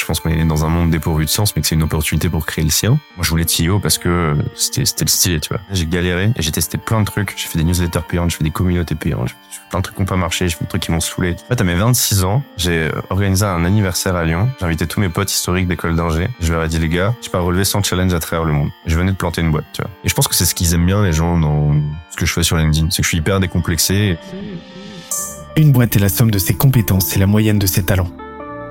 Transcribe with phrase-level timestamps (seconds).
[0.00, 2.30] Je pense qu'on est dans un monde dépourvu de sens, mais que c'est une opportunité
[2.30, 2.90] pour créer le sien.
[3.16, 5.60] Moi, je voulais être CEO parce que c'était, c'était le style, tu vois.
[5.70, 7.34] J'ai galéré et j'ai testé plein de trucs.
[7.36, 9.96] J'ai fait des newsletters payantes, je fais des communautés payantes, je fais plein de trucs
[9.96, 11.36] qui n'ont pas marché, je fais des trucs qui m'ont saoulé.
[11.44, 14.48] En fait, à mes 26 ans, j'ai organisé un anniversaire à Lyon.
[14.58, 16.28] J'ai invité tous mes potes historiques d'école d'ingé.
[16.40, 18.70] Je leur ai dit, les gars, je pas relever 100 challenges à travers le monde.
[18.86, 19.90] Je venais de planter une boîte, tu vois.
[20.02, 21.74] Et je pense que c'est ce qu'ils aiment bien, les gens, dans
[22.10, 22.88] ce que je fais sur LinkedIn.
[22.90, 24.18] C'est que je suis hyper décomplexé.
[25.56, 28.10] Une boîte est la somme de ses compétences et la moyenne de ses talents.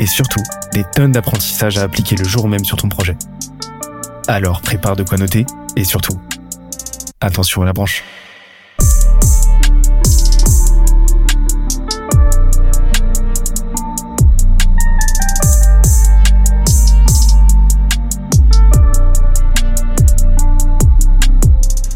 [0.00, 3.16] et surtout, des tonnes d'apprentissages à appliquer le jour même sur ton projet.
[4.28, 5.44] Alors prépare de quoi noter,
[5.76, 6.18] et surtout,
[7.20, 8.02] attention à la branche.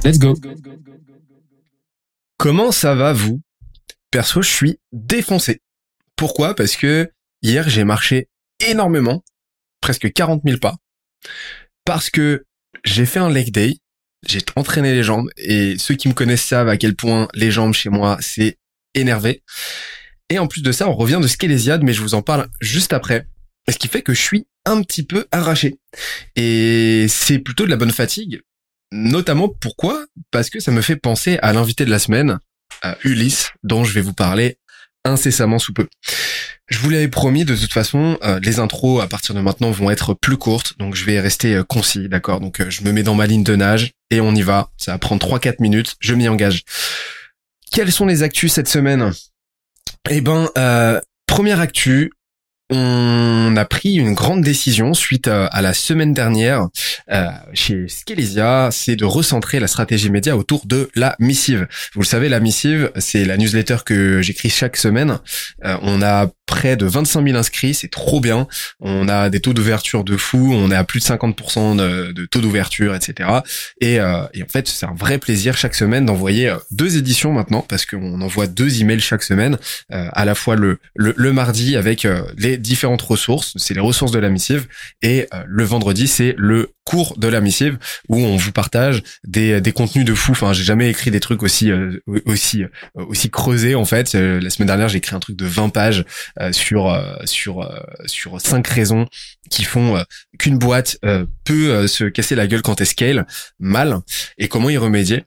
[0.04, 0.34] Let's go.
[2.36, 3.40] Comment ça va vous?
[4.10, 5.62] Perso, je suis défoncé.
[6.16, 6.54] Pourquoi?
[6.54, 7.10] Parce que
[7.44, 8.28] hier, j'ai marché
[8.58, 9.22] énormément,
[9.80, 10.74] presque 40 000 pas,
[11.84, 12.44] parce que
[12.82, 13.76] j'ai fait un leg day,
[14.26, 17.74] j'ai entraîné les jambes, et ceux qui me connaissent savent à quel point les jambes
[17.74, 18.58] chez moi, c'est
[18.94, 19.44] énervé.
[20.28, 22.92] Et en plus de ça, on revient de skélésiade, mais je vous en parle juste
[22.92, 23.28] après.
[23.70, 25.78] Ce qui fait que je suis un petit peu arraché.
[26.34, 28.40] Et c'est plutôt de la bonne fatigue,
[28.96, 30.06] Notamment pourquoi?
[30.30, 32.38] Parce que ça me fait penser à l'invité de la semaine,
[32.80, 34.58] à Ulysse, dont je vais vous parler
[35.04, 35.88] incessamment sous peu.
[36.68, 39.90] Je vous l'avais promis, de toute façon, euh, les intros à partir de maintenant vont
[39.90, 42.40] être plus courtes, donc je vais rester euh, concis, d'accord?
[42.40, 44.70] Donc euh, je me mets dans ma ligne de nage et on y va.
[44.78, 46.62] Ça va prendre 3-4 minutes, je m'y engage.
[47.70, 49.12] Quelles sont les actus cette semaine?
[50.08, 50.48] Eh ben,
[51.26, 52.12] première actu,
[52.70, 56.68] on a pris une grande décision suite à, la semaine dernière
[57.10, 61.68] euh, chez Skelesia, c'est de recentrer la stratégie média autour de la missive.
[61.94, 65.18] Vous le savez, la missive, c'est la newsletter que j'écris chaque semaine.
[65.64, 68.46] Euh, on a près de 25 000 inscrits, c'est trop bien.
[68.80, 72.40] On a des taux d'ouverture de fou, on est à plus de 50% de, taux
[72.40, 73.28] d'ouverture, etc.
[73.80, 77.32] Et, euh, et, en fait, c'est un vrai plaisir chaque semaine d'envoyer euh, deux éditions
[77.32, 79.58] maintenant, parce qu'on envoie deux emails chaque semaine,
[79.92, 84.12] euh, à la fois le, le, mardi avec euh, les différentes ressources, c'est les ressources
[84.12, 84.66] de la missive,
[85.02, 87.78] et le vendredi, c'est le cours de la missive
[88.08, 90.32] où on vous partage des, des contenus de fou.
[90.32, 91.70] Enfin, j'ai jamais écrit des trucs aussi
[92.26, 92.64] aussi
[92.94, 94.14] aussi creusés en fait.
[94.14, 96.04] la semaine dernière, j'ai écrit un truc de 20 pages
[96.40, 99.06] euh, sur euh, sur euh, sur cinq raisons
[99.50, 100.02] qui font
[100.38, 100.98] qu'une boîte
[101.44, 103.26] peut se casser la gueule quand elle scale
[103.58, 103.98] mal
[104.38, 105.24] et comment y remédier.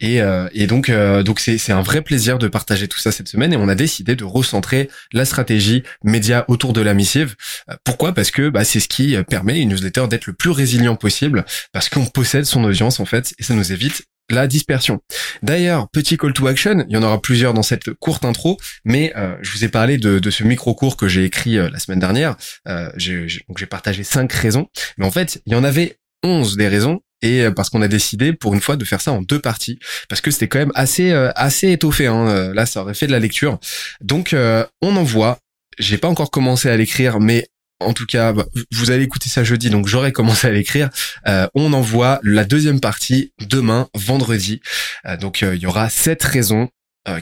[0.00, 0.20] Et,
[0.52, 3.56] et, donc, donc c'est, c'est un vrai plaisir de partager tout ça cette semaine et
[3.56, 7.36] on a décidé de recentrer la stratégie média autour de la missive.
[7.84, 8.12] pourquoi?
[8.12, 11.88] Parce que bah, c'est ce qui permet une newsletter d'être le plus résilient possible parce
[11.88, 15.00] qu'on possède son audience en fait et ça nous évite la dispersion.
[15.42, 19.12] D'ailleurs, petit call to action, il y en aura plusieurs dans cette courte intro, mais
[19.16, 22.36] euh, je vous ai parlé de, ce micro-cours que j'ai écrit euh, la semaine dernière.
[22.68, 24.68] Euh, j'ai, donc j'ai partagé cinq raisons,
[24.98, 27.88] mais en fait, il y en avait onze des raisons, et euh, parce qu'on a
[27.88, 29.78] décidé pour une fois de faire ça en deux parties,
[30.08, 32.06] parce que c'était quand même assez assez étoffé.
[32.06, 33.58] Hein, là, ça aurait fait de la lecture.
[34.00, 34.34] Donc,
[34.82, 35.38] on envoie.
[35.78, 37.48] J'ai pas encore commencé à l'écrire, mais
[37.80, 40.88] en tout cas, bah, vous allez écouter ça jeudi, donc j'aurai commencé à l'écrire.
[41.26, 44.60] Euh, on envoie la deuxième partie demain, vendredi.
[45.04, 46.68] Euh, donc euh, il y aura sept raisons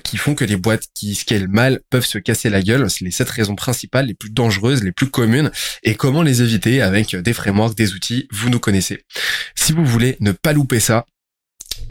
[0.03, 2.89] qui font que les boîtes qui scalent mal peuvent se casser la gueule.
[2.91, 5.51] C'est les sept raisons principales, les plus dangereuses, les plus communes,
[5.83, 8.27] et comment les éviter avec des frameworks, des outils.
[8.33, 9.05] Vous nous connaissez.
[9.55, 11.05] Si vous voulez ne pas louper ça,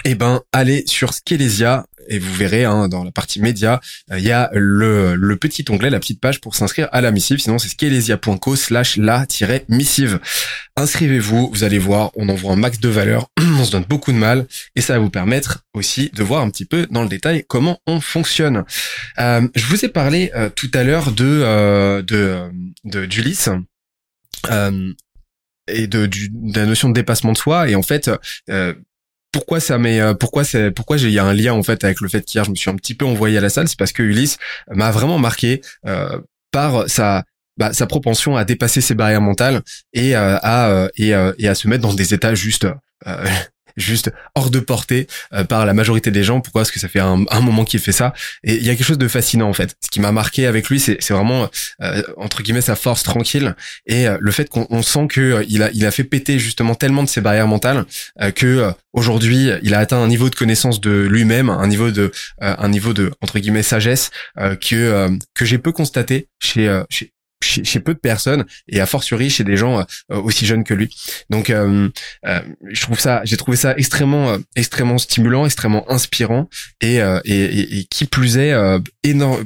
[0.06, 3.80] eh ben, allez sur Skelesia et vous verrez hein, dans la partie média,
[4.12, 7.12] euh, il y a le, le, petit onglet, la petite page pour s'inscrire à la
[7.12, 7.40] missive.
[7.40, 10.20] Sinon, c'est skelesia.co slash la-missive.
[10.76, 14.18] Inscrivez-vous, vous allez voir, on envoie un max de valeur, on se donne beaucoup de
[14.18, 17.45] mal et ça va vous permettre aussi de voir un petit peu dans le détail
[17.48, 18.63] comment on fonctionne.
[19.19, 22.50] Euh, je vous ai parlé euh, tout à l'heure de, euh, de,
[22.84, 23.50] de d'Ulysse.
[25.69, 28.12] et de, du, de la notion de dépassement de soi et en fait
[29.33, 32.00] pourquoi ça met euh, pourquoi c'est pourquoi il y a un lien en fait avec
[32.00, 33.68] le fait qu'hier je me suis un petit peu envoyé à la salle.
[33.68, 34.38] C'est parce que Ulysse
[34.71, 36.21] m'a vraiment marqué euh,
[36.51, 37.25] par sa
[37.57, 41.81] bah, sa propension à dépasser ses barrières mentales et euh, à et, à se mettre
[41.81, 42.68] dans des états juste
[43.78, 46.42] juste hors de portée euh, par la majorité des gens.
[46.42, 46.62] Pourquoi?
[46.62, 48.14] Parce que ça fait un, un moment qu'il fait ça.
[48.44, 49.75] Et il y a quelque chose de fascinant en fait.
[49.84, 51.50] Ce qui m'a marqué avec lui, c'est vraiment
[51.81, 53.56] euh, entre guillemets sa force tranquille
[53.86, 57.10] et le fait qu'on sent que il a il a fait péter justement tellement de
[57.10, 57.86] ses barrières mentales
[58.36, 62.69] que aujourd'hui il a atteint un niveau de connaissance de lui-même, un niveau de un
[62.69, 67.14] niveau de entre guillemets sagesse que que j'ai peu constaté chez chez
[67.64, 70.96] chez, peu de personnes et a fortiori chez des gens euh, aussi jeunes que lui.
[71.30, 71.90] Donc euh,
[72.26, 72.40] euh,
[72.70, 76.50] je trouve ça, j'ai trouvé ça extrêmement extrêmement stimulant, extrêmement inspirant
[76.82, 78.54] et, et, et, qui plus est
[79.04, 79.46] énorme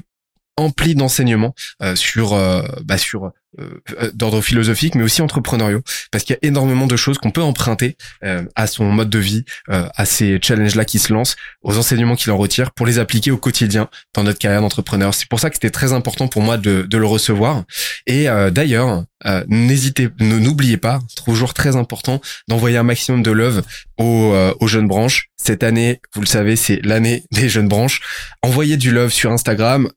[0.58, 1.56] empli d'enseignements
[1.96, 2.36] sur
[2.84, 5.82] bah, sur euh, d'ordre philosophique, mais aussi entrepreneuriaux,
[6.12, 9.18] parce qu'il y a énormément de choses qu'on peut emprunter euh, à son mode de
[9.18, 13.00] vie, euh, à ces challenges-là qui se lancent, aux enseignements qu'il en retire, pour les
[13.00, 15.14] appliquer au quotidien dans notre carrière d'entrepreneur.
[15.16, 17.64] C'est pour ça que c'était très important pour moi de, de le recevoir.
[18.06, 19.06] Et d'ailleurs,
[19.48, 23.64] n'hésitez, n'oubliez pas, toujours très important, d'envoyer un maximum de love
[23.98, 25.30] aux, aux jeunes branches.
[25.38, 28.02] Cette année, vous le savez, c'est l'année des jeunes branches.
[28.44, 29.90] Envoyez du love sur Instagram,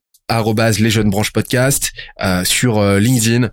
[0.79, 1.91] les jeunes branches podcast
[2.21, 3.49] euh, sur euh, LinkedIn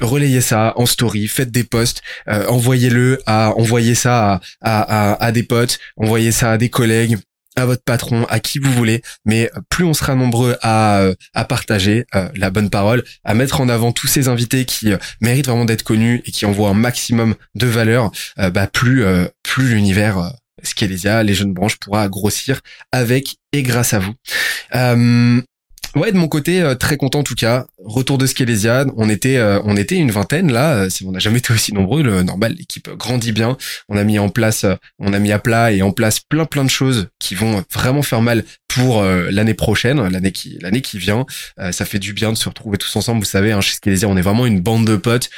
[0.00, 5.78] relayez ça en story faites des posts euh, envoyez-le à envoyez ça à, des potes
[5.96, 7.18] envoyez ça à des collègues
[7.56, 12.06] à votre patron, à qui vous voulez, mais plus on sera nombreux à, à partager
[12.36, 16.22] la bonne parole, à mettre en avant tous ces invités qui méritent vraiment d'être connus
[16.24, 19.04] et qui envoient un maximum de valeur, bah plus
[19.42, 20.32] plus l'univers
[20.62, 22.60] Skelésia, les jeunes branches pourra grossir
[22.92, 24.14] avec et grâce à vous.
[25.96, 27.66] Ouais, de mon côté, euh, très content en tout cas.
[27.84, 30.74] Retour de Skelésia, on était, euh, on était une vingtaine là.
[30.74, 32.02] Euh, on n'a jamais été aussi nombreux.
[32.02, 33.56] Le normal, l'équipe grandit bien.
[33.88, 34.66] On a mis en place,
[34.98, 38.02] on a mis à plat et en place plein plein de choses qui vont vraiment
[38.02, 41.26] faire mal pour l'année prochaine, l'année qui, l'année qui vient.
[41.72, 43.18] ça fait du bien de se retrouver tous ensemble.
[43.18, 45.28] Vous savez, hein, chez Skelésia, on est vraiment une bande de potes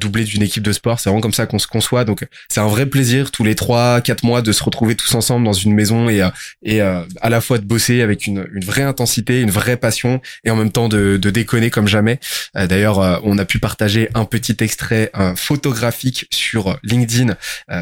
[0.00, 0.98] doublée d'une équipe de sport.
[0.98, 2.06] C'est vraiment comme ça qu'on se conçoit.
[2.06, 5.44] Donc, c'est un vrai plaisir tous les trois, quatre mois de se retrouver tous ensemble
[5.44, 6.26] dans une maison et
[6.62, 10.50] et à la fois de bosser avec une, une vraie intensité, une vraie passion et
[10.50, 12.20] en même temps de, de déconner comme jamais.
[12.56, 17.36] Euh, d'ailleurs, euh, on a pu partager un petit extrait photographique sur LinkedIn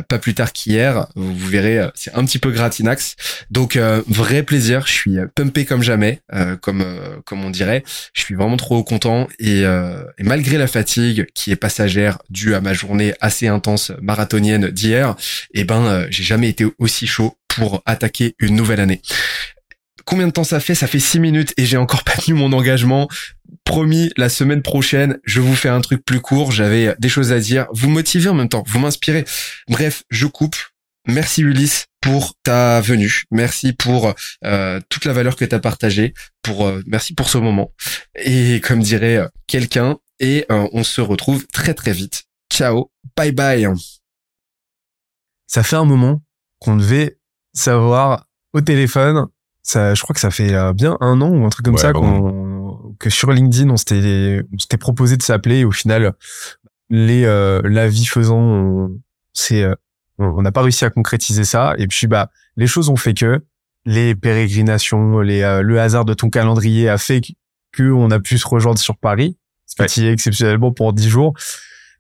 [0.09, 1.07] pas plus tard qu'hier.
[1.15, 3.17] Vous verrez, c'est un petit peu gratinax.
[3.51, 4.87] Donc vrai plaisir.
[4.87, 6.21] Je suis pumpé comme jamais,
[6.61, 6.85] comme
[7.25, 7.85] comme on dirait.
[8.13, 9.65] Je suis vraiment trop content et,
[10.21, 15.17] malgré la fatigue qui est passagère due à ma journée assez intense marathonienne d'hier,
[15.55, 19.01] eh ben j'ai jamais été aussi chaud pour attaquer une nouvelle année.
[20.07, 20.77] Combien de temps ça fait?
[20.77, 23.09] Ça fait six minutes et j'ai encore pas tenu mon engagement.
[23.65, 26.53] Promis, la semaine prochaine, je vous fais un truc plus court.
[26.53, 27.67] J'avais des choses à dire.
[27.73, 29.25] Vous motivez en même temps, vous m'inspirez.
[29.69, 30.57] Bref, je coupe.
[31.09, 33.25] Merci Ulysse pour ta venue.
[33.33, 34.15] Merci pour
[34.45, 36.15] euh, toute la valeur que tu as partagée.
[36.43, 37.73] Pour euh, merci pour ce moment.
[38.17, 42.25] Et comme dirait euh, quelqu'un, et on se retrouve très très vite.
[42.51, 43.69] Ciao, bye bye.
[45.47, 46.23] Ça fait un moment
[46.59, 47.19] qu'on devait
[47.53, 49.27] savoir au téléphone
[49.67, 51.93] ça, je crois que ça fait euh, bien un an ou un truc comme ça
[51.93, 55.59] qu'on, que sur LinkedIn on s'était, on s'était proposé de s'appeler.
[55.59, 56.15] Et au final
[56.89, 58.89] les euh, la vie faisant,
[59.33, 59.75] c'est euh,
[60.19, 61.75] on n'a pas réussi à concrétiser ça.
[61.79, 63.45] Et puis bah les choses ont fait que
[63.85, 67.21] les pérégrinations, les le hasard de ton calendrier a fait
[67.73, 69.37] que on a pu se rejoindre sur Paris,
[69.67, 71.35] ce qui est exceptionnellement pour dix jours.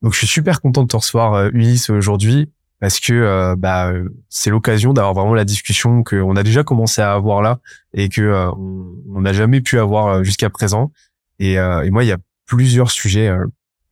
[0.02, 2.48] Donc je suis super content de te recevoir Ulysse aujourd'hui
[2.80, 3.92] parce que euh, bah
[4.28, 7.60] c'est l'occasion d'avoir vraiment la discussion qu'on a déjà commencé à avoir là
[7.94, 10.92] et que euh, on n'a jamais pu avoir euh, jusqu'à présent.
[11.38, 13.30] Et, et, moi, il y a plusieurs sujets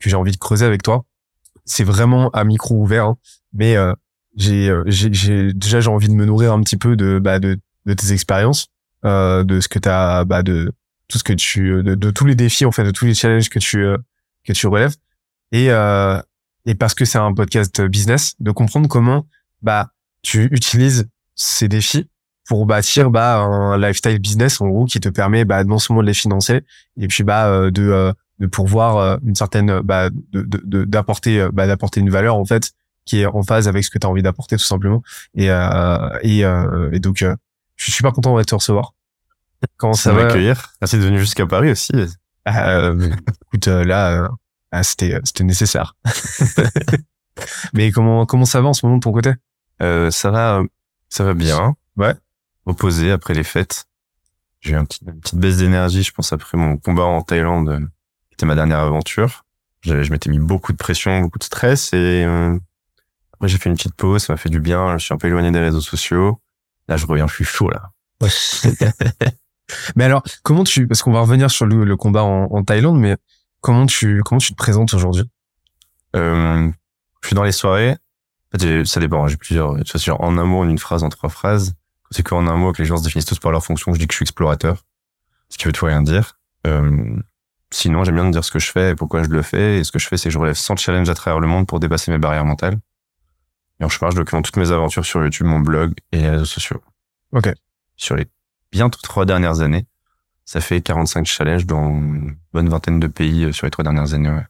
[0.01, 1.05] que j'ai envie de creuser avec toi.
[1.67, 3.17] C'est vraiment à micro ouvert, hein,
[3.53, 3.77] mais
[4.35, 8.13] j'ai j'ai déjà j'ai envie de me nourrir un petit peu de bah, de, tes
[8.13, 8.69] expériences,
[9.03, 10.73] de ce que tu as bah, de
[11.09, 13.51] tout ce que tu de, de, tous les défis en fait, de tous les challenges
[13.51, 13.85] que tu
[14.47, 14.97] que tu relèves.
[15.53, 15.69] Et
[16.67, 19.27] et parce que c'est un podcast business, de comprendre comment
[19.63, 19.91] bah
[20.23, 22.09] tu utilises ces défis
[22.47, 26.07] pour bâtir bah un lifestyle business en gros qui te permet bah non seulement de
[26.07, 26.63] les financer
[26.99, 31.67] et puis bah euh, de euh, de pourvoir euh, une certaine bah de d'apporter bah
[31.67, 32.73] d'apporter une valeur en fait
[33.07, 35.03] qui est en phase avec ce que tu as envie d'apporter tout simplement.
[35.35, 35.49] Et
[36.23, 38.95] et, et donc je suis super content de te recevoir.
[39.77, 40.73] Comment ça, va accueillir.
[40.81, 41.93] Merci de venir jusqu'à Paris aussi.
[42.47, 44.31] Écoute là
[44.75, 45.97] ah, c'était c'était nécessaire.
[47.73, 49.33] Mais comment comment ça va en ce moment de ton côté?
[49.83, 50.63] Euh, Ça va
[51.09, 51.77] ça va bien.
[51.97, 52.15] Ouais.
[52.67, 53.87] Reposé après les fêtes.
[54.61, 57.79] J'ai eu une petite baisse d'énergie, je pense après mon combat en Thaïlande, euh,
[58.31, 59.45] qui était ma dernière aventure.
[59.83, 62.59] Je, je m'étais mis beaucoup de pression, beaucoup de stress et euh,
[63.35, 64.97] après j'ai fait une petite pause, ça m'a fait du bien.
[64.99, 66.41] Je suis un peu éloigné des réseaux sociaux.
[66.89, 67.91] Là, je reviens, je suis chaud là.
[69.97, 72.99] mais alors, comment tu, parce qu'on va revenir sur le, le combat en, en Thaïlande,
[72.99, 73.17] mais
[73.65, 75.25] Comment tu comment tu te présentes aujourd'hui?
[76.15, 76.71] Euh,
[77.23, 77.97] Je suis dans les soirées.
[78.53, 79.27] En fait, ça dépend.
[79.27, 79.83] J'ai plusieurs.
[79.85, 81.75] Tu vois, en un mot, en une phrase, en trois phrases.
[82.11, 83.95] C'est qu'en un mot que les gens se définissent tous par leur fonction.
[83.95, 84.85] Je dis que je suis explorateur,
[85.49, 86.39] ce qui veut tout rien dire.
[86.67, 87.17] Euh,
[87.71, 89.79] sinon, j'aime bien dire ce que je fais et pourquoi je le fais.
[89.79, 91.67] Et ce que je fais, c'est que je relève 100 challenges à travers le monde
[91.67, 92.79] pour dépasser mes barrières mentales.
[93.81, 96.45] Et en chemin, je documente toutes mes aventures sur YouTube, mon blog et les réseaux
[96.45, 96.83] sociaux.
[97.33, 97.49] Ok.
[97.97, 98.27] Sur les
[98.73, 99.87] bientôt trois dernières années,
[100.45, 104.15] ça fait 45 challenges dans une bonne vingtaine de pays euh, sur les trois dernières
[104.15, 104.31] années.
[104.31, 104.47] Ouais.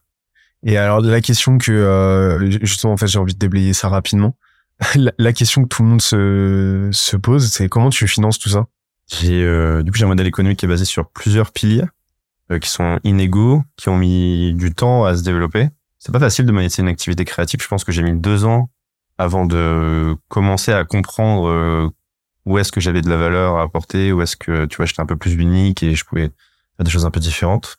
[0.63, 4.35] Et alors la question que euh, justement en fait j'ai envie de déblayer ça rapidement.
[5.17, 8.65] La, question que tout le monde se, se pose, c'est comment tu finances tout ça?
[9.07, 11.85] J'ai euh, du coup j'ai un modèle économique qui est basé sur plusieurs piliers
[12.51, 15.69] euh, qui sont inégaux, qui ont mis du temps à se développer.
[15.97, 17.61] C'est pas facile de monétiser une activité créative.
[17.61, 18.69] Je pense que j'ai mis deux ans
[19.17, 21.89] avant de commencer à comprendre euh,
[22.45, 25.01] où est-ce que j'avais de la valeur à apporter, où est-ce que tu vois j'étais
[25.01, 26.31] un peu plus unique et je pouvais
[26.77, 27.77] faire des choses un peu différentes.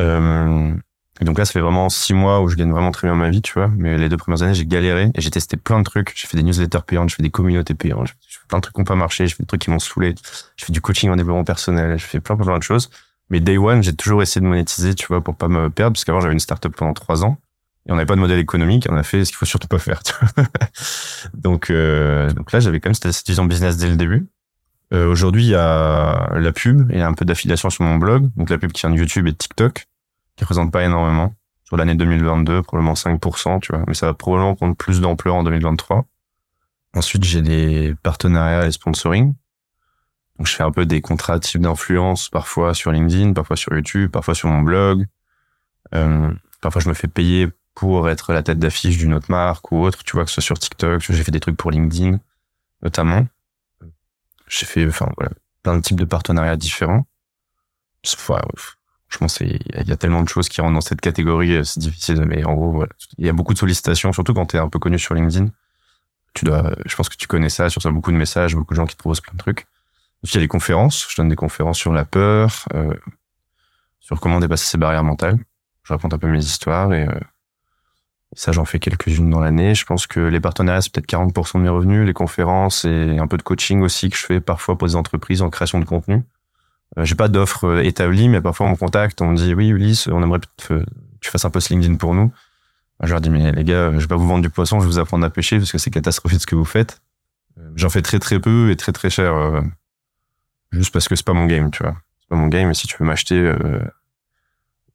[0.00, 0.74] Euh,
[1.20, 3.30] et donc là, ça fait vraiment six mois où je gagne vraiment très bien ma
[3.30, 3.68] vie, tu vois.
[3.68, 6.12] Mais les deux premières années, j'ai galéré et j'ai testé plein de trucs.
[6.14, 8.74] J'ai fait des newsletters payantes, je fais des communautés payantes, je fais plein de trucs
[8.74, 10.14] qui n'ont pas marché, je fais des trucs qui m'ont saoulé.
[10.56, 12.90] Je fais du coaching en développement personnel, je fais plein, plein, plein de choses.
[13.30, 16.04] Mais day one, j'ai toujours essayé de monétiser, tu vois, pour pas me perdre, parce
[16.04, 17.38] qu'avant, j'avais une startup pendant trois ans
[17.86, 18.86] et on n'avait pas de modèle économique.
[18.90, 20.02] On a fait ce qu'il faut surtout pas faire,
[21.34, 24.26] donc, euh, donc là, j'avais quand même cette vision business dès le début.
[24.92, 28.30] Euh, Aujourd'hui, il y a la pub et un peu d'affiliation sur mon blog.
[28.36, 29.86] Donc la pub qui vient de YouTube et de TikTok,
[30.36, 34.54] qui représente pas énormément sur l'année 2022, probablement 5%, tu vois, mais ça va probablement
[34.54, 36.06] prendre plus d'ampleur en 2023.
[36.94, 39.34] Ensuite, j'ai des partenariats et sponsoring.
[40.38, 44.10] Donc, je fais un peu des contrats type d'influence, parfois sur LinkedIn, parfois sur YouTube,
[44.10, 45.06] parfois sur mon blog.
[45.94, 49.82] Euh, parfois, je me fais payer pour être la tête d'affiche d'une autre marque ou
[49.82, 51.02] autre, tu vois, que ce soit sur TikTok.
[51.02, 52.18] J'ai fait des trucs pour LinkedIn,
[52.82, 53.26] notamment.
[54.48, 57.06] J'ai fait, enfin, voilà, plein de types de partenariats différents.
[58.14, 58.40] Enfin,
[59.08, 61.80] je pense qu'il y a tellement de choses qui rentrent dans cette catégorie, euh, c'est
[61.80, 62.92] difficile, mais en gros, voilà.
[63.18, 65.50] Il y a beaucoup de sollicitations, surtout quand tu es un peu connu sur LinkedIn.
[66.32, 68.76] Tu dois, je pense que tu connais ça, sur ça, beaucoup de messages, beaucoup de
[68.76, 69.66] gens qui te proposent plein de trucs.
[70.22, 71.06] il y a les conférences.
[71.10, 72.94] Je donne des conférences sur la peur, euh,
[74.00, 75.38] sur comment dépasser ses barrières mentales.
[75.82, 77.20] Je raconte un peu mes histoires et, euh,
[78.34, 79.74] ça, j'en fais quelques-unes dans l'année.
[79.74, 82.06] Je pense que les partenariats, c'est peut-être 40% de mes revenus.
[82.06, 85.42] Les conférences et un peu de coaching aussi que je fais parfois pour des entreprises
[85.42, 86.22] en création de contenu.
[86.98, 89.68] Euh, j'ai pas d'offre euh, établie, mais parfois on me contacte, on me dit oui
[89.68, 90.84] Ulysse, on aimerait que
[91.20, 92.32] tu fasses un post LinkedIn pour nous.
[93.02, 94.90] Je leur dis mais les gars, je vais pas vous vendre du poisson, je vais
[94.90, 97.00] vous apprendre à pêcher parce que c'est catastrophique ce que vous faites.
[97.58, 99.62] Euh, j'en fais très très peu et très très cher,
[100.72, 101.96] juste parce que c'est pas mon game, tu vois.
[102.20, 102.70] C'est pas mon game.
[102.70, 103.52] Et si tu veux m'acheter,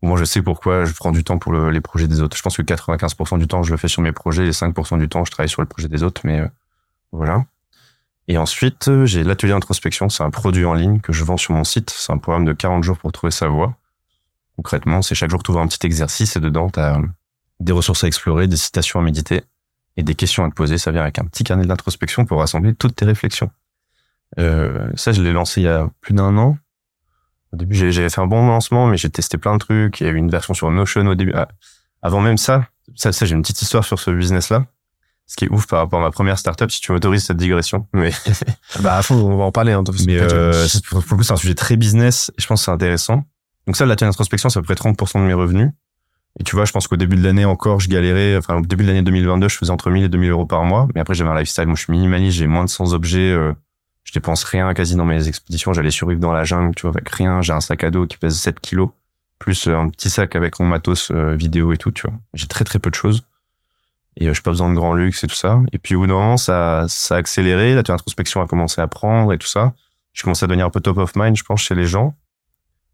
[0.02, 2.38] moi je sais pourquoi je prends du temps pour les projets des autres.
[2.38, 5.10] Je pense que 95% du temps je le fais sur mes projets, et 5% du
[5.10, 6.42] temps je travaille sur le projet des autres, mais
[7.12, 7.46] voilà.
[8.28, 10.10] Et ensuite, euh, j'ai l'atelier introspection.
[10.10, 11.90] C'est un produit en ligne que je vends sur mon site.
[11.90, 13.76] C'est un programme de 40 jours pour trouver sa voie.
[14.56, 17.02] Concrètement, c'est chaque jour tu un petit exercice et dedans, tu as
[17.60, 19.44] des ressources à explorer, des citations à méditer
[19.98, 20.78] et des questions à te poser.
[20.78, 23.52] Ça vient avec un petit carnet d'introspection pour rassembler toutes tes réflexions.
[24.40, 26.58] Euh, ça, je l'ai lancé il y a plus d'un an.
[27.54, 30.00] Au début, j'avais fait un bon lancement, mais j'ai testé plein de trucs.
[30.00, 31.34] Il y a eu une version sur Notion au début.
[31.36, 31.48] Ah,
[32.02, 32.66] avant même ça,
[32.96, 34.66] ça, ça j'ai une petite histoire sur ce business-là
[35.32, 37.88] ce qui est ouf par rapport à ma première startup, si tu m'autorises cette digression.
[37.94, 38.12] Mais
[38.82, 39.72] bah à fond, on va en parler.
[39.72, 42.66] Hein, mais euh, pour le coup, c'est un sujet très business et je pense que
[42.66, 43.24] c'est intéressant.
[43.66, 45.70] Donc ça, la tienne introspection, c'est à peu près 30% de mes revenus.
[46.38, 48.36] Et tu vois, je pense qu'au début de l'année encore, je galérais.
[48.36, 50.90] Enfin, au début de l'année 2022, je faisais entre 1000 et 2000 euros par mois.
[50.96, 51.66] Mais après, j'avais un lifestyle.
[51.66, 52.38] Moi, je suis minimaliste.
[52.38, 53.32] J'ai moins de 100 objets.
[53.32, 53.54] Euh,
[54.12, 55.72] je dépense rien quasi dans mes expéditions.
[55.72, 57.42] J'allais survivre dans la jungle, tu vois, avec rien.
[57.42, 58.90] J'ai un sac à dos qui pèse 7 kilos,
[59.40, 62.20] plus un petit sac avec mon matos euh, vidéo et tout, tu vois.
[62.34, 63.24] J'ai très très peu de choses
[64.18, 65.62] et euh, je pas besoin de grand luxe et tout ça.
[65.72, 67.74] Et puis au bout d'un moment, ça, ça a accéléré.
[67.74, 69.74] Là, introspection a commencé à prendre et tout ça.
[70.12, 72.14] Je commençais à devenir un peu top of mind, je pense, chez les gens.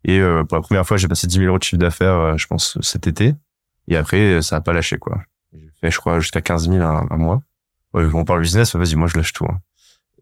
[0.04, 2.38] Et euh, pour la première fois, j'ai passé 10 000 euros de chiffre d'affaires, euh,
[2.38, 3.34] je pense, cet été.
[3.88, 5.22] Et après, ça a pas lâché, quoi.
[5.54, 7.42] J'ai fait, je crois, jusqu'à 15 000 un, mois.
[7.94, 9.46] Ouais, on parle business, vas-y, moi, je lâche tout.
[9.46, 9.60] Hein.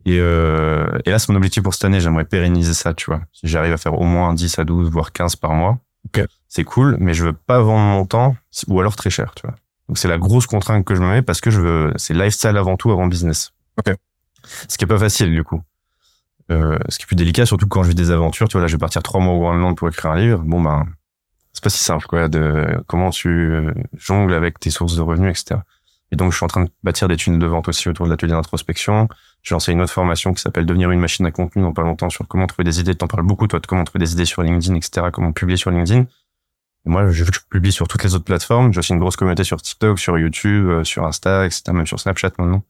[0.06, 2.00] Et, euh, et là, c'est mon objectif pour cette année.
[2.00, 3.22] J'aimerais pérenniser ça, tu vois.
[3.34, 6.26] Si j'arrive à faire au moins 10 à 12, voire 15 par mois, okay.
[6.48, 8.36] c'est cool, mais je veux pas vendre mon temps,
[8.68, 9.56] ou alors très cher, tu vois.
[9.88, 12.58] Donc c'est la grosse contrainte que je me mets parce que je veux, c'est lifestyle
[12.58, 13.52] avant tout, avant business.
[13.78, 13.96] Ok.
[14.68, 15.62] Ce qui est pas facile du coup.
[16.52, 18.48] Euh, ce qui est plus délicat, surtout quand je vis des aventures.
[18.48, 20.40] Tu vois, là, je vais partir trois mois au Groenland pour écrire un livre.
[20.40, 20.86] Bon ben,
[21.54, 22.28] c'est pas si simple quoi.
[22.28, 25.62] De comment tu euh, jongles avec tes sources de revenus, etc.
[26.12, 28.12] Et donc, je suis en train de bâtir des tunnels de vente aussi autour de
[28.12, 29.08] l'atelier d'introspection.
[29.42, 32.10] J'ai lancé une autre formation qui s'appelle Devenir une machine à contenu dans pas longtemps
[32.10, 32.96] sur comment trouver des idées.
[32.96, 35.08] T'en parles beaucoup, toi, de comment trouver des idées sur LinkedIn, etc.
[35.12, 36.06] Comment publier sur LinkedIn
[36.86, 38.72] moi, je, je publie sur toutes les autres plateformes.
[38.72, 42.00] J'ai aussi une grosse communauté sur TikTok, sur YouTube, euh, sur Insta, etc., même sur
[42.00, 42.64] Snapchat maintenant,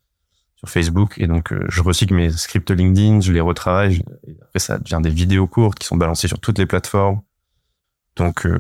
[0.56, 1.16] sur Facebook.
[1.18, 4.02] Et donc, euh, je recycle mes scripts LinkedIn, je les retravaille.
[4.26, 7.22] Et après, ça devient des vidéos courtes qui sont balancées sur toutes les plateformes.
[8.16, 8.58] Donc, euh,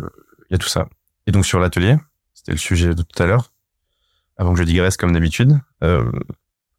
[0.49, 0.89] il y a tout ça.
[1.25, 1.95] Et donc, sur l'atelier,
[2.33, 3.53] c'était le sujet de tout à l'heure.
[4.37, 5.59] Avant que je digresse comme d'habitude.
[5.83, 6.09] Euh,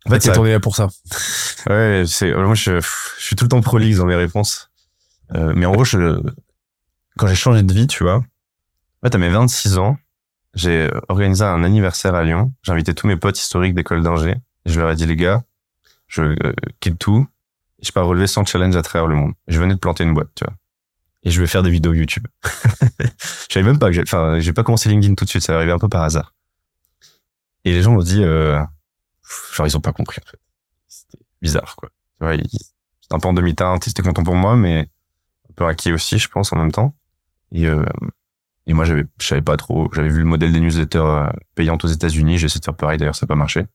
[0.07, 0.89] en fait, c'est tourné là pour ça.
[1.69, 4.71] Ouais, c'est moi je, je suis tout le temps prolixe dans mes réponses.
[5.35, 6.23] Euh, mais en gros, je,
[7.17, 8.23] quand j'ai changé de vie, tu vois, en
[9.03, 9.99] fait, à mes 26 ans,
[10.55, 12.53] j'ai organisé un anniversaire à Lyon.
[12.63, 14.37] J'ai invité tous mes potes historiques d'école d'ingé.
[14.65, 15.43] Je leur ai dit, les gars,
[16.09, 17.27] je euh, quitte tout.
[17.83, 19.33] Je pars relever 100 challenges à travers le monde.
[19.49, 20.55] Je venais de planter une boîte, tu vois.
[21.25, 22.27] Et je vais faire des vidéos YouTube.
[23.01, 25.43] je savais même pas que j'ai, enfin, j'ai pas commencé LinkedIn tout de suite.
[25.43, 26.36] Ça est arrivé un peu par hasard.
[27.67, 28.63] Et les gens m'ont dit, euh,
[29.53, 30.39] genre, ils ont pas compris, en fait.
[30.87, 31.91] C'était bizarre, quoi.
[32.21, 32.43] Tu
[33.01, 33.85] c'était un peu en demi-teinte.
[33.89, 34.89] Ils étaient contents pour moi, mais
[35.51, 36.95] un peu acquis aussi, je pense, en même temps.
[37.51, 37.85] Et, euh,
[38.69, 39.91] et moi, j'avais, je savais pas trop.
[39.93, 42.39] J'avais vu le modèle des newsletters euh, payantes aux États-Unis.
[42.39, 42.99] J'ai essayé de faire pareil.
[42.99, 43.67] D'ailleurs, ça n'a pas marché.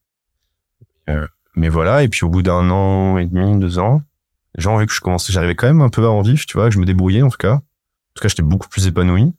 [1.10, 2.02] Euh, mais voilà.
[2.04, 4.02] Et puis, au bout d'un an et demi, deux ans,
[4.56, 6.46] les gens ont vu que je commençais, j'arrivais quand même un peu à en vivre,
[6.46, 7.56] tu vois, que je me débrouillais, en tout cas.
[7.56, 9.34] En tout cas, j'étais beaucoup plus épanoui.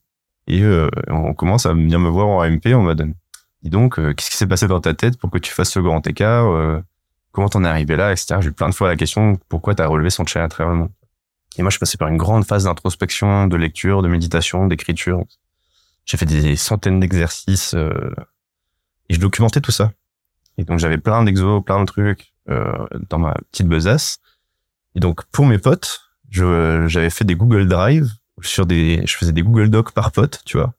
[0.47, 3.14] Et euh, on commence à venir me voir en AMP en mode,
[3.62, 5.81] dis donc, euh, qu'est-ce qui s'est passé dans ta tête pour que tu fasses ce
[5.81, 6.81] grand écart euh,
[7.33, 8.37] Comment t'en es arrivé là, etc.
[8.40, 10.87] J'ai eu plein de fois la question, pourquoi t'as relevé son challenge à travers
[11.57, 15.25] Et moi, je suis passé par une grande phase d'introspection, de lecture, de méditation, d'écriture.
[16.04, 18.14] J'ai fait des centaines d'exercices euh,
[19.09, 19.92] et je documentais tout ça.
[20.59, 24.19] Et donc j'avais plein d'exos, plein de trucs euh, dans ma petite besace.
[24.95, 29.42] Et donc pour mes potes, j'avais fait des Google Drive sur des, je faisais des
[29.42, 30.75] Google Docs par pote, tu vois.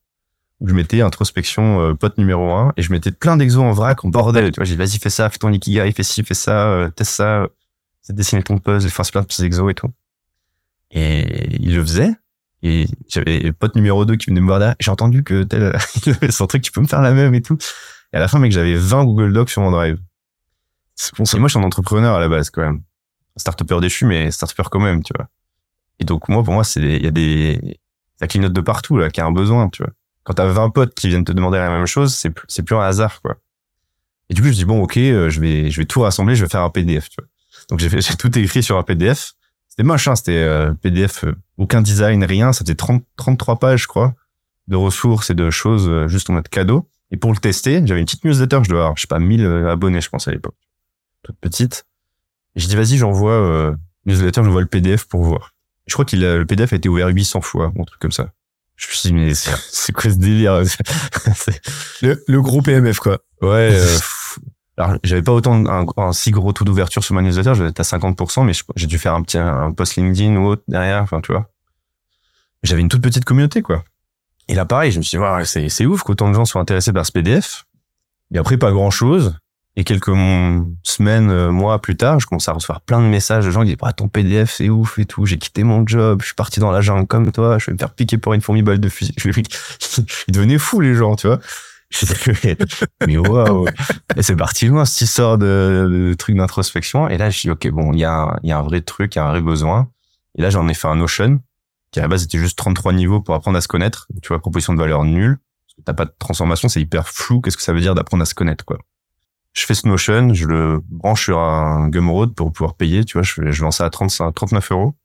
[0.65, 4.09] Je mettais introspection euh, pote numéro un et je mettais plein d'exos en vrac, en
[4.09, 4.51] bordel.
[4.51, 7.11] Tu vois, j'ai vas-y fais ça, fais ton ikigai, fais ci, fais ça, euh, teste
[7.11, 7.47] ça,
[8.01, 9.91] c'est dessiner ton puzzle, fais plein de petits exos et tout.
[10.91, 12.11] Et il le faisait.
[12.61, 14.75] Et j'avais pote numéro 2 qui venait me voir là.
[14.79, 15.77] J'ai entendu que tel,
[16.29, 17.57] son truc, tu peux me faire la même et tout.
[18.13, 19.99] Et à la fin, mec, j'avais 20 Google Docs sur mon drive.
[21.17, 21.23] Bon.
[21.25, 22.83] Et moi, je suis un entrepreneur à la base, quand même.
[23.35, 25.27] Startupper déchu, mais startupper quand même, tu vois.
[25.99, 27.79] Et donc, moi, pour moi, c'est, il y a des,
[28.19, 29.91] ça clignote de partout, là, qui a un besoin, tu vois.
[30.23, 32.81] Quand t'as 20 potes qui viennent te demander la même chose, c'est, c'est plus un
[32.81, 33.37] hasard, quoi.
[34.29, 36.43] Et du coup, je dis, bon, ok, euh, je vais, je vais tout rassembler, je
[36.43, 37.27] vais faire un PDF, tu vois.
[37.69, 39.33] Donc, j'ai j'ai tout écrit sur un PDF.
[39.73, 42.53] C'était moche, hein, c'était euh, PDF, euh, aucun design, rien.
[42.53, 44.13] C'était 30, 33 pages, je crois,
[44.67, 46.87] de ressources et de choses euh, juste en mode cadeau.
[47.09, 49.43] Et pour le tester, j'avais une petite newsletter, je dois avoir, je sais pas, 1000
[49.43, 50.55] euh, abonnés, je pense, à l'époque.
[51.23, 51.87] Toute petite.
[52.55, 55.55] Et je dis, vas-y, j'envoie newsletter, j'envoie le PDF pour voir.
[55.87, 58.31] Je crois qu'il le PDF a été ouvert 800 fois, un truc comme ça.
[58.75, 60.61] Je me suis dit, mais c'est, quoi ce délire?
[62.01, 63.19] Le, le gros PMF, quoi.
[63.41, 63.69] Ouais.
[63.71, 63.97] Euh,
[64.77, 67.83] alors, j'avais pas autant un, un, si gros taux d'ouverture sur ma newsletter, j'étais à
[67.83, 71.31] 50%, mais j'ai dû faire un petit un post LinkedIn ou autre derrière, enfin tu
[71.31, 71.47] vois.
[72.63, 73.83] J'avais une toute petite communauté quoi.
[74.47, 76.61] Et là pareil, je me suis dit ouais, c'est c'est ouf qu'autant de gens soient
[76.61, 77.65] intéressés par ce PDF.
[78.33, 79.37] Et après pas grand chose.
[79.75, 80.11] Et quelques
[80.83, 83.69] semaines, euh, mois plus tard, je commence à recevoir plein de messages de gens qui
[83.69, 85.25] disent ah, ton PDF c'est ouf et tout.
[85.25, 87.77] J'ai quitté mon job, je suis parti dans la jungle comme toi, je vais me
[87.79, 89.13] faire piquer pour une fourmi balle de fusil.
[90.27, 91.39] Ils devenaient fous les gens, tu vois
[93.07, 93.67] mais waouh
[94.15, 97.07] Et c'est parti loin, cette histoire de, de truc d'introspection.
[97.07, 99.15] Et là, je dis, OK, bon, il y a, il y a un vrai truc,
[99.15, 99.89] il y a un vrai besoin.
[100.35, 101.39] Et là, j'en ai fait un Notion,
[101.91, 104.07] qui à la base était juste 33 niveaux pour apprendre à se connaître.
[104.21, 105.37] Tu vois, proposition de valeur nulle.
[105.37, 107.41] Parce que t'as pas de transformation, c'est hyper flou.
[107.41, 108.79] Qu'est-ce que ça veut dire d'apprendre à se connaître, quoi?
[109.53, 113.05] Je fais ce Notion, je le branche sur un Gumroad pour pouvoir payer.
[113.05, 114.95] Tu vois, je, lance ça à 35, 39 euros.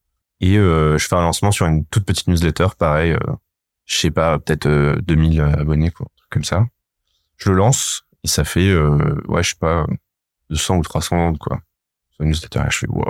[0.41, 3.19] Et euh, je fais un lancement sur une toute petite newsletter, pareil, euh,
[3.87, 6.65] je sais pas, peut-être euh, 2000 abonnés, quoi, comme ça
[7.39, 9.87] je le lance et ça fait euh, ouais je sais pas
[10.51, 11.61] 200 ou 300 quoi
[12.11, 13.05] sur une newsletter je fais wow.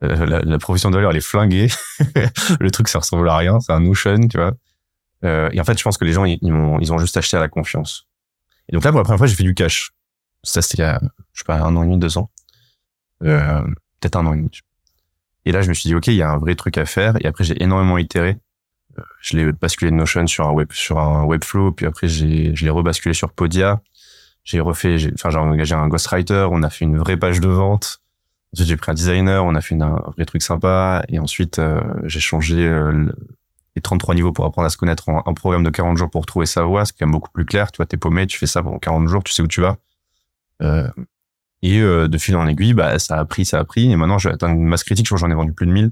[0.00, 1.68] la, la, profession de valeur elle est flinguée
[2.60, 4.52] le truc ça ressemble à rien c'est un notion tu vois
[5.24, 7.36] euh, et en fait je pense que les gens ils, ils, ils ont juste acheté
[7.36, 8.06] à la confiance
[8.68, 9.92] et donc là pour la première fois j'ai fait du cash
[10.42, 11.00] ça c'était il y a
[11.32, 12.30] je sais pas un an et demi deux ans
[13.24, 13.62] euh,
[14.00, 14.60] peut-être un an et demi
[15.44, 17.14] et là je me suis dit ok il y a un vrai truc à faire
[17.20, 18.38] et après j'ai énormément itéré
[19.20, 22.64] je l'ai basculé de Notion sur un web sur un Webflow, puis après j'ai je
[22.64, 23.80] l'ai rebasculé sur Podia.
[24.44, 28.00] J'ai refait, enfin j'ai engagé un ghostwriter, on a fait une vraie page de vente.
[28.54, 31.80] Ensuite j'ai pris un designer, on a fait un vrai truc sympa, et ensuite euh,
[32.04, 33.12] j'ai changé euh,
[33.76, 36.24] les 33 niveaux pour apprendre à se connaître en un programme de 40 jours pour
[36.24, 37.70] trouver sa voie, c'est quand même beaucoup plus clair.
[37.72, 39.76] Tu vois, t'es paumé, tu fais ça pendant 40 jours, tu sais où tu vas.
[40.62, 40.88] Euh,
[41.62, 44.18] et euh, de fil en aiguille, bah ça a pris, ça a pris, et maintenant
[44.18, 45.90] j'ai atteint une masse critique, je crois j'en ai vendu plus de 1000.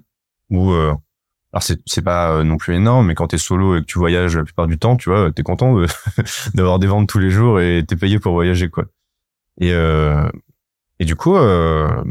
[0.50, 0.94] Ou euh,
[1.52, 4.37] alors c'est c'est pas non plus énorme, mais quand t'es solo et que tu voyages
[4.37, 5.76] la plupart du temps, tu vois, t'es content
[6.55, 8.85] d'avoir des ventes tous les jours et t'es payé pour voyager quoi.
[9.61, 10.29] Et euh,
[10.98, 12.05] et du coup, euh,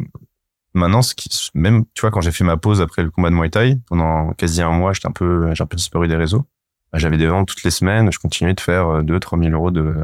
[0.74, 3.36] maintenant, ce qui, même tu vois, quand j'ai fait ma pause après le combat de
[3.36, 6.46] Muay Thai pendant quasi un mois, j'étais un peu j'ai un peu disparu des réseaux.
[6.92, 9.72] Bah, j'avais des ventes toutes les semaines, je continuais de faire 2 trois mille euros
[9.72, 9.96] de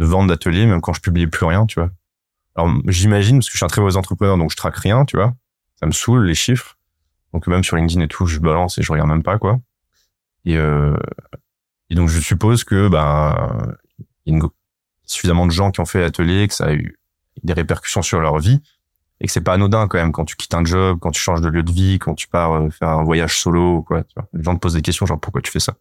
[0.00, 1.90] de ventes d'atelier, même quand je publiais plus rien, tu vois.
[2.56, 5.16] Alors j'imagine parce que je suis un très mauvais entrepreneur, donc je traque rien, tu
[5.16, 5.34] vois.
[5.78, 6.78] Ça me saoule les chiffres.
[7.34, 9.60] Donc même sur LinkedIn et tout, je balance et je regarde même pas quoi.
[10.46, 10.96] Et, euh,
[11.90, 13.76] et donc je suppose que bah
[14.24, 14.42] une,
[15.04, 16.98] suffisamment de gens qui ont fait l'atelier, que ça a eu
[17.42, 18.62] des répercussions sur leur vie
[19.20, 21.42] et que c'est pas anodin quand même quand tu quittes un job, quand tu changes
[21.42, 24.02] de lieu de vie, quand tu pars euh, faire un voyage solo quoi.
[24.04, 24.26] Tu vois.
[24.32, 25.74] Les gens te posent des questions genre pourquoi tu fais ça?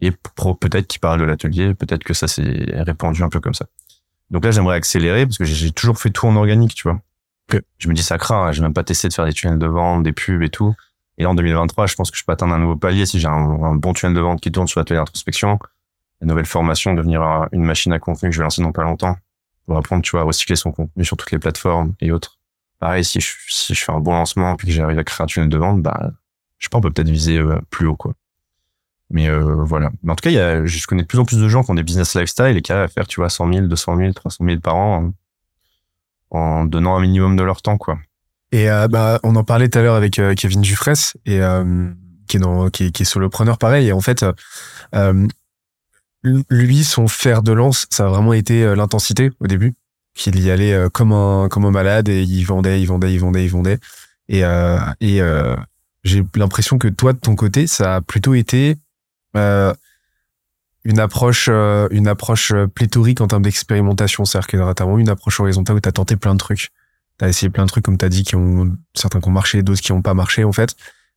[0.00, 3.66] Et peut-être qu'ils parlent de l'atelier, peut-être que ça s'est répandu un peu comme ça.
[4.30, 7.00] Donc là j'aimerais accélérer parce que j'ai toujours fait tout en organique, tu vois.
[7.78, 9.66] Je me dis ça craint, hein, j'ai même pas testé de faire des tunnels de
[9.66, 10.74] vente, des pubs et tout.
[11.18, 13.28] Et là en 2023, je pense que je peux atteindre un nouveau palier si j'ai
[13.28, 15.58] un, bon tunnel de vente qui tourne sur l'atelier d'introspection,
[16.22, 19.16] une nouvelle formation, devenir une machine à contenu que je vais lancer dans pas longtemps
[19.66, 22.38] pour apprendre, tu vois, à recycler son contenu sur toutes les plateformes et autres
[22.82, 25.26] pareil, si je, si je fais un bon lancement puis que j'arrive à créer un
[25.26, 26.10] tunnel de vente, bah,
[26.58, 28.12] je pense on peut peut-être viser euh, plus haut, quoi.
[29.12, 29.90] Mais euh, voilà.
[30.02, 31.70] Mais en tout cas, y a, je connais de plus en plus de gens qui
[31.70, 34.12] ont des business lifestyle et qui arrivent à faire, tu vois, 100 000, 200 000,
[34.12, 35.12] 300 000 par an hein,
[36.30, 37.98] en, donnant un minimum de leur temps, quoi.
[38.50, 41.40] Et euh, bah, on en parlait tout à l'heure avec Kevin Dufresne et
[42.28, 43.88] qui est dans, qui est, qui est solopreneur pareil.
[43.88, 44.24] Et en fait,
[46.22, 49.74] lui, son fer de lance, ça a vraiment été l'intensité au début
[50.14, 53.20] qu'il y allait euh, comme un comme un malade et il vendait, il vendait, il
[53.20, 53.78] vendait, il vendait.
[54.28, 55.56] Et euh, et euh,
[56.04, 58.76] j'ai l'impression que toi de ton côté, ça a plutôt été
[59.36, 59.72] euh,
[60.84, 65.76] une approche une approche pléthorique en termes d'expérimentation, c'est-à-dire que t'as vraiment une approche horizontale
[65.76, 66.70] où t'as tenté plein de trucs.
[67.18, 69.80] T'as essayé plein de trucs comme t'as dit qui ont certains qui ont marché, d'autres
[69.80, 70.74] qui ont pas marché en fait.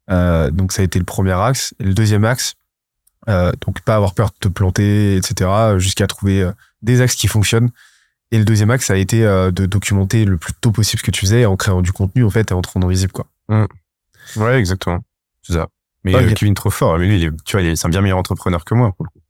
[0.07, 1.73] donc ça a été le premier axe.
[1.79, 2.53] Et le deuxième axe,
[3.27, 5.49] donc pas avoir peur de te planter, etc.
[5.77, 6.47] Jusqu'à trouver
[6.83, 7.71] des axes qui fonctionnent.
[8.31, 11.05] Et le deuxième axe, ça a été euh, de documenter le plus tôt possible ce
[11.05, 13.27] que tu faisais en créant du contenu, en fait, et en te rendant visible, quoi.
[13.49, 13.65] Mmh.
[14.37, 14.99] Ouais, exactement.
[15.43, 15.67] C'est ça.
[16.05, 18.63] Mais euh, Kevin trop fort, lui, il est, tu vois, c'est un bien meilleur entrepreneur
[18.63, 19.21] que moi, pour le coup.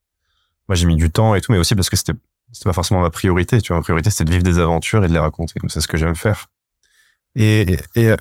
[0.68, 2.14] Moi, j'ai mis du temps et tout, mais aussi parce que c'était,
[2.52, 3.62] c'était pas forcément ma priorité.
[3.62, 5.54] Tu vois, ma priorité, c'était de vivre des aventures et de les raconter.
[5.70, 6.48] C'est ce que j'aime faire.
[7.36, 8.18] Et, et euh,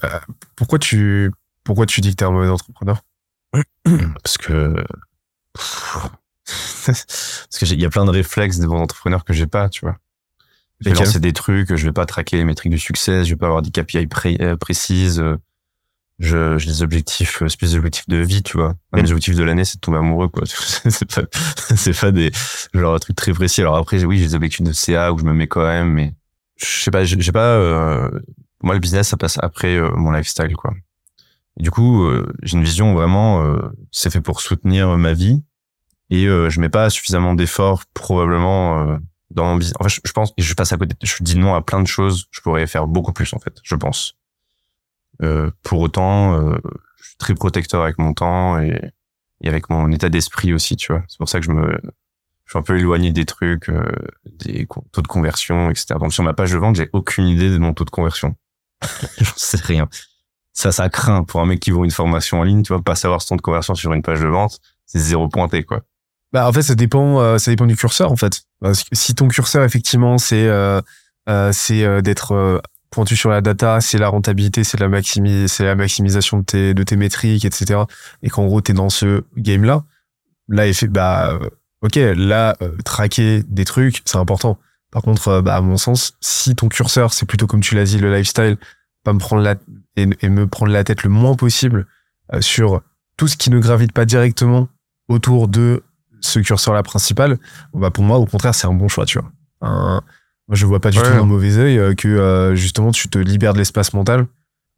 [0.55, 1.33] pourquoi tu,
[1.65, 3.03] pourquoi tu dis que t'es un mauvais entrepreneur?
[4.23, 4.75] Parce que,
[6.87, 9.85] parce que il y a plein de réflexes des bons entrepreneurs que j'ai pas, tu
[9.85, 9.97] vois.
[10.81, 13.37] Je vais lancer des trucs, je vais pas traquer les métriques du succès, je vais
[13.37, 14.09] pas avoir des KPI
[14.41, 15.21] euh, précises.
[15.21, 15.37] Euh,
[16.19, 18.75] je, j'ai des objectifs, euh, espèce d'objectifs de vie, tu vois.
[18.93, 20.45] Un des objectifs de l'année, c'est de tomber amoureux, quoi.
[20.47, 21.23] c'est pas,
[21.77, 22.31] c'est pas des,
[22.73, 23.61] genre, un truc très précis.
[23.61, 26.15] Alors après, oui, j'ai des objectifs de CA où je me mets quand même, mais
[26.57, 28.11] je sais pas, j'ai pas, euh,
[28.63, 30.73] moi, le business, ça passe après mon lifestyle, quoi.
[31.59, 32.09] Et du coup,
[32.43, 33.45] j'ai une vision vraiment,
[33.93, 35.41] c'est fait pour soutenir ma vie
[36.11, 38.99] et je mets pas suffisamment d'efforts, probablement,
[39.31, 39.77] dans mon business.
[39.79, 41.87] En fait, je, pense, et je passe à côté, je dis non à plein de
[41.87, 44.17] choses, je pourrais faire beaucoup plus, en fait, je pense.
[45.23, 46.57] Euh, pour autant, euh,
[46.97, 48.93] je suis très protecteur avec mon temps et,
[49.41, 51.03] et avec mon état d'esprit aussi, tu vois.
[51.09, 51.79] C'est pour ça que je me,
[52.45, 53.85] je suis un peu éloigné des trucs, euh,
[54.27, 55.95] des taux de conversion, etc.
[56.01, 58.37] Donc sur ma page de vente, j'ai aucune idée de mon taux de conversion.
[59.19, 59.89] J'en sais rien.
[60.53, 62.95] Ça, ça craint pour un mec qui vaut une formation en ligne, tu vois, pas
[62.95, 65.83] savoir son taux de conversion sur une page de vente, c'est zéro pointé, quoi.
[66.35, 68.43] Bah en fait ça dépend euh, ça dépend du curseur en fait.
[68.93, 70.81] si ton curseur effectivement c'est euh,
[71.29, 72.61] euh, c'est d'être
[72.95, 77.45] pointu sur la data, c'est la rentabilité, c'est la maximisation de tes de tes métriques
[77.45, 77.81] etc.
[78.23, 79.85] Et qu'en gros t'es dans ce game là,
[80.67, 81.39] effet bah
[81.83, 84.59] ok là traquer des trucs c'est important.
[84.91, 87.99] Par contre bah à mon sens si ton curseur c'est plutôt comme tu l'as dit
[87.99, 88.57] le lifestyle,
[89.03, 89.57] pas me prendre la
[89.97, 91.87] et, et me prendre la tête le moins possible
[92.41, 92.81] sur
[93.17, 94.69] tout ce qui ne gravite pas directement
[95.09, 95.83] autour de
[96.21, 97.39] ce curseur-là principal,
[97.75, 100.03] bah pour moi, au contraire, c'est un bon choix, tu vois.
[100.49, 103.19] Moi, je vois pas du tout un mauvais œil euh, que euh, justement tu te
[103.19, 104.27] libères de l'espace mental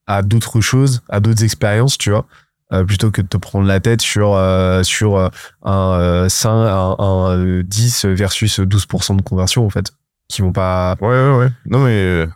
[0.06, 2.26] à d'autres choses, à d'autres expériences, tu vois.
[2.72, 4.36] Euh, plutôt que de te prendre la tête sur
[4.82, 5.30] sur
[5.62, 9.92] un 5 un, un 10 versus 12% de conversion en fait
[10.28, 11.48] qui vont pas ouais ouais ouais.
[11.66, 12.26] Non mais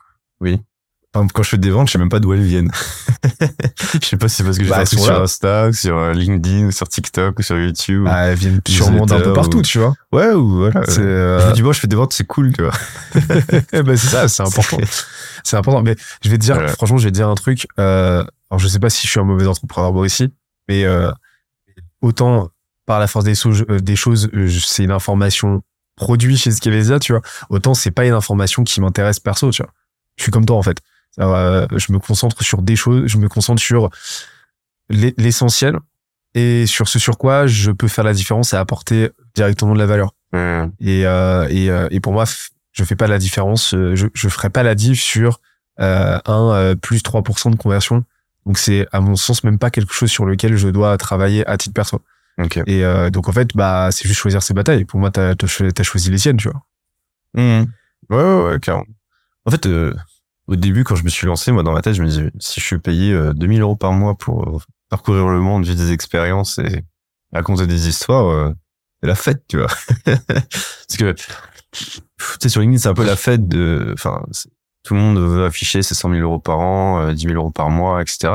[0.40, 0.60] oui
[1.12, 2.70] quand je fais des ventes, je sais même pas d'où elles viennent.
[4.00, 6.70] je sais pas si c'est parce que j'ai bah, fait sur Insta, sur euh, LinkedIn,
[6.70, 8.04] sur TikTok, ou sur YouTube.
[8.04, 9.94] Bah, elles viennent sûrement d'un peu partout, tu vois.
[10.12, 10.82] Ouais, ou voilà.
[10.86, 11.40] C'est, euh...
[11.40, 12.72] Je me dis, bon, je fais des ventes, c'est cool, tu vois.
[13.82, 14.78] bah, c'est ça, c'est important.
[15.42, 15.82] c'est important.
[15.82, 17.66] Mais je vais te dire, franchement, je vais te dire un truc.
[17.78, 20.32] Euh, alors, je sais pas si je suis un mauvais entrepreneur moi aussi,
[20.68, 21.10] mais euh,
[22.02, 22.50] autant
[22.86, 25.62] par la force des, euh, des choses, euh, c'est une information
[25.96, 27.22] produite chez Skevesia, tu vois.
[27.50, 29.72] Autant c'est pas une information qui m'intéresse perso, tu vois.
[30.16, 30.78] Je suis comme toi, en fait
[31.20, 33.90] euh, je me concentre sur des choses, je me concentre sur
[34.88, 35.78] l'essentiel
[36.34, 39.86] et sur ce sur quoi je peux faire la différence et apporter directement de la
[39.86, 40.12] valeur.
[40.32, 42.24] Et, euh, et, euh, et pour moi,
[42.72, 45.40] je fais pas la différence, euh, je, je ferai pas la diff sur
[45.80, 48.04] euh, un plus 3% de conversion.
[48.46, 51.56] Donc c'est à mon sens même pas quelque chose sur lequel je dois travailler à
[51.56, 52.00] titre perso.
[52.38, 52.62] Okay.
[52.66, 54.86] Et donc en fait, bah c'est juste choisir ses batailles.
[54.86, 56.62] Pour moi, t'as as, choisi les siennes, tu vois.
[57.34, 57.66] Mmh.
[58.08, 58.86] Ouais, ouais, ouais, carrément.
[59.44, 59.68] En fait,
[60.50, 62.60] au début, quand je me suis lancé, moi, dans ma tête, je me disais, si
[62.60, 64.58] je suis payé 2000 euh, euros par mois pour euh,
[64.88, 66.84] parcourir le monde, vivre des expériences et
[67.32, 68.52] raconter des histoires, euh,
[69.00, 69.68] c'est la fête, tu vois.
[70.04, 72.00] Parce que, tu
[72.40, 74.24] sais, sur LinkedIn, c'est un peu la fête de, enfin,
[74.82, 77.52] tout le monde veut afficher ses 100 000 euros par an, 10 euh, 000 euros
[77.52, 78.32] par mois, etc.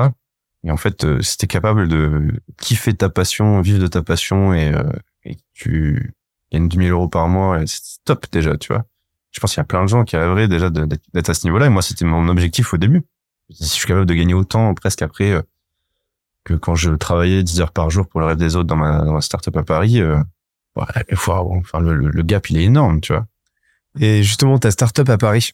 [0.63, 4.54] Et en fait, euh, si t'es capable de kiffer ta passion, vivre de ta passion
[4.54, 4.73] et,
[5.25, 6.13] et tu
[6.54, 8.86] gagnes 10 000 euros par mois, c'est top déjà, tu vois.
[9.36, 11.65] Je pense qu'il y a plein de gens qui rêveraient déjà d'être à ce niveau-là.
[11.65, 13.04] Et moi, c'était mon objectif au début.
[13.50, 15.41] Si je suis capable de gagner autant presque après euh,
[16.45, 19.00] que quand je travaillais 10 heures par jour pour le rêve des autres dans ma,
[19.04, 20.17] dans ma startup à Paris, euh,
[20.78, 23.26] ouais, enfin, le, le, gap, il est énorme, tu vois.
[24.00, 25.52] Et justement, ta startup à Paris,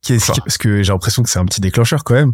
[0.00, 2.32] qui est, parce que j'ai l'impression que c'est un petit déclencheur quand même.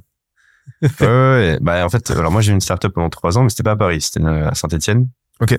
[0.82, 3.48] ouais, ouais, bah en fait, alors moi j'ai eu une startup pendant trois ans, mais
[3.48, 5.08] c'était pas à Paris, c'était à Saint-Étienne.
[5.40, 5.58] Ok.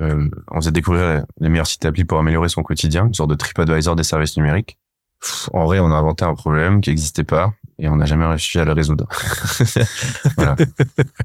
[0.00, 3.34] Euh, on faisait découvrir les meilleurs sites applis pour améliorer son quotidien, une sorte de
[3.34, 4.78] TripAdvisor des services numériques.
[5.52, 8.58] en vrai, on a inventé un problème qui n'existait pas et on n'a jamais réussi
[8.58, 9.08] à le résoudre.
[10.36, 10.56] voilà.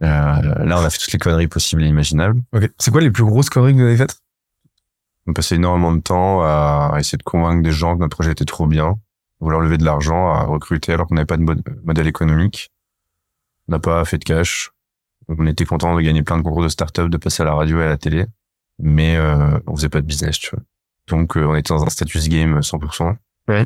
[0.02, 2.42] Euh, là, on a fait toutes les conneries possibles et imaginables.
[2.54, 2.70] Ok.
[2.78, 4.22] C'est quoi les plus grosses conneries que vous avez faites?
[5.28, 8.46] On passait énormément de temps à essayer de convaincre des gens que notre projet était
[8.46, 8.98] trop bien,
[9.42, 11.46] vouloir lever de l'argent, à recruter alors qu'on n'avait pas de
[11.84, 12.72] modèle économique.
[13.68, 14.72] On n'a pas fait de cash.
[15.28, 17.82] On était content de gagner plein de concours de start-up, de passer à la radio
[17.82, 18.26] et à la télé,
[18.80, 20.64] mais euh, on faisait pas de business, tu vois.
[21.08, 23.16] Donc euh, on était dans un status game 100%.
[23.48, 23.66] Ouais.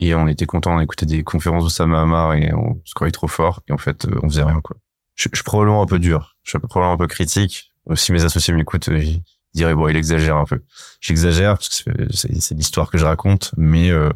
[0.00, 3.28] Et on était content, on écoutait des conférences de Samamar et on se croyait trop
[3.28, 3.62] fort.
[3.68, 4.76] Et en fait, euh, on faisait rien, quoi.
[5.16, 6.36] Je, je, suis probablement un peu dur.
[6.44, 7.72] Je suis probablement un peu critique.
[7.94, 9.22] Si mes associés m'écoutent, euh, ils
[9.54, 10.62] diraient, bon, il exagère un peu.
[11.00, 13.52] J'exagère parce que c'est l'histoire que je raconte.
[13.56, 14.10] Mais euh,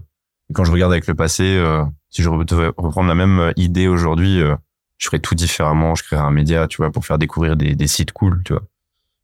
[0.53, 4.41] quand je regarde avec le passé, euh, si je devais reprendre la même idée aujourd'hui,
[4.99, 5.95] je ferais tout différemment.
[5.95, 8.63] Je créerais un média, tu vois, pour faire découvrir des, des sites cool, tu vois.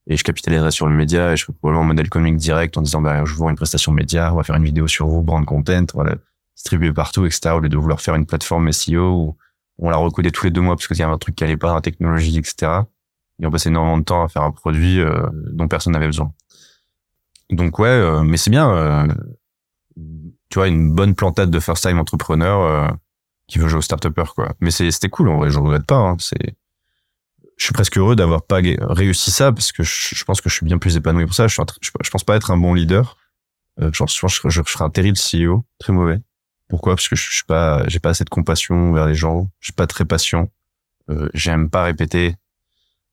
[0.08, 2.82] Et je capitaliserais sur le média et je ferais probablement un modèle économique direct en
[2.82, 5.22] disant, bah, je vous vends une prestation média, on va faire une vidéo sur vous,
[5.22, 6.14] brand content, voilà
[6.58, 7.50] distribuer partout, etc.
[7.54, 9.36] Au lieu de vouloir faire une plateforme SEO où
[9.78, 11.56] on la recodait tous les deux mois parce qu'il y avait un truc qui allait
[11.56, 12.82] pas, la technologie, etc.
[13.40, 16.32] Et on passait énormément de temps à faire un produit euh, dont personne n'avait besoin.
[17.50, 18.70] Donc ouais, euh, mais c'est bien.
[18.70, 19.06] Euh,
[20.50, 22.96] tu vois, une bonne plantade de first time entrepreneur
[23.46, 24.52] qui veut jouer au start quoi.
[24.60, 25.96] Mais c'était cool, en vrai, je regrette pas.
[25.96, 26.16] Hein.
[26.18, 26.56] C'est,
[27.58, 30.64] je suis presque heureux d'avoir pas réussi ça parce que je, pense que je suis
[30.64, 31.48] bien plus épanoui pour ça.
[31.48, 33.16] Je, je, pense pas être un bon leader.
[33.80, 36.20] Euh, je pense que je, serais un terrible CEO, très mauvais.
[36.68, 36.94] Pourquoi?
[36.94, 39.50] Parce que je suis pas, j'ai pas assez de compassion vers les gens.
[39.60, 40.48] Je suis pas très patient.
[41.10, 42.36] Euh, J'aime pas répéter.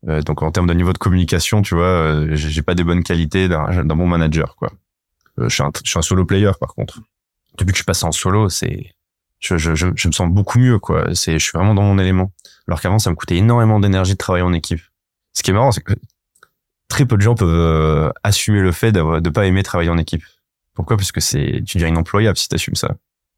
[0.07, 3.03] Euh, donc en termes de niveau de communication, tu vois, euh, j'ai pas des bonnes
[3.03, 4.71] qualités d'un bon manager, quoi.
[5.39, 6.99] Euh, je, suis un, je suis un solo player, par contre.
[7.57, 8.91] Depuis que je suis passé en solo, c'est,
[9.39, 11.07] je, je, me sens beaucoup mieux, quoi.
[11.15, 12.31] C'est, je suis vraiment dans mon élément.
[12.67, 14.81] Alors qu'avant, ça me coûtait énormément d'énergie de travailler en équipe.
[15.33, 15.93] Ce qui est marrant, c'est que
[16.87, 20.23] très peu de gens peuvent euh, assumer le fait de pas aimer travailler en équipe.
[20.73, 20.97] Pourquoi?
[20.97, 22.95] Parce que c'est, tu deviens inemployable si t'assumes ça.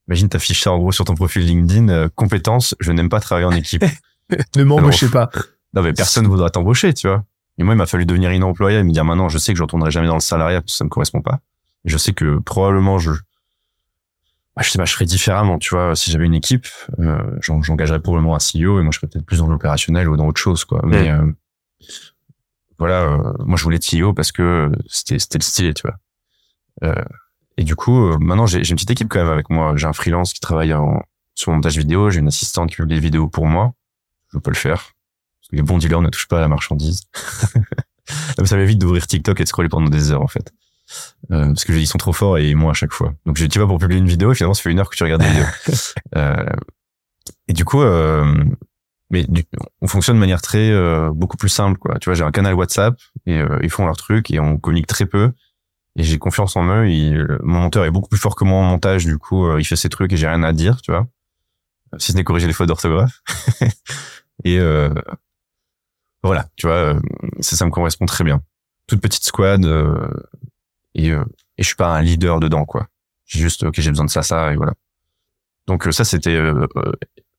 [0.07, 3.45] Imagine, t'affiches ça en gros sur ton profil LinkedIn, euh, compétences, je n'aime pas travailler
[3.45, 3.83] en équipe.
[4.55, 5.29] ne m'embauchez pas.
[5.73, 7.23] Non, mais personne ne voudra t'embaucher, tu vois.
[7.57, 9.63] Et moi, il m'a fallu devenir inemployable et me dire maintenant, je sais que je
[9.63, 11.39] retournerai jamais dans le salariat parce que ça me correspond pas.
[11.85, 13.11] Je sais que probablement je,
[14.57, 15.95] bah, je sais pas, je ferais différemment, tu vois.
[15.95, 16.67] Si j'avais une équipe,
[16.99, 20.27] euh, j'engagerais probablement un CEO et moi je serais peut-être plus dans l'opérationnel ou dans
[20.27, 20.81] autre chose, quoi.
[20.83, 21.31] Mais euh,
[22.79, 25.97] voilà, euh, moi je voulais être CEO parce que c'était c'était le style, tu vois.
[26.83, 27.05] Euh,
[27.57, 29.75] et du coup, euh, maintenant, j'ai une petite équipe quand même avec moi.
[29.75, 31.01] J'ai un freelance qui travaille en,
[31.35, 32.09] sur montage vidéo.
[32.09, 33.73] J'ai une assistante qui publie des vidéos pour moi.
[34.33, 34.77] Je peux le faire.
[35.41, 37.01] Parce que les bons dealers ne touchent pas à la marchandise.
[38.45, 40.51] ça m'évite d'ouvrir TikTok et de scroller pendant des heures, en fait.
[41.31, 43.13] Euh, parce que ils sont trop forts et moi à chaque fois.
[43.25, 44.95] Donc je tu vas pour publier une vidéo et finalement ça fait une heure que
[44.95, 45.45] tu regardes la vidéo.
[46.15, 46.45] euh,
[47.47, 48.43] et du coup, euh,
[49.09, 49.25] mais
[49.81, 51.97] on fonctionne de manière très euh, beaucoup plus simple quoi.
[51.99, 52.95] Tu vois, j'ai un canal WhatsApp
[53.25, 55.33] et euh, ils font leur truc et on communique très peu
[55.97, 57.39] et j'ai confiance en eux.
[57.43, 59.75] Mon monteur est beaucoup plus fort que moi en montage, du coup, euh, il fait
[59.75, 61.07] ses trucs et j'ai rien à dire, tu vois.
[61.97, 63.21] Si ce n'est corriger les fautes d'orthographe.
[64.43, 64.93] et euh,
[66.21, 66.99] voilà, tu vois,
[67.39, 68.41] ça, ça me correspond très bien.
[68.85, 70.07] Toute petite squad euh,
[70.97, 71.23] et, euh,
[71.57, 72.87] et je suis pas un leader dedans, quoi.
[73.25, 74.73] J'ai juste, ok, j'ai besoin de ça, ça et voilà.
[75.67, 76.39] Donc ça, c'était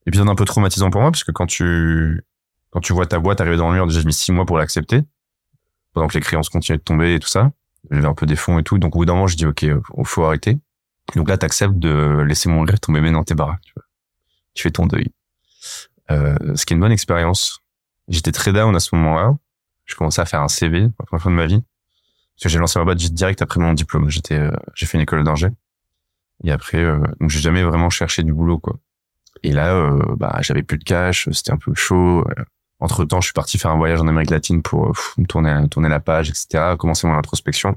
[0.06, 2.22] épisode un peu traumatisant pour moi parce que quand tu
[2.70, 4.58] quand tu vois ta boîte arriver dans le mur, déjà j'ai mis six mois pour
[4.58, 5.00] l'accepter
[5.94, 7.52] pendant que les créances continuaient de tomber et tout ça
[7.90, 8.78] j'avais un peu des fonds et tout.
[8.78, 10.58] Donc au bout d'un moment, je dis ok, il faut arrêter.
[11.16, 13.56] Donc là, t'acceptes de laisser mon ton bébé dans tes bras.
[13.62, 13.72] Tu,
[14.54, 15.12] tu fais ton deuil.
[16.10, 17.60] Euh, ce qui est une bonne expérience.
[18.08, 19.36] J'étais très down à ce moment-là.
[19.84, 21.62] Je commençais à faire un CV pour la première fois de ma vie.
[22.38, 24.08] Parce que j'ai lancé ma boîte direct après mon diplôme.
[24.08, 25.48] J'étais, euh, j'ai fait une école d'ingé.
[26.44, 28.76] Et après, euh, donc j'ai jamais vraiment cherché du boulot, quoi.
[29.42, 32.24] Et là, euh, bah, j'avais plus de cash, c'était un peu chaud.
[32.80, 35.88] Entre temps, je suis parti faire un voyage en Amérique latine pour euh, tourner, tourner
[35.88, 37.76] la page, etc., commencer mon introspection.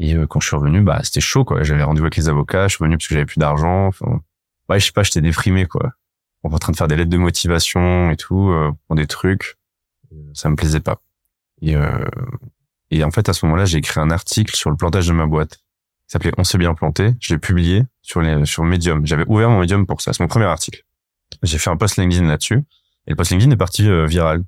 [0.00, 1.62] Et euh, quand je suis revenu, bah, c'était chaud, quoi.
[1.62, 3.86] J'avais rendez-vous avec les avocats, je suis revenu parce que j'avais plus d'argent.
[3.86, 4.20] Enfin,
[4.68, 5.92] ouais, je sais pas, j'étais déprimé, quoi.
[6.42, 9.56] On en train de faire des lettres de motivation et tout, euh, pour des trucs.
[10.34, 11.00] Ça me plaisait pas.
[11.62, 11.76] Et,
[12.90, 15.26] Et en fait, à ce moment-là, j'ai écrit un article sur le plantage de ma
[15.26, 15.58] boîte.
[16.08, 17.12] Il s'appelait On s'est bien planté.
[17.20, 19.06] Je l'ai publié sur les, sur Medium.
[19.06, 20.12] J'avais ouvert mon Medium pour ça.
[20.12, 20.82] C'est mon premier article.
[21.42, 22.64] J'ai fait un post LinkedIn là-dessus.
[23.06, 24.42] Et le post LinkedIn est parti euh, viral.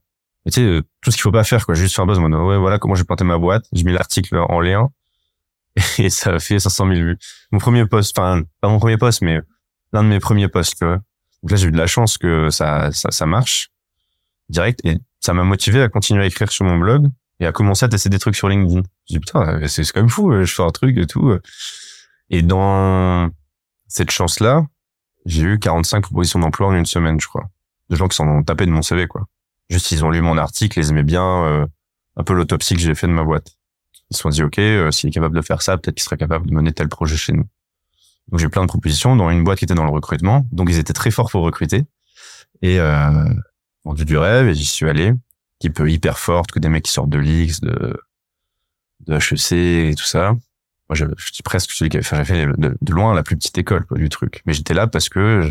[0.45, 1.77] Et tu sais, euh, tout ce qu'il faut pas faire, quoi.
[1.77, 3.65] Juste faire buzz, mode, ouais, voilà comment j'ai planté ma boîte.
[3.73, 4.91] J'ai mis l'article en lien.
[5.99, 7.19] Et ça a fait 500 000 vues.
[7.53, 9.41] Mon premier post, enfin, pas mon premier post, mais
[9.93, 10.99] l'un de mes premiers posts, tu vois.
[11.43, 13.71] Donc là, j'ai eu de la chance que ça, ça, ça marche
[14.49, 14.81] direct.
[14.85, 17.09] Et ça m'a motivé à continuer à écrire sur mon blog
[17.43, 18.83] et à commencer à tester des trucs sur LinkedIn.
[19.09, 21.37] Je dis putain, c'est quand même fou, je fais un truc et tout.
[22.31, 23.31] Et dans
[23.89, 24.65] cette chance-là,
[25.27, 27.49] j'ai eu 45 propositions d'emploi en une semaine, je crois.
[27.91, 29.27] De gens qui s'en ont tapé de mon CV, quoi.
[29.71, 31.67] Juste, ils ont lu mon article, ils aimaient bien euh,
[32.17, 33.57] un peu l'autopsie que j'ai fait de ma boîte.
[34.11, 36.17] Ils se sont dit, OK, euh, s'il est capable de faire ça, peut-être qu'il serait
[36.17, 37.47] capable de mener tel projet chez nous.
[38.29, 40.47] Donc, j'ai plein de propositions dans une boîte qui était dans le recrutement.
[40.53, 41.85] Donc, ils étaient très forts pour recruter.
[42.63, 43.25] Et euh,
[43.85, 45.13] vendu du rêve, et j'y suis allé
[45.71, 48.01] peut hyper forte, que des mecs qui sortent de l'X, de,
[49.07, 50.33] de HEC et tout ça.
[50.89, 53.87] Moi, je, suis presque celui qui avait fait, de, de, loin la plus petite école
[53.87, 54.43] quoi, du truc.
[54.45, 55.51] Mais j'étais là parce que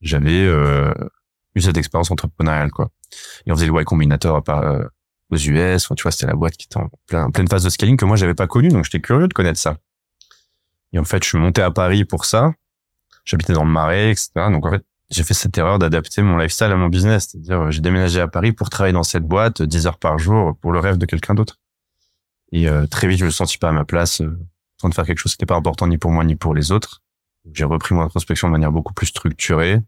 [0.00, 0.92] j'avais euh,
[1.54, 2.70] eu cette expérience entrepreneuriale.
[2.70, 2.90] quoi.
[3.44, 4.84] Et on faisait le Y Combinator euh,
[5.30, 5.84] aux US.
[5.84, 8.04] Enfin, tu vois, c'était la boîte qui était en plein, pleine phase de scaling que
[8.04, 8.68] moi, j'avais pas connu.
[8.68, 9.76] Donc, j'étais curieux de connaître ça.
[10.92, 12.52] Et en fait, je suis monté à Paris pour ça.
[13.24, 14.30] J'habitais dans le Marais, etc.
[14.50, 17.28] Donc, en fait, j'ai fait cette erreur d'adapter mon lifestyle à mon business.
[17.30, 20.72] C'est-à-dire, j'ai déménagé à Paris pour travailler dans cette boîte 10 heures par jour pour
[20.72, 21.58] le rêve de quelqu'un d'autre.
[22.52, 24.94] Et euh, très vite, je me sentis pas à ma place, euh, en train de
[24.94, 27.02] faire quelque chose qui n'était pas important ni pour moi ni pour les autres.
[27.52, 29.80] J'ai repris mon introspection de manière beaucoup plus structurée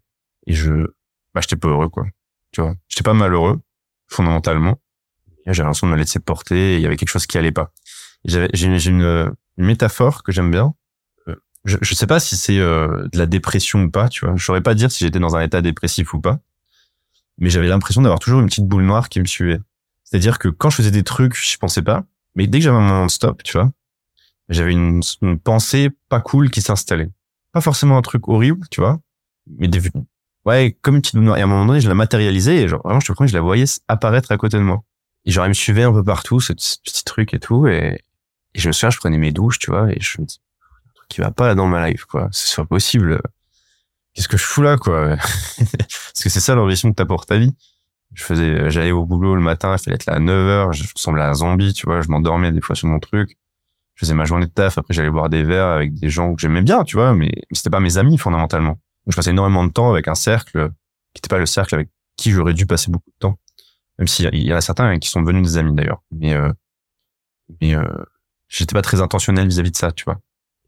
[0.47, 0.87] et je,
[1.33, 2.05] bah, j'étais pas heureux, quoi.
[2.51, 3.59] Tu vois, j'étais pas malheureux,
[4.07, 4.79] fondamentalement.
[5.45, 7.71] J'avais l'impression de me laisser porter et il y avait quelque chose qui allait pas.
[8.25, 10.73] J'ai une, une, métaphore que j'aime bien
[11.69, 14.35] je, sais pas si c'est euh, de la dépression ou pas, tu vois.
[14.35, 16.39] Je saurais pas dire si j'étais dans un état dépressif ou pas.
[17.37, 19.59] Mais j'avais l'impression d'avoir toujours une petite boule noire qui me suivait.
[20.03, 22.03] C'est-à-dire que quand je faisais des trucs, je pensais pas.
[22.35, 23.71] Mais dès que j'avais un moment de stop, tu vois,
[24.49, 25.01] j'avais une,
[25.43, 27.09] pensée pas cool qui s'installait.
[27.51, 28.99] Pas forcément un truc horrible, tu vois,
[29.47, 29.81] mais des,
[30.45, 31.37] ouais, comme une petite boule noire.
[31.37, 33.41] Et à un moment donné, je la matérialisais et genre, vraiment, je te je la
[33.41, 34.83] voyais apparaître à côté de moi.
[35.25, 37.67] Et genre, elle me suivait un peu partout, ce, petit truc et tout.
[37.67, 38.01] Et,
[38.55, 40.17] je me souviens, je prenais mes douches, tu vois, et je
[41.09, 42.29] qui va pas dans ma life, quoi.
[42.31, 43.21] C'est pas possible.
[44.13, 45.17] Qu'est-ce que je fous là, quoi?
[45.57, 47.55] Parce que c'est ça l'ambition que t'as pour ta vie.
[48.13, 50.83] Je faisais, j'allais au boulot le matin, il fallait être là à 9 heures, je
[50.93, 53.37] ressemblais à un zombie, tu vois, je m'endormais des fois sur mon truc.
[53.95, 56.41] Je faisais ma journée de taf, après j'allais boire des verres avec des gens que
[56.41, 58.79] j'aimais bien, tu vois, mais, c'était pas mes amis fondamentalement.
[59.07, 60.69] Je passais énormément de temps avec un cercle
[61.13, 63.37] qui n'était pas le cercle avec qui j'aurais dû passer beaucoup de temps.
[63.99, 66.01] Même s'il y, en a certains qui sont devenus des amis d'ailleurs.
[66.11, 66.51] Mais, euh,
[67.61, 67.83] mais euh,
[68.47, 70.19] j'étais pas très intentionnel vis-à-vis -vis de ça, tu vois.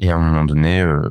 [0.02, 1.08] Et à un moment donné, euh,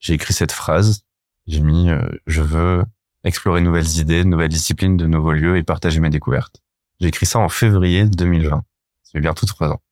[0.00, 1.02] j'ai écrit cette phrase.
[1.46, 2.84] J'ai mis euh, je veux
[3.22, 6.62] explorer de nouvelles idées, de nouvelles disciplines, de nouveaux lieux et partager mes découvertes.
[7.00, 8.56] J'ai écrit ça en février 2020.
[9.02, 9.82] Ça fait bientôt trois ans.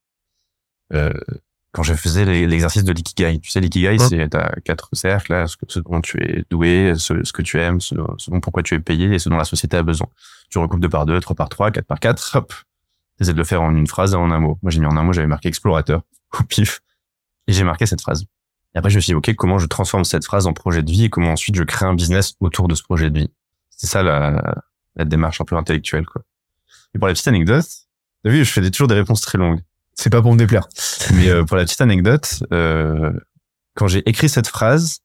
[0.94, 1.12] Euh,
[1.72, 3.38] quand je faisais l'exercice de l'ikigai.
[3.40, 7.42] Tu sais, l'ikigai, c'est t'as quatre cercles, là, ce, dont tu es doué, ce, que
[7.42, 10.08] tu aimes, ce, dont pourquoi tu es payé et ce dont la société a besoin.
[10.48, 12.54] Tu recoupes deux par deux, trois par trois, quatre par quatre, hop.
[13.18, 14.58] T'essaies de le faire en une phrase et en un mot.
[14.62, 16.02] Moi, j'ai mis en un mot, j'avais marqué explorateur,
[16.40, 16.80] au pif.
[17.46, 18.24] Et j'ai marqué cette phrase.
[18.74, 20.90] Et après, je me suis dit, OK, comment je transforme cette phrase en projet de
[20.90, 23.30] vie et comment ensuite je crée un business autour de ce projet de vie?
[23.70, 24.62] C'est ça la,
[24.96, 26.22] la démarche un peu intellectuelle, quoi.
[26.94, 27.66] Et pour la petite anecdote,
[28.22, 29.60] t'as vu, je fais toujours des réponses très longues.
[29.94, 30.68] C'est pas pour me déplaire.
[31.14, 33.12] Mais euh, pour la petite anecdote, euh,
[33.74, 35.00] quand j'ai écrit cette phrase,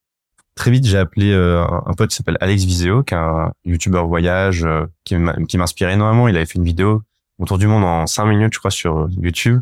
[0.56, 4.08] très vite j'ai appelé euh, un pote qui s'appelle Alex Viseo, qui est un youtubeur
[4.08, 5.18] voyage, euh, qui
[5.58, 6.28] m'inspirait énormément.
[6.28, 7.02] Il avait fait une vidéo
[7.40, 9.62] autour du monde en 5 minutes, je crois, sur YouTube.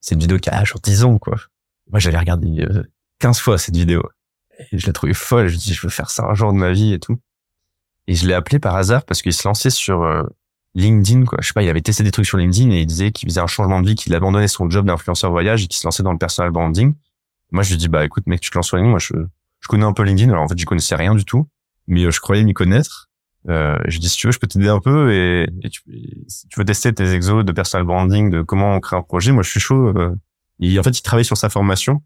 [0.00, 1.36] C'est une vidéo qui a genre 10 ans, quoi.
[1.90, 2.64] Moi, j'avais regardé
[3.20, 4.02] 15 fois cette vidéo.
[4.72, 5.48] Et je l'ai trouvée folle.
[5.48, 7.18] Je dis, je veux faire ça un jour de ma vie et tout.
[8.06, 10.24] Et je l'ai appelé par hasard parce qu'il se lançait sur euh,
[10.74, 11.38] LinkedIn, quoi.
[11.40, 13.40] Je sais pas, il avait testé des trucs sur LinkedIn et il disait qu'il faisait
[13.40, 16.12] un changement de vie, qu'il abandonnait son job d'influenceur voyage et qu'il se lançait dans
[16.12, 16.94] le personal branding.
[17.52, 18.90] Moi, je lui dis, bah, écoute, mec, tu te lances sur LinkedIn.
[18.90, 19.14] Moi, je,
[19.60, 20.30] je connais un peu LinkedIn.
[20.30, 21.48] Alors, en fait, j'y connaissais rien du tout,
[21.86, 23.10] mais euh, je croyais m'y connaître.
[23.48, 25.80] Euh, je dis, si tu veux, je peux t'aider un peu et, tu,
[26.56, 29.50] veux tester tes exos de personal branding, de comment on crée un projet, moi, je
[29.50, 29.88] suis chaud.
[29.96, 30.14] Euh.
[30.62, 32.02] En fait, il travaille sur sa formation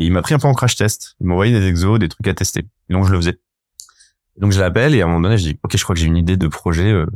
[0.00, 1.16] et il m'a pris un peu en crash test.
[1.20, 2.66] Il m'a envoyé des exos, des trucs à tester.
[2.88, 3.38] Et donc, je le faisais.
[4.38, 6.06] donc, je l'appelle et à un moment donné, je dis, OK, je crois que j'ai
[6.06, 6.90] une idée de projet.
[6.90, 7.06] Euh,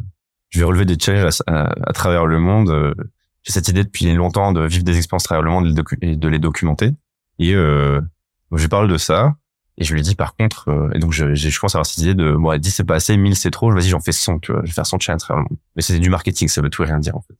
[0.50, 2.70] je vais relever des challenges à, travers le monde.
[2.70, 2.94] Euh,
[3.42, 6.28] j'ai cette idée depuis longtemps de vivre des expériences à travers le monde et de
[6.28, 6.92] les documenter.
[7.40, 8.00] Et euh,
[8.50, 9.34] donc, je parle de ça.
[9.76, 11.98] Et je lui dis par contre, euh, et donc je, je commence à avoir cette
[11.98, 14.52] idée de, bon, 10 c'est pas assez, 1000 c'est trop, vas-y j'en fais 100, tu
[14.52, 15.58] vois, je vais faire 100 challenges à travers le monde.
[15.74, 17.34] Mais c'est du marketing, ça veut tout et rien dire en fait.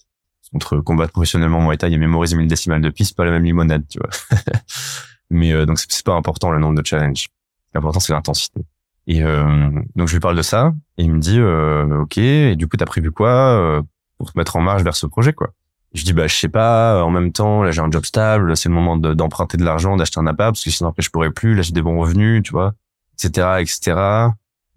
[0.53, 3.85] Entre combattre professionnellement Muay Thai et mémoriser 1000 décimales de piste, pas la même limonade,
[3.89, 4.11] tu vois.
[5.31, 7.29] Mais euh, donc c'est pas important le nombre de challenges.
[7.75, 8.61] L'important c'est l'intensité.
[9.07, 12.57] Et euh, donc je lui parle de ça et il me dit euh, ok et
[12.57, 13.83] du coup t'as prévu quoi euh,
[14.17, 15.51] pour te mettre en marche vers ce projet quoi?
[15.93, 17.05] Je dis bah je sais pas.
[17.05, 19.97] En même temps, là j'ai un job stable, c'est le moment de- d'emprunter de l'argent,
[19.97, 21.55] d'acheter un appart parce que sinon après je pourrais plus.
[21.55, 22.75] Là j'ai des bons revenus, tu vois,
[23.13, 23.81] etc., etc.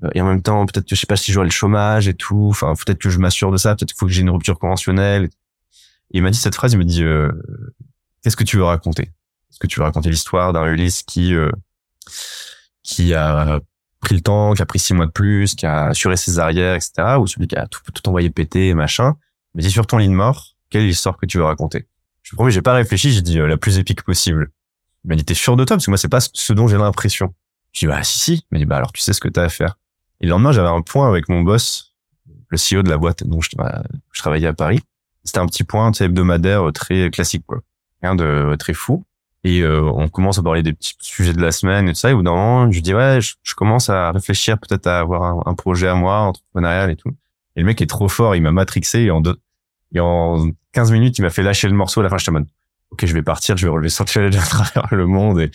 [0.04, 2.14] Euh, Et en même temps, peut-être que je sais pas si j'aurai le chômage et
[2.14, 2.48] tout.
[2.52, 3.76] Enfin, peut-être que je m'assure de ça.
[3.76, 5.24] Peut-être qu'il faut que j'ai une rupture conventionnelle.
[5.26, 6.74] Et il m'a dit cette phrase.
[6.74, 7.32] Il me dit euh,
[8.22, 9.12] qu'est-ce que tu veux raconter?
[9.50, 11.52] Est-ce que tu veux raconter l'histoire d'un Ulysse qui euh,
[12.84, 13.60] qui a
[14.00, 16.76] pris le temps, qui a pris six mois de plus, qui a assuré ses arrières,
[16.76, 17.18] etc.
[17.20, 19.16] Ou celui qui a tout, envoyé péter, machin.
[19.54, 21.88] Mais dis sur ton lit de mort, quelle est l'histoire que tu veux raconter?
[22.24, 24.52] Je promets, j'ai pas réfléchi, j'ai dit euh, la plus épique possible.
[25.04, 26.78] Il m'a dit t'es sûr de toi parce que moi c'est pas ce dont j'ai
[26.78, 27.34] l'impression.
[27.72, 28.34] Je dis bah si si.
[28.34, 29.78] Il m'a dit bah alors tu sais ce que t'as à faire.
[30.20, 31.95] Et le lendemain j'avais un point avec mon boss,
[32.50, 34.82] le CEO de la boîte dont je, bah, je travaillais à Paris.
[35.24, 37.62] C'était un petit point hebdomadaire euh, très classique quoi,
[38.02, 39.06] rien de euh, très fou.
[39.50, 42.10] Et euh, on commence à parler des petits sujets de la semaine et tout ça.
[42.10, 45.00] Et au bout d'un moment, je dis ouais, je, je commence à réfléchir peut-être à
[45.00, 47.10] avoir un, un projet à moi, entrepreneurial et tout.
[47.56, 49.38] Et le mec est trop fort, il m'a matrixé et en deux,
[49.93, 52.02] et en 15 minutes, il m'a fait lâcher le morceau.
[52.02, 52.48] À la fin, j'étais en mode,
[52.91, 55.39] ok, je vais partir, je vais relever 100 challenges à travers le monde.
[55.39, 55.52] Et,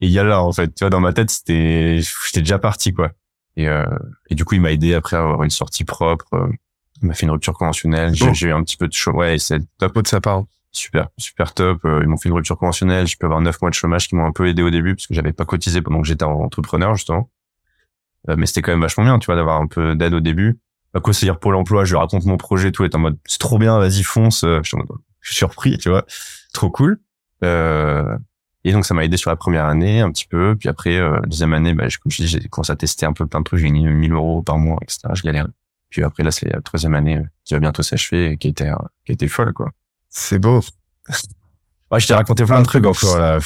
[0.00, 2.92] il y a là, en fait, tu vois, dans ma tête, c'était, j'étais déjà parti,
[2.92, 3.10] quoi.
[3.56, 3.84] Et, euh,
[4.30, 6.26] et du coup, il m'a aidé après à avoir une sortie propre.
[6.34, 6.48] euh,
[7.02, 8.14] Il m'a fait une rupture conventionnelle.
[8.34, 9.12] J'ai eu un petit peu de chaud.
[9.12, 9.90] Ouais, c'est top.
[9.90, 10.44] Chapeau de sa part.
[10.78, 11.84] Super, super top.
[11.84, 13.06] Euh, Ils m'ont fait une rupture conventionnelle.
[13.08, 15.08] J'ai pu avoir neuf mois de chômage qui m'ont un peu aidé au début parce
[15.08, 17.28] que j'avais pas cotisé pendant que j'étais entrepreneur, justement.
[18.28, 20.58] Euh, mais c'était quand même vachement bien, tu vois, d'avoir un peu d'aide au début.
[20.94, 23.40] À quoi dire pour l'emploi, je lui raconte mon projet, tout est en mode, c'est
[23.40, 24.44] trop bien, vas-y, fonce.
[24.44, 24.88] Euh, Je suis en mode,
[25.20, 26.04] je suis surpris, tu vois.
[26.52, 27.00] Trop cool.
[27.44, 28.16] Euh,
[28.64, 30.56] et donc, ça m'a aidé sur la première année, un petit peu.
[30.58, 33.26] Puis après, euh, deuxième année, bah, je, comme je j'ai commencé à tester un peu
[33.26, 33.60] plein de trucs.
[33.60, 35.00] J'ai gagné 1000 euros par mois, etc.
[35.14, 35.48] Je galère.
[35.90, 38.74] Puis après, là, c'est la troisième année qui va bientôt s'achever et qui euh,
[39.06, 39.70] qui été folle, quoi.
[40.10, 40.60] C'est beau.
[41.90, 43.38] Ouais, je t'ai raconté plein de trucs encore, là.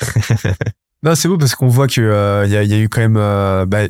[1.02, 3.02] Non, c'est beau parce qu'on voit que euh, il y, a, y a eu quand
[3.02, 3.18] même.
[3.18, 3.82] euh, bah,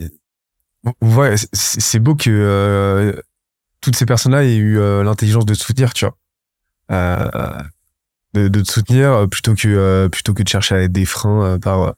[1.01, 3.13] on voit, c'est- beau que euh,
[3.81, 6.17] toutes ces personnes-là aient eu euh, l'intelligence de te soutenir, tu vois,
[6.91, 7.63] Euh,
[8.35, 11.05] de, de te soutenir euh, plutôt que euh, plutôt que de chercher à être des
[11.07, 11.93] freins euh, par euh,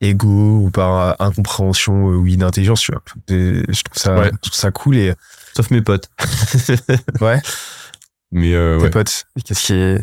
[0.00, 3.02] ego ou par euh, incompréhension euh, ou intelligence, tu vois.
[3.28, 4.30] Et je trouve ça, Ouais.
[4.32, 5.14] je trouve ça cool et
[5.54, 6.10] Sauf mes potes.
[7.20, 7.40] ouais,
[8.32, 8.90] Mais euh, tes ouais.
[8.90, 10.00] potes, qu'est-ce qui est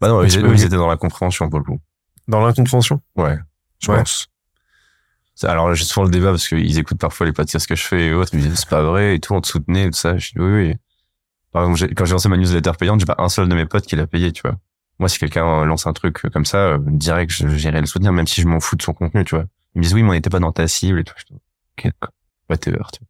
[0.00, 1.80] Bah non, ils, ils étaient dans la compréhension pour le coup.
[2.28, 3.00] dans l'incompréhension?
[3.16, 3.38] Ouais,
[3.80, 3.98] je Ouais.
[3.98, 4.28] pense.
[5.42, 8.12] Alors j'ai souvent le débat parce qu'ils écoutent parfois les podcasts que je fais et
[8.14, 10.16] autres, ils me disent c'est pas vrai et tout, on te soutenait et tout ça.
[10.16, 10.74] Je dis oui, oui.
[11.52, 13.86] Par exemple, quand j'ai lancé ma newsletter payante, j'ai pas un seul de mes potes
[13.86, 14.56] qui l'a payé, tu vois.
[14.98, 18.26] Moi, si quelqu'un lance un truc comme ça, euh, direct, je- j'irai le soutenir, même
[18.26, 19.44] si je m'en fous de son contenu, tu vois.
[19.74, 21.14] Ils me disent oui, mais on n'était pas dans ta cible et tout.
[21.18, 21.34] Je dis,
[21.78, 22.14] ok, d'accord.
[22.48, 23.08] Whatever, tu vois.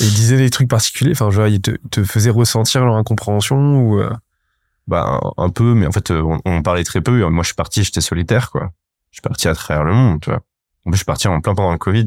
[0.00, 3.80] Et ils disaient des trucs particuliers, enfin, genre, ils te, te faisaient ressentir leur incompréhension
[3.80, 4.00] ou.
[4.00, 4.10] euh,
[4.88, 7.24] Bah, un, peu, mais en fait, euh, on, on parlait très peu.
[7.28, 8.72] Moi, je suis parti, j'étais solitaire, quoi.
[9.10, 10.40] Je suis parti à travers le monde, tu vois.
[10.84, 12.06] En plus, je suis parti en plein pendant le Covid.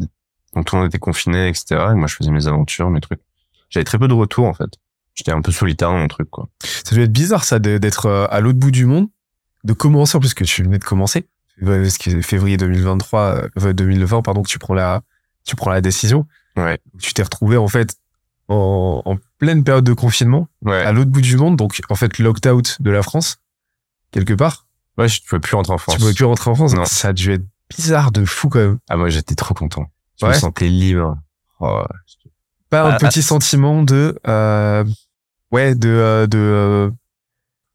[0.54, 1.66] Donc, tout le monde était confiné, etc.
[1.92, 3.22] Et moi, je faisais mes aventures, mes trucs.
[3.70, 4.70] J'avais très peu de retours, en fait.
[5.14, 6.48] J'étais un peu solitaire dans mon truc, quoi.
[6.64, 9.08] Ça devait être bizarre, ça, d'être euh, à l'autre bout du monde,
[9.64, 11.28] de commencer, en plus que tu venais de commencer.
[11.64, 15.02] Parce que c'est février 2023, euh, enfin, 2020, pardon, que tu prends la,
[15.46, 16.28] tu prends la décision.
[16.58, 16.80] Ouais.
[17.00, 17.96] Tu t'es retrouvé, en fait,
[18.48, 20.84] en, en pleine période de confinement, Ouais.
[20.84, 23.38] à l'autre bout du monde, donc, en fait, locked out de la France,
[24.12, 24.68] quelque part.
[24.98, 25.96] Ouais, je pouvais plus rentrer en France.
[25.96, 26.74] Tu pouvais plus rentrer en France.
[26.74, 26.86] Non.
[26.86, 27.44] Ça a dû être
[27.76, 28.80] bizarre de fou, quand même.
[28.90, 29.86] Ah, moi, j'étais trop content.
[30.22, 31.18] Je me sentais libre.
[31.60, 31.84] Oh,
[32.70, 33.22] Pas un Ah, petit ah.
[33.22, 34.86] sentiment de, euh,
[35.52, 36.92] ouais, de, euh, de, euh,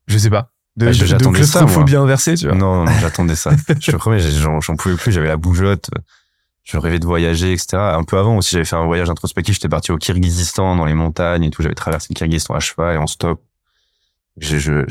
[0.06, 0.50] je sais pas.
[0.76, 2.54] De, Ah, je- de, de j'attendais ça, claustrophobie inversée, tu vois.
[2.56, 3.50] non, non, j'attendais ça.
[3.68, 5.12] je te promets, j'en pouvais plus.
[5.12, 5.90] J'avais la bougeotte.
[6.70, 7.76] Je rêvais de voyager, etc.
[7.78, 9.54] Un peu avant aussi, j'avais fait un voyage introspectif.
[9.56, 11.62] J'étais parti au Kirghizistan, dans les montagnes et tout.
[11.62, 13.42] J'avais traversé le Kirghizistan à cheval et en stop.
[14.38, 14.84] J'avais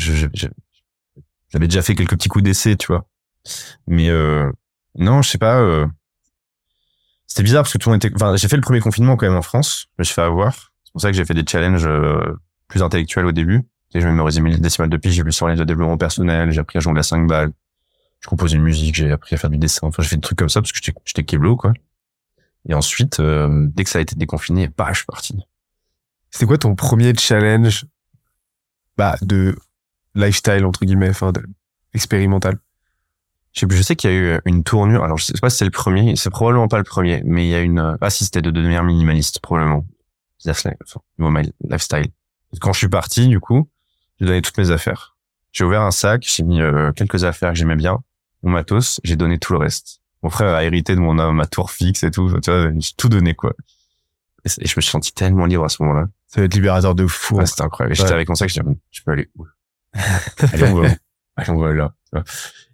[1.68, 3.06] déjà fait quelques petits coups d'essai, tu vois.
[3.88, 4.52] Mais euh,
[4.96, 5.60] non, je sais pas.
[5.62, 5.88] euh,
[7.28, 8.14] C'était bizarre parce que tout le monde était.
[8.14, 9.88] Enfin, j'ai fait le premier confinement quand même en France.
[9.98, 10.74] Je me suis fait avoir.
[10.84, 12.36] C'est pour ça que j'ai fait des challenges euh,
[12.68, 13.62] plus intellectuels au début.
[13.92, 16.60] Sais, je mémorisais mes décimales de pi, j'ai vu sur les de développement personnel, j'ai
[16.60, 17.52] appris à jongler à 5 balles.
[18.20, 19.88] Je compose une musique, j'ai appris à faire du dessin.
[19.88, 21.74] Enfin, j'ai fait des trucs comme ça parce que j'étais- j'étais kéblo, quoi.
[22.68, 25.40] Et ensuite, euh, dès que ça a été déconfiné, bah, je suis parti.
[26.30, 27.86] C'était quoi ton premier challenge
[28.98, 29.56] bah, de
[30.16, 31.42] lifestyle, entre guillemets, enfin, de,
[31.94, 32.58] expérimental?
[33.54, 35.04] Je sais, je sais qu'il y a eu une tournure.
[35.04, 36.16] Alors, je sais pas si c'est le premier.
[36.16, 37.98] C'est probablement pas le premier, mais il y a une.
[38.00, 39.86] Ah, si c'était de devenir minimaliste, probablement.
[40.48, 41.02] Enfin,
[41.68, 42.08] lifestyle.
[42.62, 43.68] Quand je suis parti, du coup,
[44.20, 45.16] j'ai donné toutes mes affaires.
[45.52, 48.00] J'ai ouvert un sac, j'ai mis euh, quelques affaires que j'aimais bien,
[48.44, 50.02] mon matos, j'ai donné tout le reste.
[50.22, 52.30] Mon frère a hérité de mon ma tour fixe et tout.
[52.42, 53.54] Tu vois, j'ai tout donné quoi.
[54.46, 56.08] Et, je me suis senti tellement libre à ce moment-là.
[56.28, 57.38] Ça va être libérateur de fou.
[57.38, 57.96] Ouais, c'était incroyable.
[57.96, 59.46] J'étais avec mon sac, je dis, je peux aller où?
[60.54, 60.90] Allez, on va,
[61.36, 61.94] allez, on va là.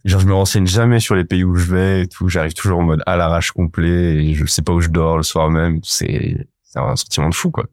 [0.04, 2.28] Genre, je me renseigne jamais sur les pays où je vais et tout.
[2.30, 5.24] J'arrive toujours en mode à l'arrache complet et je sais pas où je dors le
[5.24, 5.80] soir même.
[5.84, 7.66] C'est, c'est un sentiment de fou, quoi.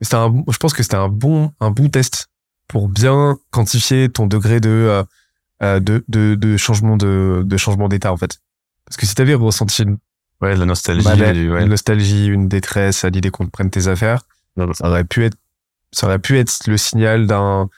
[0.00, 2.28] C'était un, bon- je pense que c'était un bon, un bon test
[2.68, 5.04] pour bien quantifier ton degré de euh,
[5.64, 8.38] euh, de, de de changement de de changement d'état en fait
[8.86, 9.98] parce que si t'avais ressenti une,
[10.40, 11.06] Ouais, la nostalgie.
[11.06, 11.62] malaise, du- ouais.
[11.62, 14.22] une nostalgie une détresse à l'idée qu'on te prenne tes affaires
[14.74, 15.36] ça aurait pu être
[15.92, 17.68] ça aurait pu être le signal d'un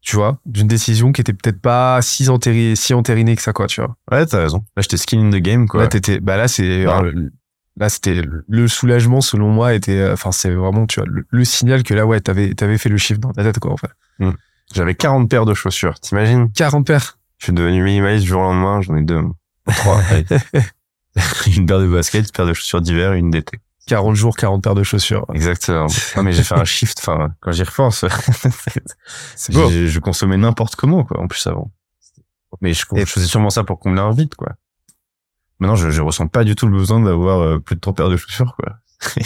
[0.00, 3.66] tu vois d'une décision qui était peut-être pas si entérinée si entérinée que ça quoi
[3.66, 4.58] tu vois Ouais, t'as raison.
[4.76, 5.82] Là, j'étais skin in the game, quoi.
[5.82, 6.92] là t'étais bah là c'est Ouais.
[7.04, 7.30] euh,
[7.76, 11.44] là c'était le soulagement selon moi était euh, enfin c'est vraiment tu vois le, le
[11.44, 13.90] signal que là ouais t'avais t'avais fait le chiffre dans ta tête quoi en fait
[14.74, 15.98] J'avais 40 paires de chaussures.
[16.00, 16.50] T'imagines?
[16.52, 18.80] 40 paires Je suis devenu minimaliste du jour au lendemain.
[18.82, 19.22] J'en ai deux.
[19.66, 20.00] Trois.
[21.46, 23.58] une paire de baskets, une paire de chaussures d'hiver et une d'été.
[23.86, 25.86] 40 jours 40 paires de chaussures Exactement.
[26.16, 26.98] Non, mais j'ai fait un shift.
[27.00, 28.04] Enfin, quand j'y repense,
[29.34, 31.70] c'est beau je consommais n'importe comment, quoi, en plus avant.
[32.60, 34.54] Mais je, faisais sûrement ça pour combler un vide, quoi.
[35.58, 38.08] Maintenant, je, je ressens pas du tout le besoin d'avoir euh, plus de 3 paires
[38.08, 38.76] de chaussures, quoi.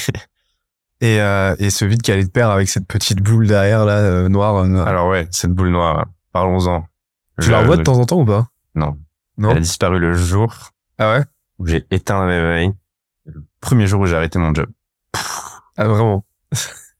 [1.00, 3.98] et euh, et ce vide qui allait de pair avec cette petite boule derrière là
[3.98, 6.86] euh, noire euh, Alors ouais, cette boule noire, là, parlons-en.
[7.40, 8.48] Tu la revois de temps en temps ou pas?
[8.74, 8.98] Non.
[9.38, 9.50] non?
[9.50, 11.24] Elle a disparu le jour ah ouais?
[11.58, 12.72] où j'ai éteint le réveil.
[13.24, 14.68] Le premier jour où j'ai arrêté mon job.
[15.76, 16.24] ah vraiment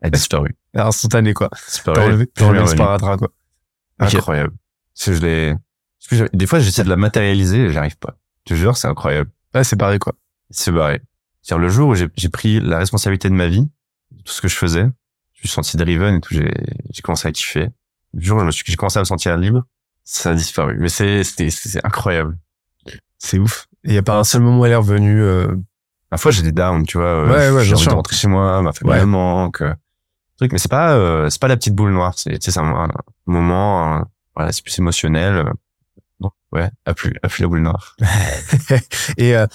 [0.00, 0.56] Elle a disparu.
[0.74, 1.96] instantané quoi Disparu.
[1.96, 3.28] t'as enlevé le quoi.
[3.98, 4.54] Incroyable.
[4.98, 5.56] Que je l'ai,
[6.32, 8.18] des fois, j'essaie de la matérialiser et j'arrive pas.
[8.46, 9.30] Je te jure, c'est incroyable.
[9.54, 10.14] ouais c'est pareil quoi
[10.50, 11.00] C'est barré.
[11.42, 13.68] C'est-à-dire, le jour où j'ai pris la responsabilité de ma vie,
[14.10, 17.28] de tout ce que je faisais, je me suis senti driven et tout, j'ai commencé
[17.28, 17.68] à kiffer.
[18.14, 19.64] Le jour où j'ai commencé à me sentir libre,
[20.04, 20.76] ça a disparu.
[20.78, 22.36] Mais c'est, c'est incroyable.
[23.18, 25.54] c'est ouf et y a pas un seul moment où elle est revenue euh,
[26.10, 27.06] Parfois, j'ai des downs, tu vois.
[27.06, 27.90] euh, Ouais, ouais, j'ai envie sûr.
[27.92, 29.00] de rentrer chez moi, ma famille Ouais.
[29.00, 29.62] me manque.
[29.62, 29.74] euh,
[30.36, 32.12] truc, mais c'est pas, euh, c'est pas la petite boule noire.
[32.16, 32.88] C'est, c'est un, un
[33.26, 35.50] moment, un- voilà, c'est plus émotionnel.
[36.20, 37.96] Non, ouais, a plus, a plus la boule noire.
[39.16, 39.46] Et euh,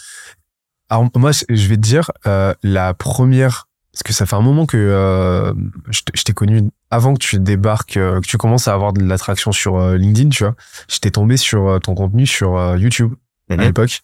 [0.90, 3.67] alors moi, je je vais te dire euh, la première,
[3.98, 5.54] parce que ça fait un moment que euh,
[5.90, 9.52] je t'ai connu avant que tu débarques, euh, que tu commences à avoir de l'attraction
[9.52, 10.56] sur euh, LinkedIn, tu vois.
[10.88, 13.14] J'étais tombé sur euh, ton contenu sur euh, YouTube
[13.50, 13.62] à Mhm.
[13.64, 14.02] l'époque.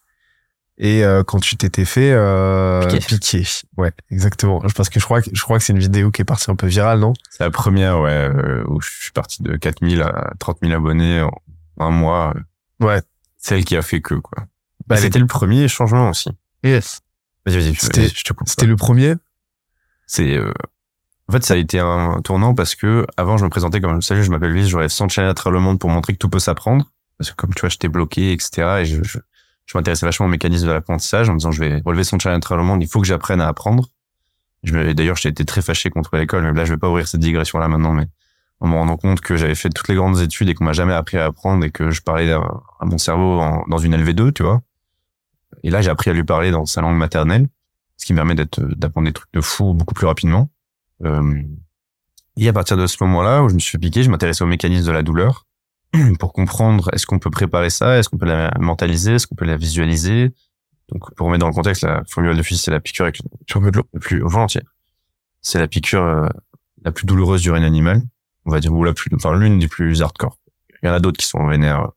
[0.79, 3.05] Et euh, quand tu t'étais fait euh, Piquer.
[3.19, 3.43] piquer.
[3.77, 4.61] ouais, exactement.
[4.75, 6.55] Parce que je crois que je crois que c'est une vidéo qui est partie un
[6.55, 7.13] peu virale, non?
[7.29, 8.31] C'est la première, ouais,
[8.67, 11.31] où je suis parti de 4000 à 30 000 abonnés en
[11.77, 12.33] un mois.
[12.79, 13.03] Ouais.
[13.37, 14.45] Celle qui a fait que, quoi.
[14.87, 16.29] Bah, c'était le premier changement aussi.
[16.63, 17.01] Yes.
[17.45, 18.33] Vas-y, vas-y, C'était- je te.
[18.45, 19.15] C'était le premier.
[20.07, 20.51] C'est, euh,
[21.29, 24.23] en fait, ça a été un tournant parce que avant, je me présentais comme, salut,
[24.23, 26.91] je m'appelle Luis, 100 challenge à travers le monde pour montrer que tout peut s'apprendre.
[27.17, 28.79] Parce que comme tu vois, j'étais bloqué, etc.
[28.81, 29.19] Et je, je,
[29.65, 32.37] je m'intéressais vachement au mécanisme de l'apprentissage en me disant, je vais relever 100 challenge
[32.37, 33.89] à travers le monde, il faut que j'apprenne à apprendre.
[34.63, 37.59] D'ailleurs, j'ai été très fâché contre l'école, mais là, je vais pas ouvrir cette digression
[37.59, 38.05] là maintenant, mais
[38.61, 40.93] en me rendant compte que j'avais fait toutes les grandes études et qu'on m'a jamais
[40.93, 42.41] appris à apprendre et que je parlais à,
[42.81, 44.61] mon cerveau dans une LV2, tu vois.
[45.63, 47.47] Et là, j'ai appris à lui parler dans sa langue maternelle,
[48.03, 50.49] ce qui me permet d'être, d'apprendre des trucs de fou beaucoup plus rapidement.
[51.05, 51.41] Euh,
[52.35, 54.47] et à partir de ce moment-là où je me suis fait piquer, je m'intéressais au
[54.47, 55.45] mécanisme de la douleur
[56.19, 59.45] pour comprendre est-ce qu'on peut préparer ça, est-ce qu'on peut la mentaliser, est-ce qu'on peut
[59.45, 60.33] la visualiser.
[60.89, 63.19] Donc, pour remettre dans le contexte, la formule de fusil, c'est la piqûre avec
[63.55, 64.63] veux de l'eau le plus volontiers.
[65.39, 66.27] C'est la piqûre euh,
[66.83, 68.01] la plus douloureuse du règne animal,
[68.45, 70.39] on va dire, ou la plus, enfin l'une des plus hardcore.
[70.81, 71.89] Il y en a d'autres qui sont vénères.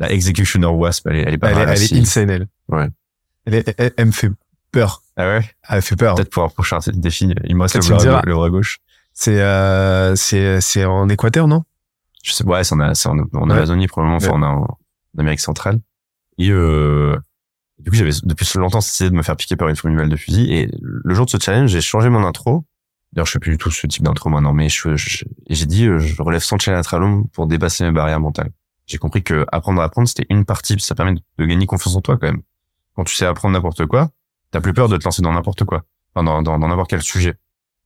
[0.00, 2.48] La Executioner Wasp, elle est, elle est pas Elle est, mal elle est insane, elle.
[2.68, 2.88] Ouais.
[3.44, 4.30] Elle, est- elle, elle me fait
[4.72, 5.01] peur.
[5.16, 5.50] Ah ouais?
[5.68, 6.14] Elle me fait peur.
[6.14, 8.78] Peut-être pour un prochain défi, il me reste le bras, le bras gauche.
[9.12, 11.64] C'est euh, c'est c'est en Équateur, non?
[12.22, 13.52] Je sais, ouais, c'est en, en, en Ouais.
[13.52, 14.46] Amazonie probablement, enfin Ouais.
[14.46, 14.78] en, en
[15.18, 15.80] Amérique centrale.
[16.38, 17.16] Et euh,
[17.78, 20.50] du coup, j'avais depuis longtemps essayé de me faire piquer par une fourmivale de fusil.
[20.52, 22.64] Et le jour de ce challenge, j'ai changé mon intro.
[23.12, 25.86] D'ailleurs, je fais plus du tout ce type d'intro maintenant, mais je, je- j'ai dit,
[25.86, 28.50] euh, je relève 100 challenges à Tralon pour dépasser mes barrières mentales.
[28.86, 32.00] J'ai compris que apprendre à apprendre, c'était une partie, ça permet de gagner confiance en
[32.00, 32.40] toi quand même.
[32.96, 34.08] Quand tu sais apprendre n'importe quoi,
[34.52, 35.82] t'as plus peur de te lancer dans n'importe quoi,
[36.14, 37.34] enfin, dans dans dans n'importe quel sujet.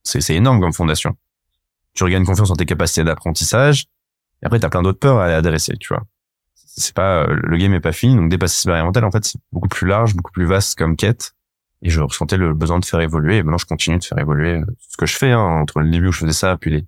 [0.03, 1.17] C'est énorme comme fondation.
[1.93, 3.87] Tu regagnes confiance en tes capacités d'apprentissage,
[4.41, 6.03] et après, t'as plein d'autres peurs à adresser, tu vois.
[6.53, 9.67] C'est pas, euh, le game est pas fini, donc dépasser mentales, en fait, c'est beaucoup
[9.67, 11.33] plus large, beaucoup plus vaste comme quête.
[11.81, 14.57] Et je ressentais le besoin de faire évoluer, et maintenant je continue de faire évoluer
[14.57, 16.85] euh, ce que je fais, hein, entre le début où je faisais ça, puis les,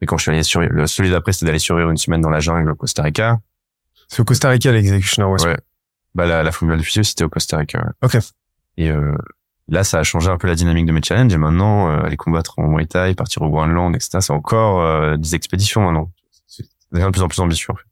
[0.00, 2.30] et quand je suis allé sur, le celui d'après, c'était d'aller survivre une semaine dans
[2.30, 3.40] la jungle au Costa Rica.
[4.08, 5.26] C'est au Costa Rica, l'executioner.
[5.26, 5.56] Ouais.
[6.14, 7.78] Bah, la, la fourmilière du c'était au Costa Rica.
[7.80, 7.92] ouais.
[8.02, 8.18] Ok.
[8.78, 9.14] Et, euh,
[9.66, 12.16] là, ça a changé un peu la dynamique de mes challenges, et maintenant, euh, aller
[12.16, 16.10] combattre en Muay Thai, partir au Groenland, etc., c'est encore, euh, des expéditions maintenant.
[16.46, 17.84] C'est de plus en plus ambitieux, en fait.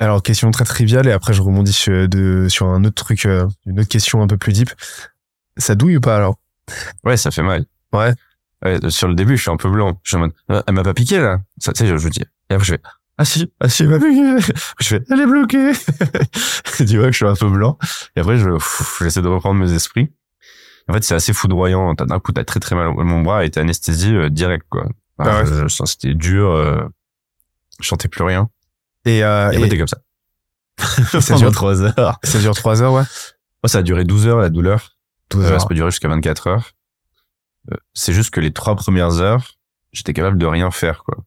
[0.00, 3.46] Alors, question très triviale, et après je rebondis sur, de, sur un autre truc, euh,
[3.66, 4.70] une autre question un peu plus deep.
[5.56, 6.36] Ça douille ou pas alors?
[7.04, 7.64] Ouais, ça fait mal.
[7.92, 8.12] Ouais.
[8.64, 10.00] Ouais, sur le début, je suis un peu blanc.
[10.02, 11.40] Je suis en mode, Ah, elle m'a pas piqué, là.
[11.58, 12.80] Ça, tu sais, je, je dis, et après, je fais,
[13.18, 13.98] ah si, ah si, m'a.
[13.98, 15.72] Je fais, elle est bloquée.
[16.76, 17.78] tu vois que je suis un peu blanc.
[18.16, 18.48] Et après, je,
[19.00, 20.12] j'essaie de reprendre mes esprits.
[20.88, 21.94] En fait, c'est assez foudroyant.
[21.94, 22.92] T'as- D'un coup, t'as très très mal.
[22.94, 24.86] Mon bras a été anesthésié euh, direct, quoi.
[25.18, 25.66] Enfin, Ah ouais.
[25.66, 26.50] que c'était dur.
[26.50, 26.82] euh,
[27.80, 28.50] Je sentais plus rien.
[29.04, 29.98] Et, euh, Et, et- t'es comme ça.
[31.20, 32.18] ça dure, trois heures.
[32.24, 33.02] ça dure trois heures, ouais.
[33.62, 34.96] Moi, ça a duré 12 heures, la douleur.
[35.30, 35.60] 12 Euh, heures.
[35.60, 36.72] ça peut durer jusqu'à 24 heures.
[37.72, 39.52] Euh, c'est juste que les trois premières heures,
[39.92, 41.18] j'étais capable de rien faire, quoi.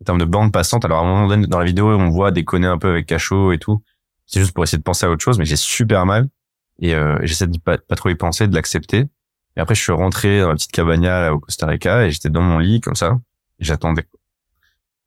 [0.00, 2.30] En termes de bande passante, alors à un moment donné, dans la vidéo, on voit
[2.30, 3.82] déconner un peu avec cachot et tout.
[4.26, 6.28] C'est juste pour essayer de penser à autre chose, mais j'ai super mal.
[6.78, 9.08] Et euh, j'essaie de pas, pas trop y penser, de l'accepter.
[9.56, 12.30] Et après, je suis rentré dans la petite cabana là, au Costa Rica et j'étais
[12.30, 13.20] dans mon lit, comme ça.
[13.58, 14.06] J'attendais.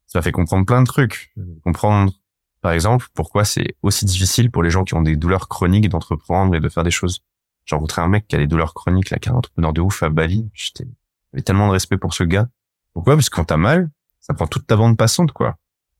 [0.06, 1.34] Ça m'a fait comprendre plein de trucs.
[1.64, 2.14] Comprendre,
[2.62, 6.54] par exemple, pourquoi c'est aussi difficile pour les gens qui ont des douleurs chroniques d'entreprendre
[6.54, 7.24] et de faire des choses.
[7.66, 9.82] J'ai rencontré un mec qui a des douleurs chroniques, là, qui est un entrepreneur de
[9.82, 10.50] ouf à Bali.
[10.54, 10.86] J'étais,
[11.32, 12.48] j'avais tellement de respect pour ce gars.
[12.94, 13.16] Pourquoi?
[13.16, 13.90] Parce que quand t'as mal,
[14.24, 15.58] ça prend toute ta bande passante, quoi.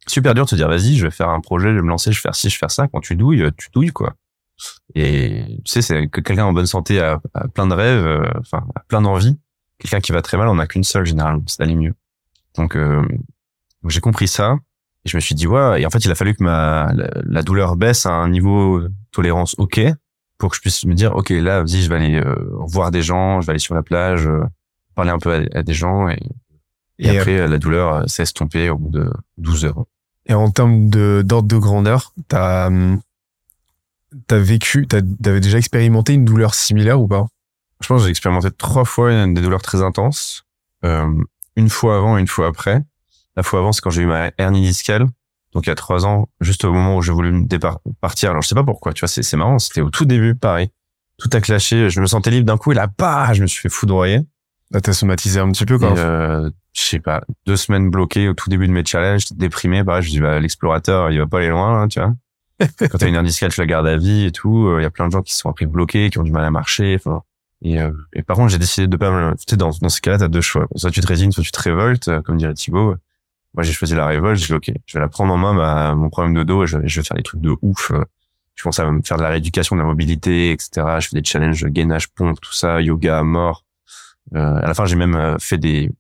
[0.08, 2.12] Super dur de te dire, vas-y, je vais faire un projet, je vais me lancer,
[2.12, 2.88] je vais faire ci, je vais faire ça.
[2.88, 4.16] Quand tu douilles, tu douilles, quoi.
[4.96, 7.22] Et tu sais, c'est que quelqu'un en bonne santé a,
[7.54, 9.38] plein de rêves, euh, enfin, a plein d'envies.
[9.78, 11.94] Quelqu'un qui va très mal, on a qu'une seule, généralement, c'est d'aller mieux.
[12.56, 13.06] Donc, euh,
[13.88, 14.58] j'ai compris ça.
[15.06, 17.44] Et je me suis dit, ouais, et en fait, il a fallu que ma, la,
[17.44, 19.82] douleur baisse à un niveau de tolérance OK
[20.38, 22.36] pour que je puisse me dire, OK, là, vas-y, je vais aller euh,
[22.68, 24.44] voir des gens, je vais aller sur la plage, euh,
[24.96, 26.20] parler un peu à, à des gens et,
[27.00, 29.86] et, Et, après, la douleur euh, s'est estompée au bout de 12 heures.
[30.26, 33.02] Et en termes de d'ordre de grandeur, t'as hum,
[34.28, 37.26] t'as vécu, t'as- t'avais déjà expérimenté une douleur similaire ou pas?
[37.82, 40.46] Je pense que j'ai expérimenté trois fois une- des douleurs très intenses.
[40.86, 41.08] Euh,
[41.56, 42.82] une fois avant et une fois après.
[43.36, 45.08] La fois avant, c'est quand j'ai eu ma hernie discale.
[45.54, 48.32] Donc il y a trois ans, juste au moment où j'ai voulu me départ partir.
[48.32, 49.60] Alors je sais pas pourquoi, tu vois, c'est c'est marrant.
[49.60, 50.70] C'était au tout début, pareil.
[51.20, 51.90] Tout a clashé.
[51.90, 54.22] Je me sentais libre d'un coup et là, bah, je me suis fait foudroyer.
[54.82, 55.90] T'as somatisé un petit peu, quoi.
[55.98, 59.84] Euh, je sais pas, deux semaines bloquées au tout début de mes challenges, déprimé.
[59.84, 62.14] Pareil, je me dis, bah, l'explorateur, il va pas aller loin, là, tu vois.
[62.90, 64.74] Quand t'as une hernie tu la gardes à vie et tout.
[64.80, 66.44] Il y a plein de gens qui se sont appris bloqués, qui ont du mal
[66.46, 66.96] à marcher.
[67.00, 67.22] Enfin,
[67.62, 69.32] et, euh, et par contre, j'ai décidé de pas me...
[69.36, 70.68] Tu sais, dans, dans ces cas-là, t'as deux choix.
[70.76, 72.96] Soit tu te résignes, soit tu te révoltes, euh, comme dirait Thibaut.
[73.54, 74.40] Moi, j'ai choisi la révolte.
[74.40, 76.68] J'ai dit, OK, je vais la prendre en main, ma, mon problème de dos, et
[76.68, 77.92] je, vais- je vais faire des trucs de ouf.
[77.92, 78.04] euh.
[78.56, 80.70] Je pense à me faire de la rééducation de la mobilité, etc.
[81.00, 83.66] Je fais des challenges gainage, pompe, tout ça, yoga mort.
[84.36, 85.92] Euh, à la fin, j'ai même euh, fait des...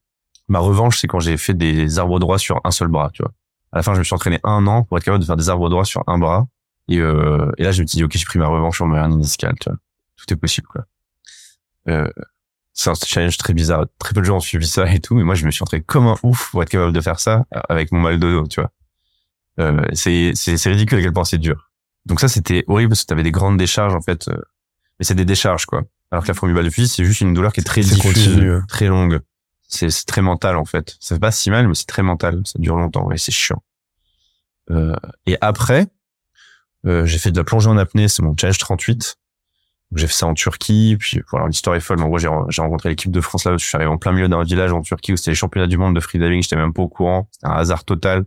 [0.47, 3.32] Ma revanche, c'est quand j'ai fait des arbres droits sur un seul bras, tu vois.
[3.71, 5.49] À la fin, je me suis entraîné un an pour être capable de faire des
[5.49, 6.47] arbres droits sur un bras.
[6.89, 8.99] Et, euh, et là, je me suis dit, OK, j'ai pris ma revanche sur ma
[8.99, 9.80] hernie discale, tu vois.
[10.17, 10.86] Tout est possible, quoi.
[11.89, 12.07] Euh,
[12.74, 13.86] c'est un challenge très bizarre.
[13.99, 15.84] Très peu de gens ont suivi ça et tout, mais moi, je me suis entraîné
[15.84, 18.61] comme un ouf pour être capable de faire ça avec mon mal de dos, tu
[18.61, 18.71] vois.
[19.59, 21.71] Euh, c'est, c'est, c'est ridicule à quel point c'est dur.
[22.05, 24.28] Donc ça, c'était horrible parce que t'avais des grandes décharges, en fait.
[24.28, 24.38] euh,
[24.99, 25.84] mais c'est des décharges, quoi.
[26.14, 28.86] Alors que la formule de fusil, c'est juste une douleur qui est très diffuse, très
[28.86, 29.20] longue.
[29.68, 30.95] C'est, très mental, en fait.
[30.99, 32.43] Ça fait pas si mal, mais c'est très mental.
[32.45, 33.64] Ça dure longtemps et c'est chiant.
[34.70, 34.95] Euh,
[35.26, 35.88] et après,
[36.86, 39.16] euh, j'ai fait de la plongée en apnée, c'est mon challenge 38.
[39.89, 41.97] Donc, J'ai fait ça en Turquie, puis voilà, l'histoire est folle.
[41.97, 42.28] mais En gros, j'ai
[42.61, 45.14] rencontré l'équipe de France là, je suis arrivé en plein milieu d'un village en Turquie
[45.14, 47.53] où c'était les championnats du monde de freediving, j'étais même pas au courant, c'était un
[47.53, 48.26] hasard total.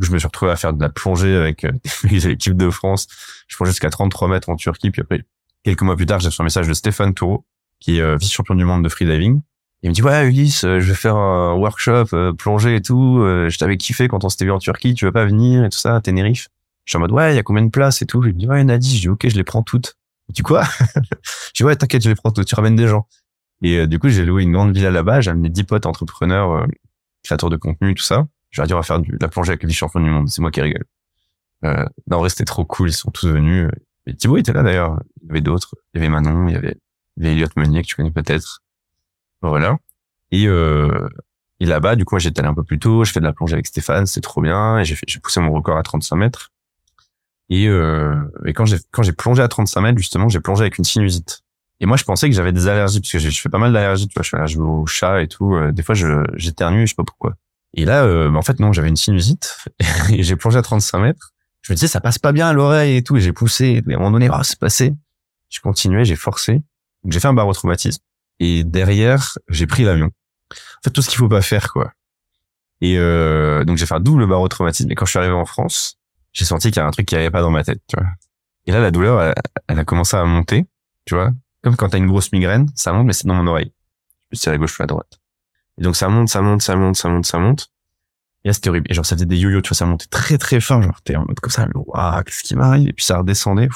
[0.00, 1.72] Je me suis retrouvé à faire de la plongée avec euh,
[2.10, 3.06] l'équipe de France.
[3.48, 5.26] Je plongeais jusqu'à 33 mètres en Turquie, puis après,
[5.64, 7.44] quelques mois plus tard, j'ai reçu un message de Stéphane Toureau,
[7.80, 9.40] qui est euh, vice-champion du monde de freediving.
[9.82, 13.18] Il me dit, ouais, Ulysse, euh, je vais faire un workshop, euh, plongée et tout,
[13.20, 15.68] euh, je t'avais kiffé quand on s'était vu en Turquie, tu veux pas venir et
[15.68, 16.48] tout ça, Tenerife.
[16.84, 18.24] Je suis en mode, ouais, il y a combien de places et tout?
[18.24, 18.96] Il me dit, ouais, il y en a 10.
[18.96, 19.96] Je dis, ok, je les prends toutes.
[20.28, 20.64] Il dit, quoi?
[20.94, 22.46] je dis, ouais, t'inquiète, je les prends toutes.
[22.46, 23.06] Tu ramènes des gens.
[23.62, 25.20] Et du coup, j'ai loué une grande villa là-bas.
[25.20, 26.66] J'ai amené 10 potes entrepreneurs,
[27.22, 28.26] créateurs de contenu, tout ça.
[28.50, 30.28] Je leur ai dit, on va faire du, la plongée avec les champions du monde.
[30.30, 30.86] C'est moi qui rigole.
[31.62, 32.88] Non, en vrai, c'était trop cool.
[32.88, 33.68] Ils sont tous venus.
[34.08, 34.98] Et Thibaut était là, d'ailleurs.
[35.22, 35.74] Il y avait d'autres.
[35.94, 36.76] Il y avait Manon, il y avait,
[37.16, 38.60] il y avait Elliot Meunier, que tu connais peut-être.
[39.42, 39.76] Voilà.
[40.30, 41.08] Et, euh,
[41.60, 43.04] et là-bas, du coup, j'étais allé un peu plus tôt.
[43.04, 44.06] Je fais de la plongée avec Stéphane.
[44.06, 44.78] C'est trop bien.
[44.78, 46.52] Et j'ai j'ai poussé mon record à 35 mètres.
[47.50, 48.14] Et, euh,
[48.46, 51.42] et quand j'ai quand j'ai plongé à 35 mètres, justement, j'ai plongé avec une sinusite.
[51.80, 54.08] Et moi, je pensais que j'avais des allergies parce que je fais pas mal d'allergies.
[54.08, 55.54] Tu vois, je suis allergique aux chats et tout.
[55.54, 55.94] Euh, Des fois,
[56.34, 57.34] j'éternue, je sais pas pourquoi.
[57.74, 59.58] Et là, euh, bah, en fait, non, j'avais une sinusite
[60.10, 61.34] et j'ai plongé à 35 mètres.
[61.62, 63.16] Je me disais, ça passe pas bien à l'oreille et tout.
[63.16, 63.82] Et j'ai poussé.
[63.86, 64.94] Et à un moment donné, oh, c'est passé.
[65.48, 66.54] Je continuais, j'ai forcé.
[67.02, 68.02] Donc, j'ai fait un barotraumatisme.
[68.40, 70.06] Et derrière, j'ai pris l'avion.
[70.06, 71.92] En fait, tout ce qu'il faut pas faire, quoi.
[72.80, 74.90] Et euh, donc, j'ai fait un double barotraumatisme.
[74.90, 75.98] Et quand je suis arrivé en France,
[76.32, 78.08] j'ai senti qu'il y avait un truc qui allait pas dans ma tête, tu vois.
[78.66, 79.34] Et là, la douleur,
[79.66, 80.66] elle, a commencé à monter,
[81.04, 81.32] tu vois.
[81.62, 83.72] Comme quand t'as une grosse migraine, ça monte, mais c'est dans mon oreille.
[84.30, 85.20] Je me à gauche ou à droite.
[85.78, 87.70] Et donc, ça monte, ça monte, ça monte, ça monte, ça monte.
[88.48, 88.86] Et là, c'était horrible.
[88.88, 90.80] Et genre, ça faisait des yo-yo, tu vois, ça montait très, très fin.
[90.80, 92.88] Genre, t'es en mode comme ça, waouh, qu'est-ce qui m'arrive?
[92.88, 93.68] Et puis, ça redescendait.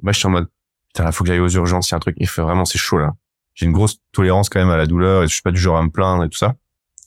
[0.00, 0.46] Moi, je suis en mode,
[0.88, 2.14] putain, là, faut que j'aille aux urgences, il y a un truc.
[2.20, 3.14] Il fait vraiment, c'est chaud, là.
[3.54, 5.76] J'ai une grosse tolérance quand même à la douleur et je suis pas du genre
[5.76, 6.54] à me plaindre et tout ça.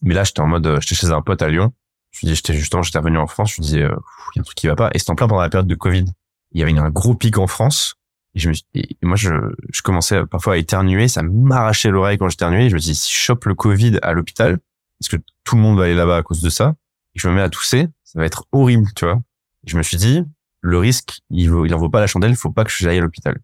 [0.01, 1.71] Mais là, j'étais en mode, euh, j'étais chez un pote à Lyon.
[2.11, 3.51] Je lui dis, j'étais justement, j'étais revenu en France.
[3.51, 3.95] Je lui disais, euh,
[4.33, 4.89] il y a un truc qui va pas.
[4.93, 6.05] Et c'était en plein pendant la période de Covid.
[6.51, 7.95] Il y avait un gros pic en France.
[8.33, 9.29] Et je me et moi, je,
[9.71, 11.07] je commençais parfois à éternuer.
[11.07, 12.69] Ça m'arrachait l'oreille quand j'éternuais.
[12.69, 14.59] Je me dis, si je chope le Covid à l'hôpital,
[15.01, 16.75] est-ce que tout le monde va aller là-bas à cause de ça?
[17.20, 17.88] Je me mets à tousser.
[18.03, 19.22] ça va être horrible, tu vois.
[19.65, 20.24] Je me suis dit,
[20.61, 23.38] le risque, il, en vaut pas la chandelle, il faut pas que j'aille à l'hôpital.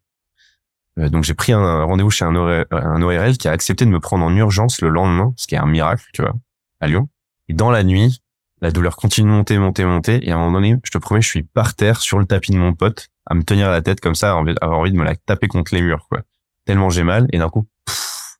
[0.97, 3.99] Euh, donc j'ai pris un rendez-vous chez un, un ORL qui a accepté de me
[3.99, 6.33] prendre en urgence le lendemain, ce qui est un miracle, tu vois,
[6.79, 7.09] à Lyon.
[7.49, 8.21] Et dans la nuit,
[8.61, 10.27] la douleur continue de monter, monter, monter.
[10.27, 12.51] Et à un moment donné, je te promets, je suis par terre sur le tapis
[12.51, 15.03] de mon pote, à me tenir la tête comme ça, à avoir envie de me
[15.03, 16.21] la taper contre les murs, quoi.
[16.65, 17.27] Tellement j'ai mal.
[17.33, 17.67] Et d'un coup,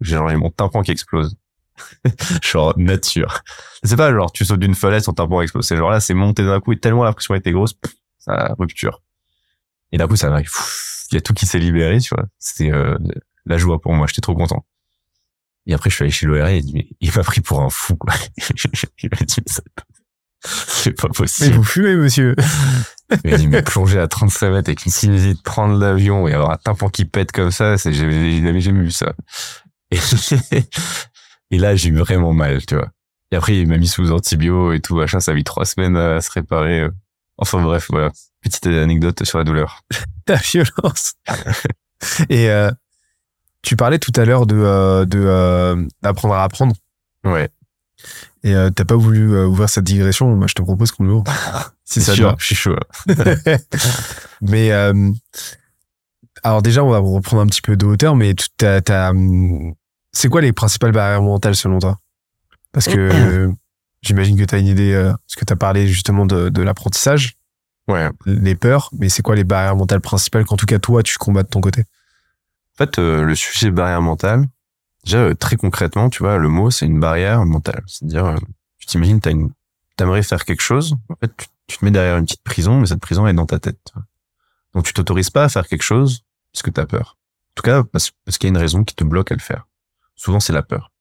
[0.02, 1.36] j'ai mon tympan qui explose.
[2.42, 3.44] genre nature.
[3.84, 5.66] C'est pas genre tu sautes d'une falaise, ton tympan explose.
[5.66, 7.76] C'est genre là, c'est monté d'un coup et tellement la pression était grosse,
[8.20, 9.02] ça rupture.
[9.92, 10.50] Et d'un coup, ça arrive.
[11.12, 12.26] Il y a tout qui s'est libéré, tu vois.
[12.40, 12.98] C'était euh,
[13.46, 14.08] la joie pour moi.
[14.08, 14.66] J'étais trop content.
[15.68, 16.62] Et après, je suis allé chez l'ORL et
[17.00, 18.14] il, m'a pris pour un fou, quoi.
[18.38, 19.36] il m'a dit,
[20.44, 21.52] c'est pas possible.
[21.52, 22.36] Mais vous fumez, monsieur.
[23.24, 26.52] il m'a dit, mais plonger à 35 mètres avec une sinusite, prendre l'avion et avoir
[26.52, 29.14] un tympan qui pète comme ça, c'est, j'avais jamais vu ça.
[29.92, 30.00] Et,
[31.56, 32.90] et là, j'ai eu vraiment mal, tu vois.
[33.32, 35.96] Et après, il m'a mis sous antibio et tout, machin, ça a mis trois semaines
[35.96, 36.88] à se réparer.
[37.38, 38.12] Enfin bref, voilà.
[38.42, 39.84] Petite anecdote sur la douleur.
[40.28, 41.14] la violence.
[42.30, 42.70] et euh,
[43.62, 46.76] tu parlais tout à l'heure de euh, de euh, d'apprendre à apprendre.
[47.24, 47.50] Ouais.
[48.44, 50.36] Et euh, t'as pas voulu euh, ouvrir cette digression?
[50.36, 51.24] Moi, je te propose qu'on l'ouvre.
[51.86, 52.76] si ça sûr, je suis chaud.
[54.42, 55.10] mais euh,
[56.44, 58.16] alors déjà, on va reprendre un petit peu de hauteur.
[58.16, 59.14] Mais t'as, t'as,
[60.18, 62.00] c'est quoi les principales barrières mentales selon toi?
[62.72, 63.52] Parce que
[64.02, 64.94] j'imagine que t'as une idée.
[64.94, 67.36] parce que t'as parlé justement de, de l'apprentissage.
[67.88, 68.10] Ouais.
[68.26, 68.90] Les peurs.
[68.98, 71.62] Mais c'est quoi les barrières mentales principales qu'en tout cas toi tu combats de ton
[71.62, 71.82] côté?
[71.82, 74.48] En fait, le sujet barrière mentale,
[75.06, 77.84] Déjà, euh, très concrètement, tu vois, le mot, c'est une barrière mentale.
[77.86, 78.38] C'est-à-dire, euh,
[78.80, 79.52] tu t'imagines, t'as une,
[79.98, 80.96] t'aimerais faire quelque chose.
[81.10, 81.32] En fait,
[81.68, 83.94] tu, te mets derrière une petite prison, mais cette prison est dans ta tête.
[84.74, 87.18] Donc, tu t'autorises pas à faire quelque chose parce que t'as peur.
[87.20, 89.42] En tout cas, parce, parce qu'il y a une raison qui te bloque à le
[89.42, 89.68] faire.
[90.16, 90.92] Souvent, c'est la peur.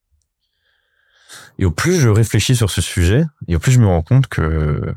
[1.58, 4.26] Et au plus je réfléchis sur ce sujet, et au plus je me rends compte
[4.26, 4.94] que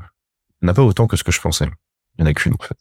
[0.61, 1.69] il n'y en a pas autant que ce que je pensais.
[2.17, 2.77] Il y en a qu'une, en fait.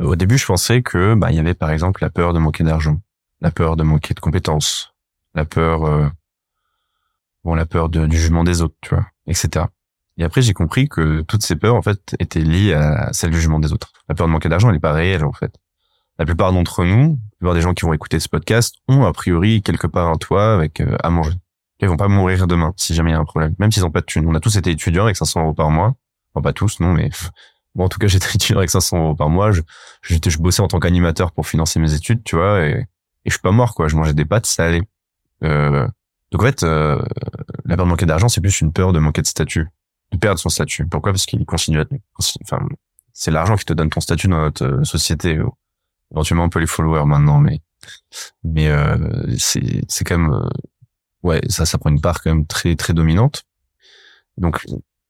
[0.00, 2.64] Au début, je pensais que, bah, il y avait, par exemple, la peur de manquer
[2.64, 3.00] d'argent
[3.40, 4.94] la peur de manquer de compétences,
[5.34, 6.08] la peur, euh,
[7.44, 9.66] bon, la peur du jugement des autres, tu vois, etc.
[10.16, 13.36] Et après, j'ai compris que toutes ces peurs, en fait, étaient liées à celle du
[13.36, 13.92] jugement des autres.
[14.08, 15.54] La peur de manquer d'argent, elle n'est pas réelle, en fait.
[16.18, 19.62] La plupart d'entre nous, la des gens qui vont écouter ce podcast, ont a priori
[19.62, 21.36] quelque part un toit avec euh, à manger.
[21.80, 23.54] Ils vont pas mourir demain si jamais il y a un problème.
[23.58, 24.26] Même s'ils ont pas de thunes.
[24.26, 25.94] On a tous été étudiants avec 500 euros par mois.
[26.34, 27.10] Enfin, pas tous, non, mais
[27.76, 29.52] bon, en tout cas, j'étais étudiant avec 500 euros par mois.
[29.52, 29.62] Je,
[30.02, 32.88] je, je bossais en tant qu'animateur pour financer mes études, tu vois, et
[33.24, 33.88] et je suis pas mort quoi.
[33.88, 34.82] Je mangeais des pâtes, ça allait.
[35.44, 35.86] Euh,
[36.30, 37.02] donc en fait, euh,
[37.66, 39.68] la peur de manquer d'argent, c'est plus une peur de manquer de statut,
[40.12, 40.86] de perdre son statut.
[40.86, 41.12] Pourquoi?
[41.12, 41.84] Parce qu'il continue à,
[42.42, 42.66] enfin,
[43.12, 45.38] c'est l'argent qui te donne ton statut dans notre euh, société.
[46.12, 47.60] Éventuellement un peu les followers maintenant, mais
[48.42, 48.96] mais euh,
[49.38, 50.48] c'est c'est quand même euh,
[51.22, 53.44] ouais ça ça prend une part quand même très très dominante.
[54.36, 54.64] Donc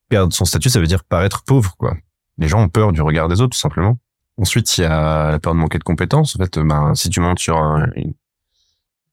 [0.09, 1.97] perdre son statut, ça veut dire paraître pauvre quoi.
[2.39, 3.99] Les gens ont peur du regard des autres tout simplement.
[4.39, 6.37] Ensuite, il y a la peur de manquer de compétences.
[6.37, 7.57] En fait, ben, si tu montes sur
[7.97, 8.15] une,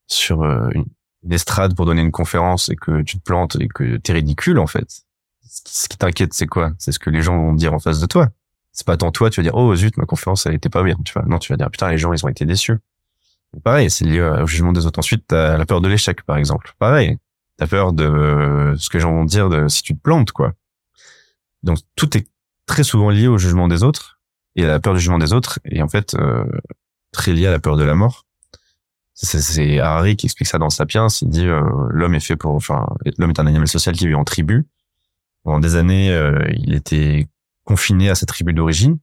[0.08, 0.86] sur euh, une,
[1.32, 4.68] estrade pour donner une conférence et que tu te plantes et que t'es ridicule, en
[4.68, 5.02] fait,
[5.42, 6.74] ce qui t'inquiète, c'est quoi?
[6.78, 8.30] C'est ce que les gens vont dire en face de toi.
[8.76, 10.96] C'est pas tant toi, tu vas dire, oh zut, ma conférence, elle était pas bien.
[11.04, 12.78] Tu vois, non, tu vas dire, putain, les gens, ils ont été déçus.
[13.64, 15.00] Pareil, c'est lié au jugement des autres.
[15.00, 16.74] Ensuite, t'as la peur de l'échec, par exemple.
[16.78, 17.18] Pareil,
[17.58, 20.54] t'as peur de ce que les gens vont dire de si tu te plantes, quoi.
[21.64, 22.28] Donc, tout est
[22.66, 24.20] très souvent lié au jugement des autres
[24.56, 26.46] et la peur du jugement des autres est en fait euh,
[27.12, 28.26] très liée à la peur de la mort.
[29.14, 31.08] C'est Harari qui explique ça dans Sapiens.
[31.22, 32.86] Il dit euh, l'homme est fait pour, enfin,
[33.18, 34.66] l'homme est un animal social qui vit en tribu.
[35.44, 37.28] Pendant des années, euh, il était
[37.66, 38.98] confiné à sa tribu d'origine.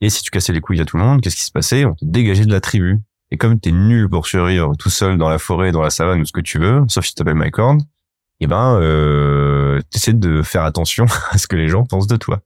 [0.00, 1.84] Et si tu cassais les couilles à tout le monde, qu'est-ce qui se passait?
[1.84, 3.00] On te dégageait de la tribu.
[3.30, 6.24] Et comme t'es nul pour survivre tout seul dans la forêt, dans la savane ou
[6.24, 7.80] ce que tu veux, sauf si tu t'appelles Mike Horn,
[8.40, 12.40] eh ben, euh, t'essaies de faire attention à ce que les gens pensent de toi.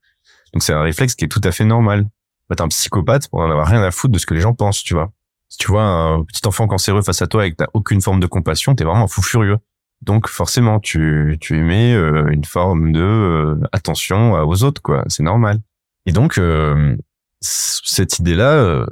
[0.53, 2.07] Donc c'est un réflexe qui est tout à fait normal.
[2.49, 4.55] Bah, t'es un psychopathe pour en avoir rien à foutre de ce que les gens
[4.55, 5.13] pensent, tu vois.
[5.49, 8.21] Si tu vois un petit enfant cancéreux face à toi et que t'as aucune forme
[8.21, 9.59] de compassion, t'es vraiment un fou furieux.
[10.05, 15.05] Donc forcément, tu, tu émets euh, une forme de euh, attention aux autres, quoi.
[15.09, 15.61] C'est normal.
[16.07, 16.97] Et donc, euh,
[17.41, 18.87] cette idée-là,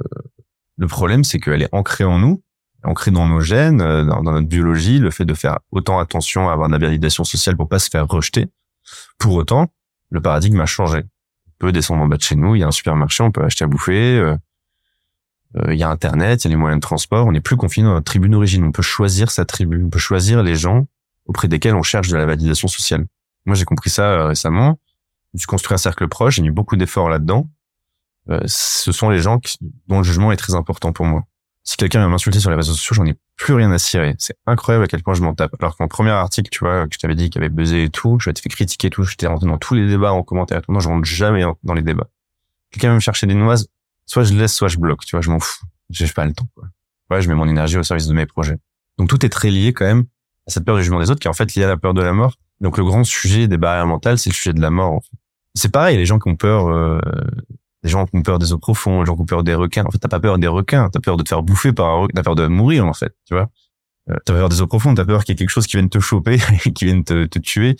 [0.77, 2.43] le problème, c'est qu'elle est ancrée en nous,
[2.83, 6.53] ancrée dans nos gènes, dans, dans, notre biologie, le fait de faire autant attention à
[6.53, 8.47] avoir de la validation sociale pour pas se faire rejeter.
[9.17, 9.71] Pour autant,
[10.09, 11.03] le paradigme a changé
[11.63, 13.63] peut descendre en bas de chez nous, il y a un supermarché, on peut acheter
[13.63, 14.35] à bouffer, euh,
[15.57, 17.55] euh, il y a Internet, il y a les moyens de transport, on n'est plus
[17.55, 20.87] confiné dans notre tribu d'origine, on peut choisir sa tribu, on peut choisir les gens
[21.25, 23.05] auprès desquels on cherche de la validation sociale.
[23.45, 24.79] Moi, j'ai compris ça euh, récemment.
[25.33, 27.49] J'ai construit un cercle proche, j'ai mis beaucoup d'efforts là-dedans.
[28.45, 29.57] ce sont les gens qui,
[29.87, 31.23] dont le jugement est très important pour moi.
[31.63, 34.15] si quelqu'un vient m'insulter sur les réseaux sociaux, j'en ai plus rien à cirer.
[34.19, 35.55] C'est incroyable à quel point je m'en tape.
[35.59, 38.19] Alors qu'en premier article, tu vois, que je t'avais dit qu'il avait buzzé et tout,
[38.19, 40.61] je t'ai fait critiquer et tout, j'étais rentré dans tous les débats en commentaire.
[40.67, 42.09] Non, je rentre jamais dans les débats.
[42.69, 43.67] Quelqu'un vient me chercher des noises,
[44.05, 45.65] soit je laisse, soit je bloque, tu vois, je m'en fous.
[45.89, 46.65] J'ai pas le temps, quoi.
[47.09, 48.57] Ouais, je mets mon énergie au service de mes projets.
[48.97, 50.05] Donc tout est très lié quand même
[50.47, 51.93] à cette peur du jugement des autres qui est en fait liée à la peur
[51.93, 52.35] de la mort.
[52.61, 54.93] Donc le grand sujet des barrières mentales, c'est le sujet de la mort.
[54.93, 55.17] En fait.
[55.55, 56.99] C'est pareil, les gens qui ont peur euh,
[57.83, 59.83] les gens qui ont peur des eaux profondes, les gens qui ont peur des requins.
[59.85, 62.01] En fait, t'as pas peur des requins, t'as peur de te faire bouffer par un
[62.01, 63.49] requin, t'as peur de mourir, en fait, tu vois.
[64.09, 65.89] Euh, t'as peur des eaux profondes, t'as peur qu'il y ait quelque chose qui vienne
[65.89, 66.37] te choper,
[66.75, 67.75] qui vienne te, tuer.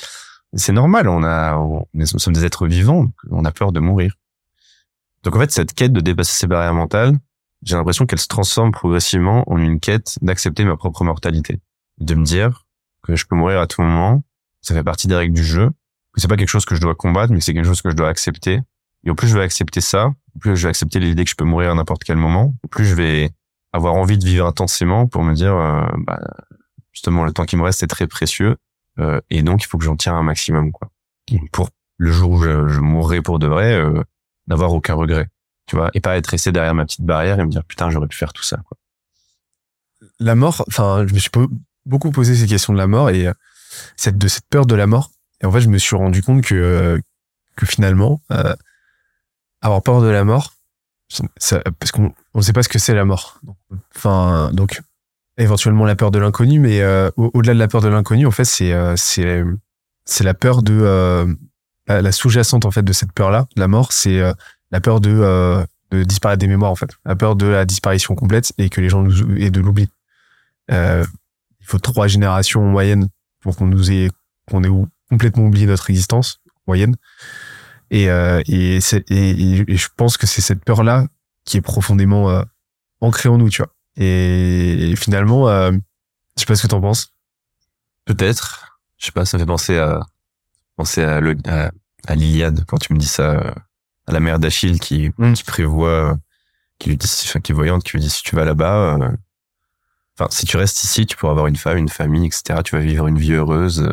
[0.54, 4.16] C'est normal, on a, on, sommes des êtres vivants, on a peur de mourir.
[5.24, 7.18] Donc en fait, cette quête de dépasser ces barrières mentales,
[7.64, 11.60] j'ai l'impression qu'elle se transforme progressivement en une quête d'accepter ma propre mortalité.
[12.00, 12.66] De me dire
[13.04, 14.24] que je peux mourir à tout moment,
[14.62, 15.70] ça fait partie des règles du jeu,
[16.14, 17.96] que c'est pas quelque chose que je dois combattre, mais c'est quelque chose que je
[17.96, 18.62] dois accepter,
[19.04, 21.36] et au plus je vais accepter ça, au plus je vais accepter l'idée que je
[21.36, 23.32] peux mourir à n'importe quel moment, au plus je vais
[23.74, 26.20] avoir envie de vivre intensément pour me dire, euh, bah,
[26.92, 28.56] justement, le temps qui me reste est très précieux.
[29.00, 30.90] Euh, et donc, il faut que j'en tienne un maximum, quoi.
[31.52, 34.04] Pour le jour où je, je mourrai pour de vrai, euh,
[34.48, 35.28] n'avoir aucun regret,
[35.66, 38.08] tu vois, et pas être resté derrière ma petite barrière et me dire, putain, j'aurais
[38.08, 38.78] pu faire tout ça, quoi.
[40.20, 41.32] La mort, enfin, je me suis
[41.86, 43.28] beaucoup posé ces questions de la mort et
[43.96, 45.12] cette, de cette peur de la mort.
[45.42, 47.02] Et en fait, je me suis rendu compte que,
[47.56, 48.22] que finalement,
[49.62, 50.54] avoir peur de la mort,
[51.40, 53.40] parce qu'on ne sait pas ce que c'est la mort.
[53.96, 54.82] Enfin, donc
[55.38, 58.46] éventuellement la peur de l'inconnu, mais euh, au-delà de la peur de l'inconnu, en fait,
[58.46, 59.44] c'est euh, c'est
[60.06, 61.34] c'est la peur de euh,
[61.88, 64.22] la, sous-jacente en fait de cette peur-là, la mort, c'est
[64.72, 68.52] la peur de de disparaître des mémoires en fait, la peur de la disparition complète
[68.58, 69.88] et que les gens nous et de l'oubli.
[71.64, 73.08] Il faut trois générations en moyenne
[73.40, 74.10] pour qu'on nous ait
[74.50, 76.96] qu'on ait complètement oublié notre existence moyenne.
[77.90, 81.06] Et, euh, et, et, je pense que c'est cette peur-là
[81.46, 82.44] qui est profondément euh,
[83.02, 83.72] ancrée en nous, tu vois.
[83.96, 85.72] Et, finalement, euh,
[86.36, 87.14] je sais pas ce que t'en penses.
[88.06, 88.80] Peut-être.
[88.98, 90.02] Je sais pas, ça me fait penser à
[90.76, 93.54] penser à, le, à, l'Iliade quand tu me dis ça,
[94.08, 96.18] à la mère d'Achille qui, qui prévoit,
[96.80, 98.98] qui lui dit, enfin, qui est voyante, qui lui dit si tu vas là-bas,
[100.18, 102.60] enfin si tu restes ici, tu pourras avoir une femme, une famille, etc.
[102.64, 103.90] Tu vas vivre une vie heureuse,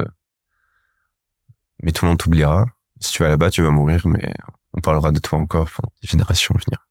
[1.82, 2.66] mais tout le monde t'oubliera
[3.00, 4.32] si tu vas là-bas, tu vas mourir, mais
[4.74, 6.86] on parlera de toi encore pendant des générations à venir.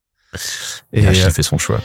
[0.92, 1.80] Et, et a fait son choix.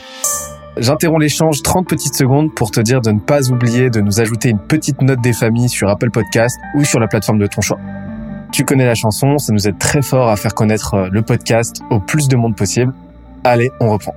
[0.77, 4.49] J'interromps l'échange 30 petites secondes pour te dire de ne pas oublier de nous ajouter
[4.49, 7.79] une petite note des familles sur Apple Podcast ou sur la plateforme de ton choix.
[8.51, 11.81] Tu connais la chanson, ça nous aide très fort à faire connaître euh, le podcast
[11.89, 12.93] au plus de monde possible.
[13.43, 14.15] Allez, on reprend.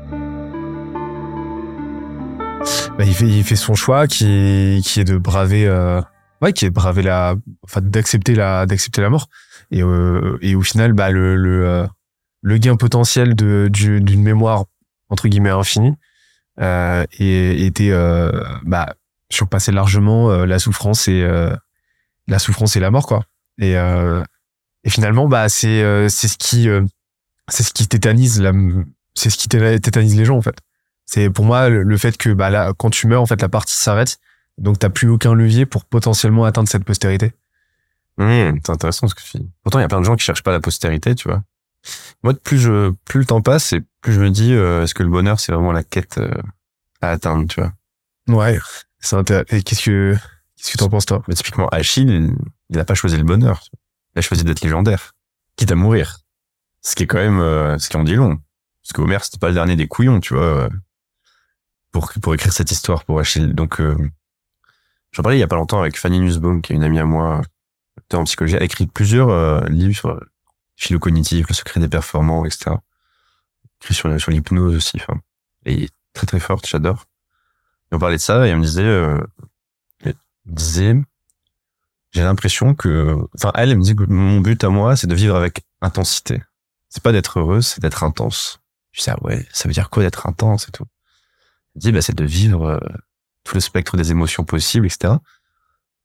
[2.98, 6.00] Bah, il, fait, il fait son choix qui, qui est de braver, euh,
[6.42, 9.28] ouais, qui est de braver la, enfin d'accepter la, d'accepter la mort.
[9.70, 11.86] Et, euh, et au final, bah, le, le, euh,
[12.42, 14.64] le gain potentiel de, d'une mémoire
[15.08, 15.94] entre guillemets infinie
[16.60, 18.94] euh, et, était euh, bah,
[19.30, 21.26] surpassait largement euh, la souffrance et
[22.26, 23.24] la souffrance et la mort quoi.
[23.60, 26.68] Et, et finalement, bah c'est c'est ce qui
[27.48, 28.52] c'est ce qui tétanise la
[29.14, 30.56] c'est ce qui tétanise les gens en fait.
[31.10, 33.74] C'est pour moi le, fait que bah là quand tu meurs en fait la partie
[33.74, 34.18] s'arrête
[34.58, 37.32] donc t'as plus aucun levier pour potentiellement atteindre cette postérité.
[38.18, 39.50] Mmh, c'est intéressant ce que tu dis.
[39.62, 41.42] Pourtant, il y a plein de gens qui cherchent pas la postérité, tu vois.
[42.22, 45.02] Moi, plus je, plus le temps passe, et plus je me dis, euh, est-ce que
[45.02, 46.34] le bonheur, c'est vraiment la quête euh,
[47.00, 47.72] à atteindre, tu vois?
[48.26, 48.58] Ouais,
[48.98, 49.56] c'est intéressant.
[49.56, 50.16] Et qu'est-ce que,
[50.56, 51.22] qu'est-ce que t'en penses, toi?
[51.28, 52.34] Mais typiquement, Achille,
[52.70, 53.62] il a pas choisi le bonheur.
[54.16, 55.14] Il a choisi d'être légendaire.
[55.56, 56.18] Quitte à mourir.
[56.82, 58.36] Ce qui est quand même, euh, ce qui en dit long.
[58.82, 60.68] Parce que Homer, c'était pas le dernier des couillons, tu vois,
[61.92, 63.54] pour, pour écrire cette histoire pour Achille.
[63.54, 63.80] Donc,
[65.12, 67.04] j'en parlais il y a pas longtemps avec Fanny Nussbaum, qui est une amie à
[67.04, 67.42] moi,
[68.16, 70.20] en psychologie, a écrit plusieurs euh, livres sur le
[70.76, 72.76] philo cognitif, le secret des performants, etc.
[73.80, 74.96] Écrit sur, sur l'hypnose aussi.
[74.96, 75.20] Enfin,
[75.66, 77.06] et très très forte, j'adore.
[77.90, 79.18] Et on parlait de ça et elle me disait, euh,
[80.04, 80.14] elle
[80.46, 80.94] disait,
[82.12, 85.14] j'ai l'impression que, enfin, elle, elle me dit que mon but à moi, c'est de
[85.14, 86.42] vivre avec intensité.
[86.88, 88.60] C'est pas d'être heureuse, c'est d'être intense.
[88.92, 90.86] Je dis, ah ouais, ça veut dire quoi d'être intense et tout?
[91.84, 92.78] Bah, c'est de vivre euh,
[93.44, 95.14] tout le spectre des émotions possibles, etc.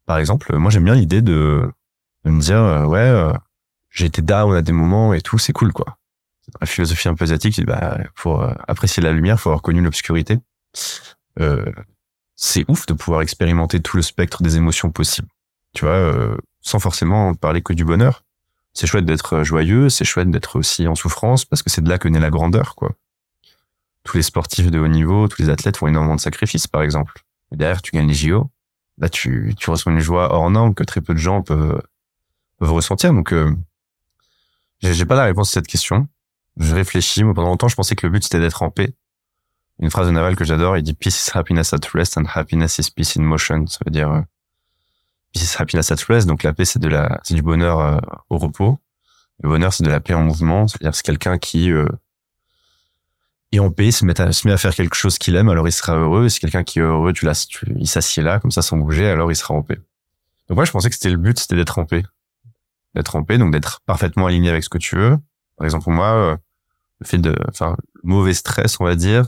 [0.06, 1.70] Par exemple, moi, j'aime bien l'idée de,
[2.26, 3.34] de me dire euh, ouais euh,
[3.90, 5.98] j'ai été down à des moments et tout c'est cool quoi.
[6.60, 10.40] La philosophie un peu asiatique bah pour euh, apprécier la lumière faut avoir connu l'obscurité.
[11.40, 11.72] Euh,
[12.36, 15.30] c'est ouf de pouvoir expérimenter tout le spectre des émotions possibles.
[15.74, 16.14] Tu vois
[16.62, 18.24] sans forcément parler que du bonheur.
[18.74, 21.98] C'est chouette d'être joyeux c'est chouette d'être aussi en souffrance parce que c'est de là
[21.98, 22.92] que naît la grandeur quoi
[24.04, 27.24] tous les sportifs de haut niveau tous les athlètes font énormément de sacrifices par exemple
[27.52, 28.50] et derrière tu gagnes les JO
[28.98, 31.82] là tu tu reçois une joie hors norme que très peu de gens peuvent
[32.60, 33.14] peuvent ressentir.
[33.14, 33.56] Donc, euh,
[34.82, 36.08] j'ai pas la réponse à cette question.
[36.58, 37.24] Je réfléchis.
[37.24, 38.94] Moi, pendant longtemps, je pensais que le but c'était d'être en paix
[39.80, 40.78] une phrase de Naval que j'adore.
[40.78, 43.66] Il dit peace is happiness at rest and happiness is peace in motion.
[43.68, 44.22] Ça veut dire euh,
[45.34, 46.28] peace is happiness at rest.
[46.28, 47.98] Donc la paix c'est de la c'est du bonheur euh,
[48.30, 48.78] au repos.
[49.42, 50.68] Le bonheur c'est de la paix en mouvement.
[50.68, 51.88] C'est-à-dire c'est quelqu'un qui euh,
[53.58, 55.68] est en paix, se met à se met à faire quelque chose qu'il aime, alors
[55.68, 56.30] il sera heureux.
[56.30, 57.48] C'est quelqu'un qui est heureux, tu l'as,
[57.78, 59.80] il s'assied là comme ça sans bouger, alors il sera en paix.
[60.50, 62.04] Donc moi je pensais que c'était le but, c'était d'être en paix,
[62.96, 65.18] d'être en paix, donc d'être parfaitement aligné avec ce que tu veux.
[65.58, 66.38] Par exemple pour moi, euh,
[67.00, 69.28] le fait de, enfin mauvais stress on va dire,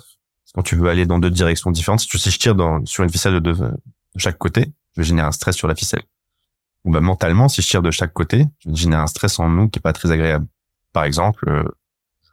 [0.56, 3.04] quand tu veux aller dans deux directions différentes, si, tu, si je tire dans, sur
[3.04, 6.04] une ficelle de, deux, de chaque côté, je vais générer un stress sur la ficelle.
[6.86, 9.50] Ou bah, mentalement, si je tire de chaque côté, je vais générer un stress en
[9.50, 10.48] nous qui est pas très agréable.
[10.94, 11.64] Par exemple, euh,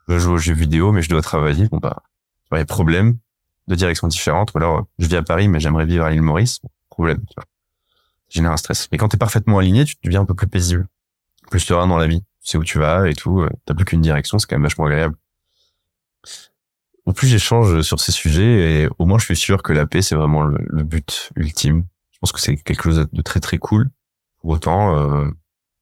[0.08, 1.68] je joue aux jeux vidéo, mais je dois travailler.
[1.68, 2.02] Bon bah,
[2.52, 3.18] il y a problème,
[3.68, 4.52] de directions différentes.
[4.54, 6.60] Ou alors, je vis à Paris, mais j'aimerais vivre à l'île Maurice.
[6.90, 7.18] problème.
[7.28, 7.44] Tu vois.
[8.28, 8.88] Génère un stress.
[8.92, 10.86] Mais quand tu es parfaitement aligné, tu deviens un peu plus paisible,
[11.50, 12.22] plus serein dans la vie.
[12.42, 13.40] Tu sais où tu vas et tout.
[13.40, 15.16] Euh, t'as plus qu'une direction, c'est quand même vachement agréable
[17.04, 20.02] au plus j'échange sur ces sujets, et au moins je suis sûr que la paix,
[20.02, 21.84] c'est vraiment le, but ultime.
[22.12, 23.90] Je pense que c'est quelque chose de très très cool.
[24.40, 25.28] Pour autant, euh,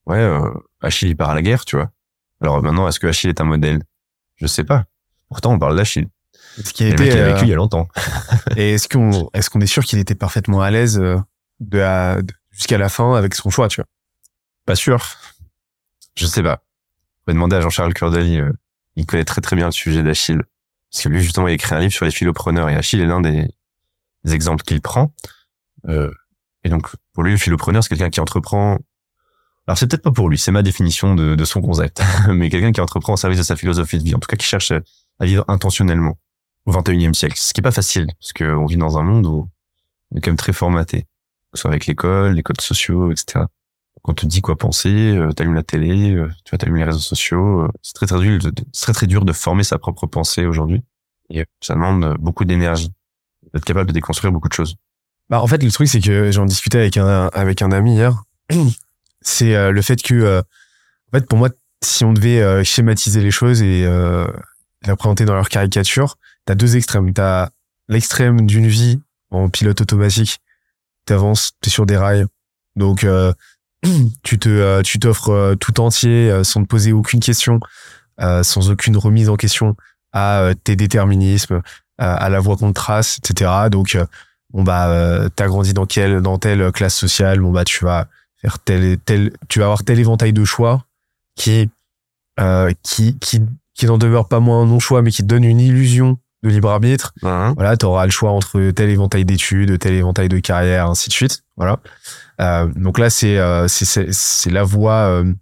[0.07, 0.51] ouais, euh,
[0.81, 1.91] Achille il part à la guerre, tu vois.
[2.41, 3.83] Alors maintenant, est-ce que Achille est un modèle?
[4.41, 4.85] Je sais pas.
[5.29, 6.09] Pourtant, on parle d'Achille.
[6.59, 7.89] Est-ce qu'il a été euh, vécu il y a longtemps
[8.57, 11.19] Et est-ce qu'on qu'on est sûr qu'il était parfaitement à l'aise euh,
[11.61, 13.87] de, jusqu'à la fin avec son choix, tu vois?
[14.67, 15.05] Pas sûr.
[16.17, 16.63] Je sais pas.
[17.27, 18.41] On va demander à Jean-Charles Curdeli.
[18.41, 18.53] Euh,
[18.97, 20.43] il connaît très très bien le sujet d'Achille.
[20.91, 23.07] Parce que lui, justement, il a écrit un livre sur les philopreneurs et Achille est
[23.07, 23.49] l'un des,
[24.29, 25.15] exemples qu'il prend.
[25.89, 26.13] Euh,
[26.65, 28.79] et donc, pour lui, le philopreneur, c'est quelqu'un qui entreprend.
[29.71, 32.73] Alors, c'est peut-être pas pour lui, c'est ma définition de, de son concept, mais quelqu'un
[32.73, 35.25] qui entreprend au service de sa philosophie de vie, en tout cas qui cherche à
[35.25, 36.19] vivre intentionnellement
[36.67, 37.37] au 21e siècle.
[37.39, 39.49] Ce qui est pas facile, parce qu'on vit dans un monde où
[40.11, 41.07] on est quand même très formaté, que
[41.55, 43.45] ce soit avec l'école, les codes sociaux, etc.
[44.03, 46.87] Quand on te dit quoi penser, euh, t'allumes la télé, euh, tu vas t'allumer les
[46.87, 47.61] réseaux sociaux.
[47.61, 50.83] Euh, c'est très très dur, de, très très dur de former sa propre pensée aujourd'hui.
[51.33, 52.91] Et ça demande beaucoup d'énergie,
[53.55, 54.75] d'être capable de déconstruire beaucoup de choses.
[55.29, 58.25] Bah en fait le truc c'est que j'en discutais avec un avec un ami hier.
[59.23, 61.51] C'est le fait que en fait pour moi
[61.83, 63.87] si on devait schématiser les choses et
[64.87, 66.17] les présenter dans leur caricature,
[66.47, 67.13] t'as deux extrêmes.
[67.13, 67.51] T'as
[67.89, 69.01] l'extrême d'une vie
[69.31, 70.41] en pilote automatique.
[71.07, 72.27] T'avances, t'es sur des rails.
[72.77, 73.05] Donc
[74.23, 77.61] tu te euh, tu t'offres euh, tout entier euh, sans te poser aucune question,
[78.43, 79.77] sans aucune remise en question
[80.13, 81.63] à tes déterminismes,
[81.97, 83.51] à la voie qu'on trace, etc.
[83.71, 83.97] Donc
[84.53, 88.09] bon bah t'as grandi dans quelle dans telle classe sociale, bon bah tu vas
[88.65, 90.85] tel tel tu vas avoir tel éventail de choix
[91.37, 91.69] qui
[92.83, 93.43] qui qui
[93.75, 96.71] qui n'en demeure pas moins un non choix mais qui donne une illusion de libre
[96.71, 97.13] arbitre.
[97.55, 101.15] Voilà, tu auras le choix entre tel éventail d'études, tel éventail de carrière, ainsi de
[101.15, 101.43] suite.
[101.57, 101.79] Voilà.
[102.41, 105.33] Euh, donc là, c'est euh, c'est c'est la voie euh,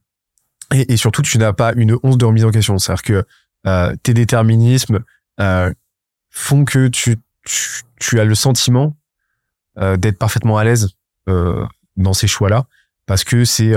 [0.74, 2.78] et, et, surtout tu n'as pas une once de remise en question.
[2.78, 3.24] C'est-à-dire que
[3.66, 5.01] euh, tes déterminismes
[6.30, 8.96] font que tu, tu, tu as le sentiment
[9.76, 10.88] d'être parfaitement à l'aise
[11.26, 12.66] dans ces choix-là
[13.09, 13.72] parce que c'est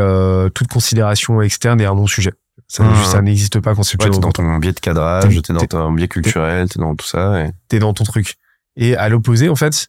[0.53, 2.34] toute considération externe et un non-sujet.
[2.67, 3.03] Ça, mmh.
[3.03, 6.07] ça n'existe pas quand c'est ouais, dans ton biais de cadrage, t'es dans ton biais
[6.07, 7.43] culturel, t'es dans tout ça.
[7.45, 7.51] Et...
[7.67, 8.36] T'es dans ton truc.
[8.77, 9.88] Et à l'opposé, en fait,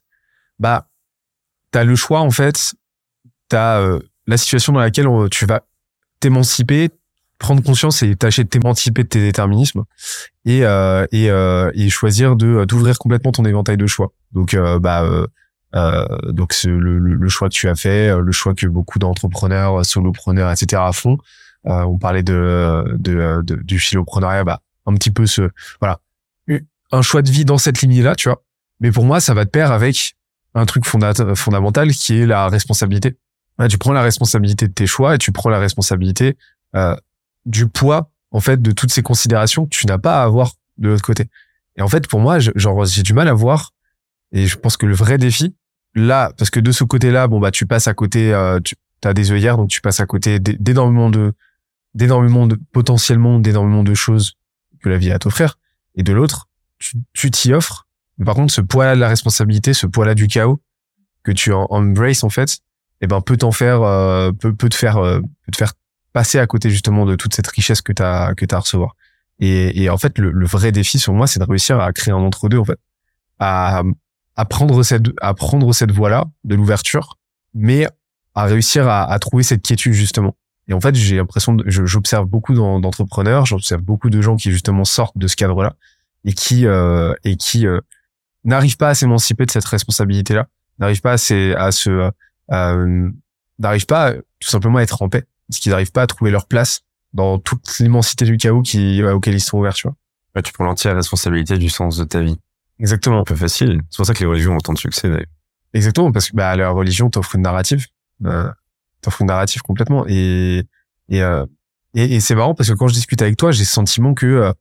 [0.59, 0.89] bah,
[1.71, 2.75] t'as le choix, en fait,
[3.49, 5.63] t'as euh, la situation dans laquelle tu vas
[6.21, 6.91] t'émanciper,
[7.39, 9.85] prendre conscience et tâcher de t'émanciper de tes déterminismes
[10.45, 14.13] et euh, et, euh, et choisir de d'ouvrir complètement ton éventail de choix.
[14.33, 15.05] Donc bah
[15.75, 20.83] donc le, le, choix que tu as fait, le choix que beaucoup d'entrepreneurs, solopreneurs, etc.
[20.93, 21.19] font,
[21.67, 25.51] euh, on parlait de, de, de, du philopreneuriat, bah, un petit peu ce,
[25.81, 26.01] voilà,
[26.91, 28.43] un choix de vie dans cette lignée-là, tu vois.
[28.81, 30.15] Mais pour moi, ça va de pair avec
[30.55, 33.17] un truc fondamental qui est la responsabilité.
[33.71, 36.37] tu prends la responsabilité de tes choix et tu prends la responsabilité
[36.75, 36.95] euh,
[37.47, 40.89] du poids en fait de toutes ces considérations que tu n'as pas à avoir de
[40.89, 41.29] l'autre côté.
[41.77, 43.71] Et en fait, pour moi, genre j'ai du mal à voir.
[44.33, 45.55] Et je pense que le vrai défi,
[45.95, 49.15] là, parce que de ce côté-là, bon bah tu passes à côté, euh, tu as
[49.15, 51.33] des œillères, donc tu passes à côté d'énormément de
[51.95, 54.35] d'énormément de potentiellement d'énormément de choses
[54.83, 55.59] que la vie a à t'offrir.
[55.95, 56.49] Et de l'autre
[57.13, 57.87] tu t'y offres.
[58.25, 60.61] Par contre ce poids-là de la responsabilité ce poids-là du chaos
[61.23, 62.59] que tu en embrace en fait
[63.01, 65.73] eh ben peut t'en faire euh, peut peut te faire euh, peut te faire
[66.13, 68.97] passer à côté justement de toute cette richesse que t'as que t'as à recevoir.
[69.39, 72.13] Et, et en fait le, le vrai défi sur moi c'est de réussir à créer
[72.13, 72.79] un entre deux en fait.
[73.39, 73.83] À
[74.37, 77.19] à prendre cette à prendre cette voie là de l'ouverture
[77.55, 77.87] mais
[78.35, 80.35] à réussir à, à trouver cette quiétude justement
[80.69, 85.19] et en fait, j'ai l'impression, j'observe beaucoup d'entrepreneurs, j'observe beaucoup de gens qui justement sortent
[85.19, 85.75] de ce cadre-là
[86.25, 87.81] et qui euh, et qui euh,
[88.45, 90.47] n'arrivent pas à s'émanciper de cette responsabilité-là,
[90.79, 92.11] n'arrivent pas à, se, à se
[92.53, 93.11] euh,
[93.59, 96.47] n'arrivent pas tout simplement à être en paix, parce qu'ils n'arrivent pas à trouver leur
[96.47, 99.97] place dans toute l'immensité du chaos qui auquel ils sont ouverts, tu vois.
[100.35, 102.39] Ouais, tu prends l'entière responsabilité du sens de ta vie.
[102.83, 103.21] Exactement.
[103.21, 103.81] Un peu facile.
[103.91, 105.27] C'est pour ça que les religions ont tant de succès, d'ailleurs.
[105.73, 107.87] Exactement, parce que bah, la religion t'offre une narrative.
[108.27, 108.51] Euh,
[109.01, 110.05] t'offre une narrative complètement.
[110.09, 110.65] Et,
[111.09, 111.47] et, euh,
[111.95, 114.27] et, et c'est marrant parce que quand je discute avec toi, j'ai le sentiment que
[114.27, 114.53] euh,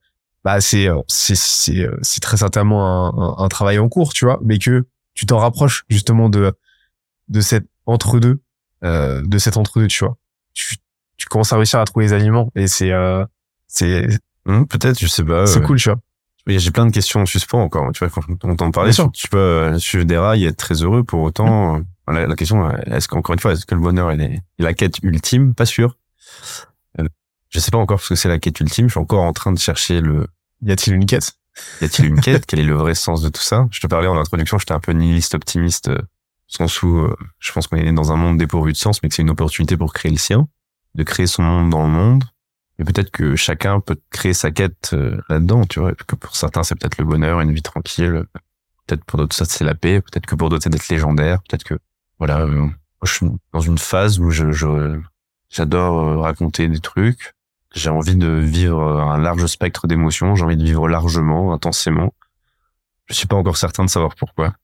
[0.46, 4.14] bah, c'est, euh, c'est, c'est, euh, c'est très certainement un, un, un travail en cours,
[4.14, 6.54] tu vois, mais que tu t'en rapproches justement de,
[7.28, 8.42] de cet entre-deux,
[8.84, 10.16] euh, de cet entre-deux, tu vois.
[10.54, 10.78] Tu,
[11.18, 13.26] tu commences à réussir à trouver les aliments et c'est, euh,
[13.68, 14.08] c'est,
[14.48, 15.46] Hum, Peut-être, je sais pas.
[15.46, 16.00] c'est cool, tu vois.
[16.48, 17.92] J'ai plein de questions en suspens encore.
[17.94, 19.12] Tu vois, quand on t'en parlait, sûr.
[19.12, 21.04] tu peux euh, suivre des rails et être très heureux.
[21.04, 21.80] Pour autant, euh,
[22.12, 24.74] la, la question, euh, est-ce qu'encore une fois, est-ce que le bonheur il est, la
[24.74, 25.54] quête ultime?
[25.54, 25.98] Pas sûr.
[27.00, 27.08] Euh,
[27.50, 28.88] Je sais pas encore ce que c'est la quête ultime.
[28.88, 30.28] Je suis encore en train de chercher le.
[30.64, 31.34] Y a-t-il une quête?
[31.82, 32.46] Y a-t-il une quête?
[32.48, 33.68] Quel est le vrai sens de tout ça?
[33.72, 35.98] Je te parlais en introduction, j'étais un peu nihiliste optimiste, euh,
[36.48, 39.16] sens où euh, je pense qu'on est dans un monde dépourvu de sens, mais que
[39.16, 40.48] c'est une opportunité pour créer le sien,
[40.96, 42.24] de créer son monde dans le monde.
[42.82, 45.94] Et peut-être que chacun peut créer sa quête euh, là-dedans, tu vois.
[45.94, 48.24] Que pour certains, c'est peut-être le bonheur, une vie tranquille.
[48.88, 50.02] Peut-être pour d'autres, ça c'est la paix.
[50.02, 51.44] Peut-être que pour d'autres, c'est d'être légendaire.
[51.48, 51.76] Peut-être que,
[52.18, 52.68] voilà, euh,
[53.04, 57.36] je suis dans une phase où j'adore euh, raconter des trucs.
[57.76, 60.36] J'ai envie de vivre un large spectre d'émotions.
[60.36, 62.16] J'ai envie de vivre largement, intensément.
[63.10, 64.56] Je suis pas encore certain de savoir pourquoi.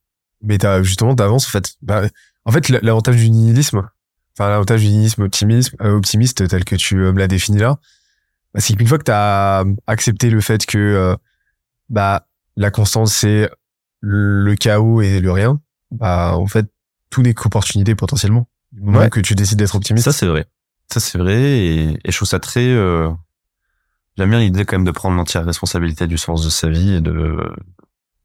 [0.42, 2.04] mais t'as justement t'avances en fait bah,
[2.46, 3.90] en fait l'avantage du nihilisme
[4.34, 7.80] enfin l'avantage du nihilisme optimisme optimiste tel que tu me l'as défini là
[8.58, 11.16] c'est qu'une fois que t'as accepté le fait que euh,
[11.90, 13.50] bah la constance c'est
[14.02, 15.60] le chaos et le rien
[15.92, 16.66] bah en fait
[17.10, 19.10] tout n'est qu'opportunité potentiellement du moment Ouais.
[19.10, 20.46] que tu décides d'être optimiste Ça, c'est vrai.
[20.92, 21.36] Ça, c'est vrai.
[21.42, 22.66] Et, et je trouve ça très...
[22.68, 23.10] Euh...
[24.18, 27.02] J'aime bien l'idée quand même de prendre l'entière responsabilité du sens de sa vie et
[27.02, 27.38] de,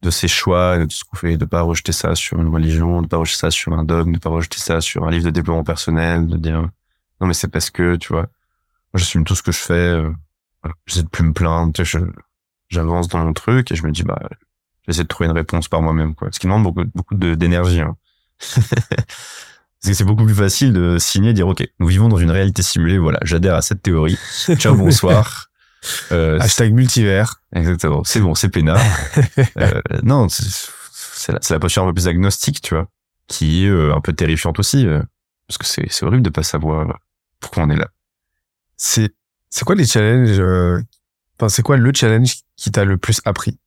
[0.02, 3.02] de ses choix, et de ce qu'on fait, de pas rejeter ça sur une religion,
[3.02, 5.30] de pas rejeter ça sur un dogme, de pas rejeter ça sur un livre de
[5.30, 6.68] développement personnel, de dire
[7.20, 8.26] non mais c'est parce que, tu vois,
[8.98, 10.10] j'assume tout ce que je fais, euh,
[10.86, 11.72] j'essaie de plus me plaindre,
[12.68, 14.18] j'avance dans mon truc et je me dis bah
[14.86, 16.28] j'essaie de trouver une réponse par moi-même quoi.
[16.32, 17.80] Ce qui demande beaucoup, beaucoup de- d'énergie.
[17.80, 17.96] Hein.
[19.82, 22.30] Parce que c'est beaucoup plus facile de signer et dire ok, nous vivons dans une
[22.30, 24.16] réalité simulée, voilà, j'adhère à cette théorie.
[24.54, 25.48] Ciao, bonsoir.
[26.12, 28.04] Euh, hashtag multivers Exactement.
[28.04, 28.80] C'est bon, c'est peinard.
[29.58, 32.86] Euh, non, c'est la, la posture un peu plus agnostique, tu vois,
[33.26, 35.02] qui est euh, un peu terrifiante aussi, euh,
[35.48, 36.98] parce que c'est c'est horrible de pas savoir
[37.40, 37.88] pourquoi on est là.
[38.82, 39.14] C'est
[39.48, 40.82] c'est quoi les challenges euh,
[41.38, 43.58] enfin c'est quoi le challenge qui t'a le plus appris?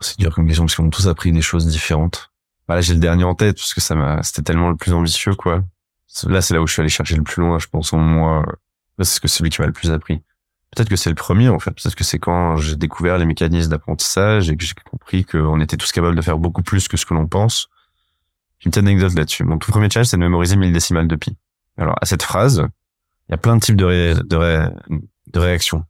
[0.00, 2.30] C'est dur comme question parce qu'on a tous appris des choses différentes.
[2.68, 4.92] Bah là, j'ai le dernier en tête parce que ça m'a, c'était tellement le plus
[4.92, 5.64] ambitieux, quoi.
[6.26, 8.44] Là, c'est là où je suis allé chercher le plus loin, je pense, en moi.
[8.98, 10.18] Là, c'est ce que celui qui m'a le plus appris.
[10.70, 11.70] Peut-être que c'est le premier, en fait.
[11.70, 15.76] Peut-être que c'est quand j'ai découvert les mécanismes d'apprentissage et que j'ai compris qu'on était
[15.76, 17.68] tous capables de faire beaucoup plus que ce que l'on pense.
[18.58, 19.44] J'ai une petite anecdote là-dessus.
[19.44, 21.36] Mon tout premier challenge, c'est de mémoriser 1000 décimales de pi.
[21.76, 22.68] Alors, à cette phrase,
[23.28, 25.84] il y a plein de types de, ré- de, ré- de réactions.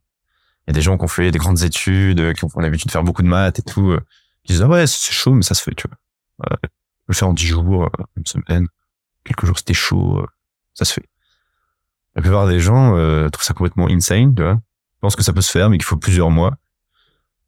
[0.67, 2.91] Il y a des gens qui ont fait des grandes études, qui ont l'habitude de
[2.91, 3.99] faire beaucoup de maths et tout, euh,
[4.43, 5.97] qui disent, ah ouais, c'est chaud, mais ça se fait, tu vois.
[6.51, 6.67] Euh,
[7.07, 8.67] le fais en 10 jours, euh, une semaine.
[9.23, 10.27] Quelques jours, c'était chaud, euh,
[10.73, 11.05] ça se fait.
[12.15, 14.59] La plupart des gens euh, trouvent ça complètement insane, tu vois.
[14.61, 16.55] Ils pensent que ça peut se faire, mais qu'il faut plusieurs mois.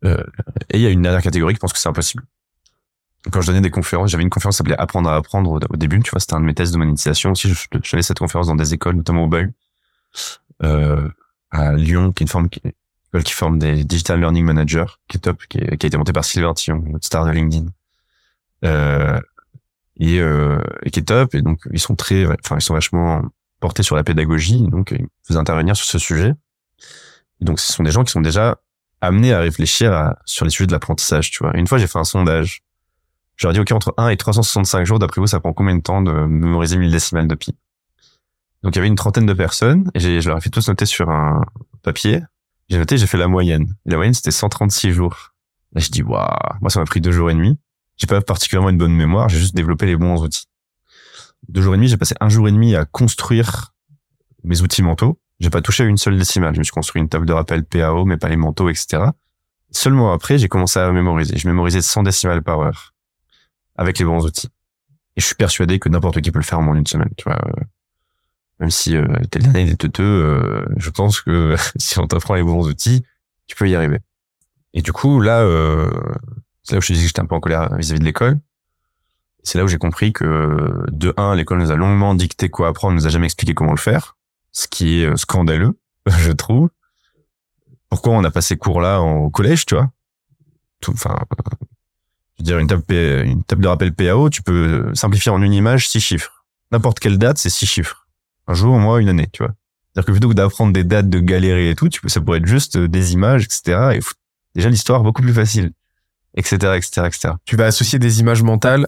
[0.03, 0.23] Euh,
[0.69, 2.23] et il y a une dernière catégorie qui pense que c'est impossible.
[3.31, 5.99] Quand je donnais des conférences, j'avais une conférence qui s'appelait Apprendre à apprendre au, début,
[6.01, 7.49] tu vois, c'était un de mes tests de monétisation aussi.
[7.49, 9.47] Je, j'avais cette conférence dans des écoles, notamment au BAU, euh,
[10.59, 12.61] à Lyon, qui est une forme qui,
[13.11, 16.23] école qui forme des digital learning managers, qui est top, qui, a été montée par
[16.23, 17.65] Sylvain Tillon, notre star de LinkedIn.
[18.63, 19.19] Euh,
[19.99, 21.35] et, euh, et qui est top.
[21.35, 23.21] Et donc, ils sont très, enfin, ils sont vachement
[23.59, 24.67] portés sur la pédagogie.
[24.67, 26.33] Donc, ils faisaient intervenir sur ce sujet.
[27.41, 28.57] Et donc, ce sont des gens qui sont déjà
[29.01, 31.55] amenés à réfléchir à, sur les sujets de l'apprentissage, tu vois.
[31.57, 32.63] Une fois, j'ai fait un sondage.
[33.35, 35.75] Je leur ai dit, OK, entre 1 et 365 jours, d'après vous, ça prend combien
[35.75, 37.55] de temps de mémoriser 1000 décimales de pi?
[38.63, 40.85] Donc, il y avait une trentaine de personnes et je leur ai fait tous noter
[40.85, 41.43] sur un
[41.81, 42.21] papier.
[42.69, 43.75] J'ai noté, j'ai fait la moyenne.
[43.85, 45.33] La moyenne, c'était 136 jours.
[45.73, 46.27] Là, je dis, waouh,
[46.61, 47.57] moi, ça m'a pris deux jours et demi.
[47.97, 50.45] J'ai pas particulièrement une bonne mémoire, j'ai juste développé les bons outils.
[51.49, 53.73] Deux jours et demi, j'ai passé un jour et demi à construire
[54.43, 55.19] mes outils mentaux.
[55.39, 56.53] J'ai pas touché à une seule décimale.
[56.53, 59.03] Je me suis construit une table de rappel PAO, mais pas les mentaux, etc.
[59.71, 61.37] Seulement après, j'ai commencé à mémoriser.
[61.37, 62.93] Je mémorisais 100 décimales par heure
[63.75, 64.49] avec les bons outils.
[65.17, 67.23] Et je suis persuadé que n'importe qui peut le faire en moins d'une semaine, tu
[67.23, 67.39] vois.
[68.61, 72.07] Euh, Même si euh, t'es le dernier des teuteux, euh, je pense que si on
[72.07, 73.03] t'apprend les bons outils,
[73.47, 73.99] tu peux y arriver.
[74.73, 75.89] Et du coup, là, euh,
[76.63, 78.39] c'est là où je te disais que j'étais un peu en colère vis-à-vis de l'école.
[79.43, 82.93] C'est là où j'ai compris que, de un, l'école nous a longuement dicté quoi apprendre,
[82.93, 84.15] nous a jamais expliqué comment le faire.
[84.51, 85.77] Ce qui est euh, scandaleux,
[86.07, 86.69] je trouve.
[87.89, 89.91] Pourquoi on a pas ces cours-là en- au collège, tu vois?
[90.87, 91.35] Enfin, euh,
[92.37, 92.83] je veux dire, une table,
[93.25, 96.45] une table de rappel PAO, tu peux simplifier en une image six chiffres.
[96.71, 98.00] N'importe quelle date, c'est six chiffres.
[98.51, 99.53] Un jour, un mois, une année, tu vois.
[99.93, 102.39] C'est-à-dire que plutôt que d'apprendre des dates, de galérer et tout, tu peux, ça pourrait
[102.39, 103.91] être juste euh, des images, etc.
[103.95, 103.99] Et
[104.55, 105.71] déjà l'histoire beaucoup plus facile.
[106.35, 107.33] etc., etc., etc.
[107.45, 108.87] Tu vas associer des images mentales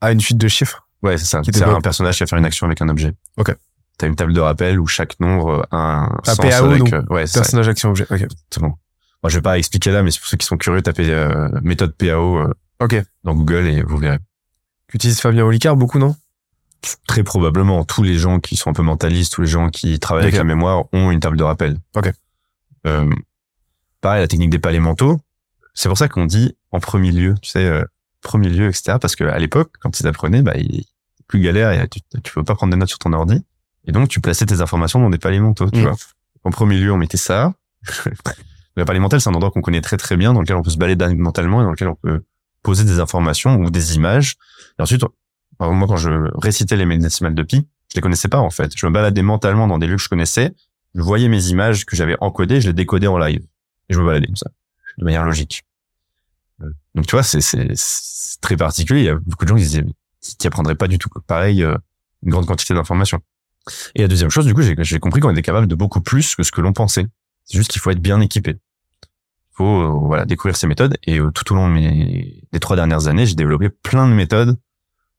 [0.00, 0.86] à une suite de chiffres.
[1.02, 1.40] Ouais, c'est ça.
[1.44, 3.12] C'est un personnage qui va faire une action avec un objet.
[3.36, 3.54] Ok.
[3.98, 7.26] T'as une table de rappel où chaque nombre a un sens PAO, avec, euh, ouais,
[7.26, 8.04] ça, Personnage, action, objet.
[8.10, 8.20] Ok.
[8.22, 8.78] exactement.
[9.22, 11.48] Moi, je vais pas expliquer là, mais c'est pour ceux qui sont curieux, tapez euh,
[11.62, 12.96] méthode PAO euh, Ok.
[13.24, 14.18] dans Google et vous verrez.
[14.88, 16.16] Qu'utilise Fabien Olicard beaucoup, non?
[17.06, 20.24] Très probablement, tous les gens qui sont un peu mentalistes, tous les gens qui travaillent
[20.24, 21.78] avec la mémoire ont une table de rappel.
[21.94, 22.10] Ok.
[22.86, 23.10] Euh,
[24.00, 25.20] pareil, la technique des palais mentaux,
[25.74, 27.84] c'est pour ça qu'on dit en premier lieu, tu sais, euh,
[28.22, 28.96] premier lieu, etc.
[29.00, 30.84] Parce que à l'époque, quand ils apprenaient, bah, il
[31.26, 33.44] plus galère, et tu, tu peux pas prendre des notes sur ton ordi.
[33.86, 35.82] Et donc, tu plaçais tes informations dans des palais mentaux, tu Mm.
[35.82, 35.96] vois.
[36.44, 37.52] En premier lieu, on mettait ça.
[38.76, 40.70] le palais mental, c'est un endroit qu'on connaît très très bien, dans lequel on peut
[40.70, 42.22] se balader mentalement et dans lequel on peut
[42.62, 44.36] poser des informations ou des images.
[44.78, 45.02] Et ensuite,
[45.60, 48.72] moi, quand je récitais les décimales de pi, je les connaissais pas, en fait.
[48.76, 50.52] Je me baladais mentalement dans des lieux que je connaissais.
[50.94, 53.42] Je voyais mes images que j'avais encodées, je les décodais en live.
[53.88, 54.50] Et je me baladais comme ça,
[54.98, 55.64] de manière logique.
[56.62, 57.40] Euh, Donc, tu vois, c'est,
[58.40, 59.00] très particulier.
[59.00, 59.84] Il y a beaucoup de gens qui disaient,
[60.38, 61.76] qui apprendraient pas du tout pareil, euh,
[62.22, 63.20] une grande quantité d'informations.
[63.94, 66.42] Et la deuxième chose, du coup, j'ai compris qu'on était capable de beaucoup plus que
[66.42, 67.06] ce que l'on pensait.
[67.44, 68.52] C'est juste qu'il faut être bien équipé.
[68.52, 70.96] Il faut, euh, voilà, découvrir ces méthodes.
[71.04, 74.14] Et euh, tout au long de mes, des trois dernières années, j'ai développé plein de
[74.14, 74.56] méthodes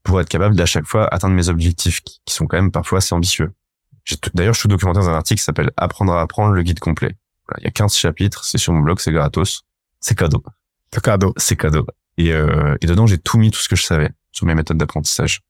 [0.03, 2.99] pour être capable d'à chaque fois atteindre mes objectifs qui, qui sont quand même parfois
[2.99, 3.51] assez ambitieux.
[4.33, 7.15] D'ailleurs, je suis documenté dans un article qui s'appelle Apprendre à apprendre le guide complet.
[7.47, 9.61] Voilà, il y a 15 chapitres, c'est sur mon blog, c'est gratos.
[9.99, 10.43] C'est cadeau.
[10.91, 11.33] C'est cadeau.
[11.37, 11.85] C'est cadeau.
[12.17, 14.77] Et, euh, et dedans, j'ai tout mis, tout ce que je savais sur mes méthodes
[14.77, 15.41] d'apprentissage.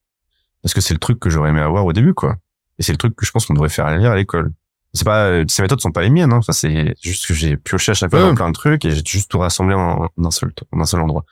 [0.62, 2.36] Parce que c'est le truc que j'aurais aimé avoir au début, quoi.
[2.78, 4.52] Et c'est le truc que je pense qu'on devrait faire lire à l'école.
[4.94, 6.42] C'est pas, ces méthodes sont pas les miennes, hein.
[6.42, 8.30] Ça, c'est juste que j'ai pioché à chaque fois Ouais.
[8.30, 10.86] dans plein de trucs et j'ai juste tout rassemblé en, en un seul, en un
[10.86, 11.24] seul endroit.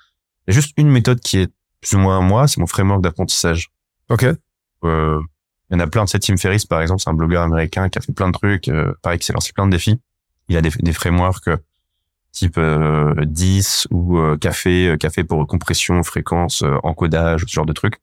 [0.47, 1.51] Il y a juste une méthode qui est
[1.81, 3.69] plus ou moins à moi, c'est mon framework d'apprentissage.
[4.09, 4.25] Ok.
[4.83, 5.19] Euh,
[5.69, 7.89] il y en a plein de ces Tim Ferriss, par exemple, c'est un blogueur américain
[7.89, 9.99] qui a fait plein de trucs, euh, pareil, qui s'est lancé plein de défis.
[10.47, 11.57] Il a des, des frameworks euh,
[12.31, 17.65] type euh, 10 ou euh, café, euh, café pour compression, fréquence, euh, encodage, ce genre
[17.67, 17.99] de trucs.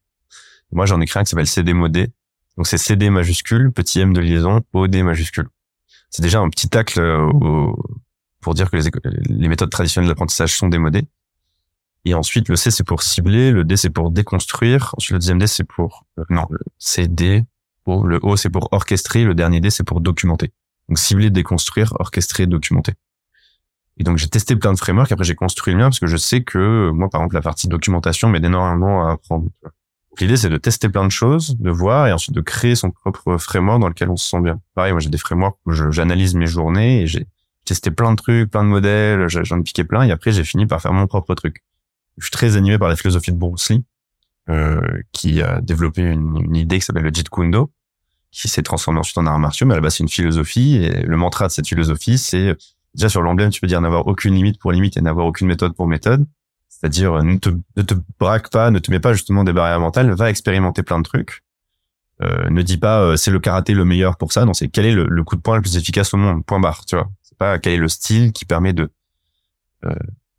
[0.71, 2.07] Moi, j'en ai créé un qui s'appelle CD modé.
[2.55, 5.47] Donc, c'est CD majuscule, petit m de liaison, OD majuscule.
[6.09, 7.77] C'est déjà un petit tacle euh, au-
[8.41, 8.89] pour dire que les,
[9.27, 11.03] les méthodes traditionnelles d'apprentissage sont démodées.
[12.07, 14.95] Et ensuite, le C, c'est pour cibler, le D, c'est pour déconstruire.
[14.95, 16.05] Ensuite, le deuxième D, c'est pour...
[16.17, 17.43] euh, non, le C, D,
[17.85, 19.25] le O, c'est pour orchestrer.
[19.25, 20.53] Le dernier D, c'est pour documenter.
[20.87, 22.93] Donc, cibler, déconstruire, orchestrer, documenter.
[23.97, 25.11] Et donc, j'ai testé plein de frameworks.
[25.11, 27.67] Après, j'ai construit le mien parce que je sais que, moi, par exemple, la partie
[27.67, 29.49] documentation m'aide énormément à apprendre.
[30.21, 33.35] L'idée, c'est de tester plein de choses, de voir et ensuite de créer son propre
[33.37, 34.61] framework dans lequel on se sent bien.
[34.75, 37.27] Pareil, moi, j'ai des frameworks où j'analyse mes journées et j'ai
[37.65, 40.65] testé plein de trucs, plein de modèles, j'en ai piqué plein et après, j'ai fini
[40.65, 41.65] par faire mon propre truc.
[42.17, 43.83] Je suis très animé par la philosophie de Bruce Lee,
[44.49, 44.81] euh,
[45.11, 47.71] qui a développé une, une idée qui s'appelle le Jeet Kune Do,
[48.31, 51.03] qui s'est transformé ensuite en arts martiaux, mais à la base, c'est une philosophie et
[51.03, 52.55] le mantra de cette philosophie, c'est
[52.93, 55.75] déjà sur l'emblème, tu peux dire n'avoir aucune limite pour limite et n'avoir aucune méthode
[55.75, 56.25] pour méthode.
[56.69, 59.79] C'est-à-dire, euh, ne te, ne te braque pas, ne te mets pas justement des barrières
[59.79, 61.43] mentales, va expérimenter plein de trucs.
[62.21, 64.45] Euh, ne dis pas, euh, c'est le karaté le meilleur pour ça.
[64.45, 66.45] Non, c'est quel est le, le coup de poing le plus efficace au monde?
[66.45, 67.09] Point barre, tu vois.
[67.21, 68.91] C'est pas quel est le style qui permet de.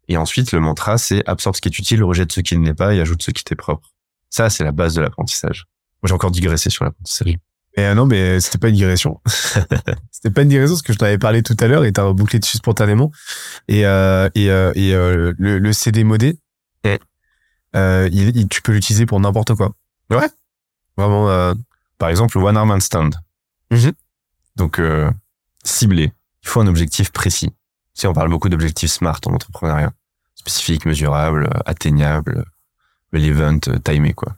[0.09, 2.75] Et ensuite, le mantra, c'est absorbe ce qui est utile, rejette ce qui ne l'est
[2.75, 3.91] pas et ajoute ce qui t'est propre.
[4.31, 5.67] Ça, c'est la base de l'apprentissage.
[6.03, 7.37] Moi, j'ai encore digressé sur l'apprentissage.
[7.77, 9.21] Mais euh, non, mais c'était pas une digression.
[10.11, 12.39] c'était pas une digression parce que je t'avais parlé tout à l'heure et t'as rebouclé
[12.39, 13.11] dessus spontanément.
[13.69, 16.39] Et, euh, et, euh, et euh, le, le CD modé,
[16.85, 16.99] Ouais.
[17.77, 19.73] euh, il, il- tu peux l'utiliser pour n'importe quoi.
[20.11, 20.29] Ouais.
[20.97, 21.29] Vraiment.
[21.31, 21.55] Euh,
[21.99, 23.15] Par exemple, le one arm stand.
[23.71, 23.93] Mhm.
[24.57, 25.11] Donc, euh,
[25.65, 26.13] ciblé.
[26.43, 27.51] Il faut un objectif précis.
[27.51, 29.93] Tu sais, on parle beaucoup d'objectifs smart en entrepreneuriat.
[30.39, 32.45] Spécifique, mesurable, atteignable,
[33.13, 34.37] relevant, euh, timé, quoi.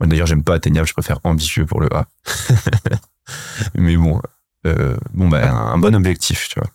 [0.00, 2.06] Moi, d'ailleurs, j'aime pas atteignable, je préfère ambitieux pour le A.
[3.74, 4.20] Mais bon,
[4.66, 6.70] euh, bon, bah, un, bon objectif, tu vois.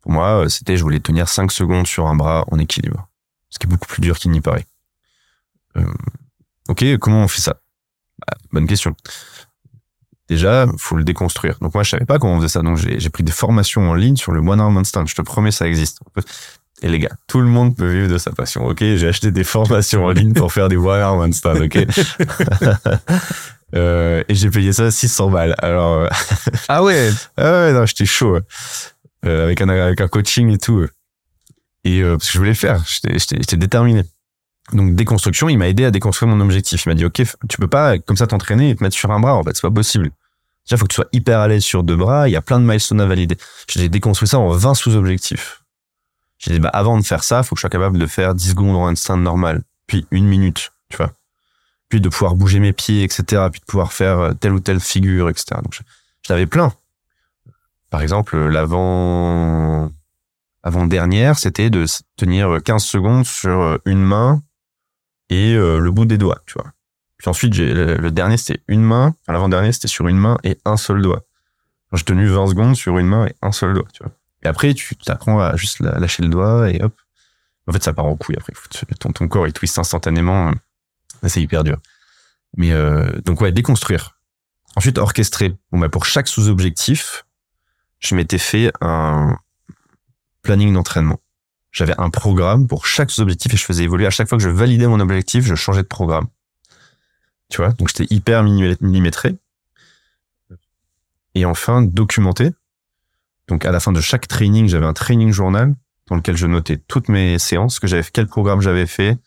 [0.00, 3.08] Pour moi, euh, c'était, je voulais tenir 5 secondes sur un bras en équilibre.
[3.50, 4.66] Ce qui est beaucoup plus dur qu'il n'y paraît.
[6.68, 7.60] Ok, comment on fait ça?
[8.18, 8.96] Bah, bonne question.
[10.28, 11.58] Déjà, faut le déconstruire.
[11.60, 12.62] Donc moi, je savais pas comment on faisait ça.
[12.62, 15.06] Donc j'ai pris des formations en ligne sur le One Arm Handstand.
[15.06, 16.00] Je te promets, ça existe.
[16.82, 18.66] Et les gars, tout le monde peut vivre de sa passion.
[18.66, 21.62] Ok, j'ai acheté des formations en ligne pour faire des One Arm Handstand.
[21.62, 21.78] Ok?
[23.74, 25.54] Euh, et j'ai payé ça 600 balles.
[25.56, 26.08] Alors, euh,
[26.68, 27.10] Ah ouais?
[27.38, 28.38] ah ouais, non, j'étais chaud.
[29.24, 30.86] Euh, avec un avec un coaching et tout.
[31.84, 34.02] Et euh, parce que je voulais le faire, j'étais déterminé.
[34.74, 36.84] Donc déconstruction, il m'a aidé à déconstruire mon objectif.
[36.84, 39.20] Il m'a dit OK, tu peux pas comme ça t'entraîner et te mettre sur un
[39.20, 40.10] bras en fait, c'est pas possible.
[40.66, 42.60] Déjà, faut que tu sois hyper à l'aise sur deux bras, il y a plein
[42.60, 43.36] de milestones à valider.
[43.68, 45.61] J'ai déconstruit ça en 20 sous-objectifs.
[46.42, 48.50] J'ai dit bah avant de faire ça, faut que je sois capable de faire 10
[48.50, 51.12] secondes en instinct normal, puis une minute, tu vois.
[51.88, 53.46] Puis de pouvoir bouger mes pieds, etc.
[53.50, 55.60] Puis de pouvoir faire euh, telle ou telle figure, etc.
[55.62, 56.72] Donc je, plein.
[57.90, 59.92] Par exemple, l'avant,
[60.64, 61.84] avant-dernière, c'était de
[62.16, 64.42] tenir 15 secondes sur euh, une main
[65.28, 66.72] et euh, le bout des doigts, tu vois.
[67.18, 69.14] Puis ensuite, j'ai le, le dernier, c'était une main.
[69.28, 71.22] L'avant-dernier, c'était sur une main et un seul doigt.
[71.92, 74.12] J'ai tenu 20 secondes sur une main et un seul doigt, tu vois.
[74.42, 76.94] Et après, tu t'apprends à juste lâcher le doigt et hop.
[77.66, 78.52] En fait, ça part en couille après.
[78.98, 80.52] Ton, corps, il twist instantanément.
[81.26, 81.78] C'est hyper dur.
[82.56, 84.18] Mais euh, donc, ouais, déconstruire.
[84.74, 85.54] Ensuite, orchestrer.
[85.70, 87.24] Bon, bah, pour chaque sous-objectif,
[88.00, 89.38] je m'étais fait un
[90.42, 91.20] planning d'entraînement.
[91.70, 94.06] J'avais un programme pour chaque sous-objectif et je faisais évoluer.
[94.06, 96.26] À chaque fois que je validais mon objectif, je changeais de programme.
[97.48, 99.36] Tu vois, donc j'étais hyper millimétré.
[101.34, 102.50] Et enfin, documenté.
[103.48, 105.74] Donc à la fin de chaque training, j'avais un training journal
[106.08, 109.18] dans lequel je notais toutes mes séances, ce que j'avais, quel programme j'avais fait,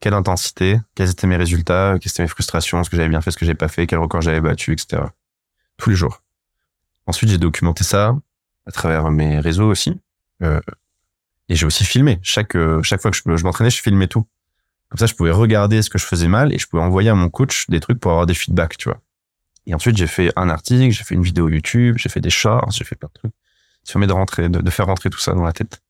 [0.00, 3.30] quelle intensité, quels étaient mes résultats, quelles étaient mes frustrations, ce que j'avais bien fait,
[3.30, 5.02] ce que j'avais pas fait, quel record j'avais battu, etc.
[5.76, 6.22] Tous les jours.
[7.06, 8.16] Ensuite, j'ai documenté ça
[8.66, 10.00] à travers mes réseaux aussi.
[10.42, 10.60] Euh,
[11.48, 12.18] et j'ai aussi filmé.
[12.22, 14.26] Chaque, euh, chaque fois que je, je m'entraînais, je filmais tout.
[14.88, 17.14] Comme ça, je pouvais regarder ce que je faisais mal et je pouvais envoyer à
[17.14, 19.00] mon coach des trucs pour avoir des feedbacks, tu vois.
[19.66, 22.70] Et ensuite, j'ai fait un article, j'ai fait une vidéo YouTube, j'ai fait des shorts,
[22.70, 23.32] j'ai fait plein de trucs.
[23.84, 25.82] Ça permet de rentrer, de, de faire rentrer tout ça dans la tête.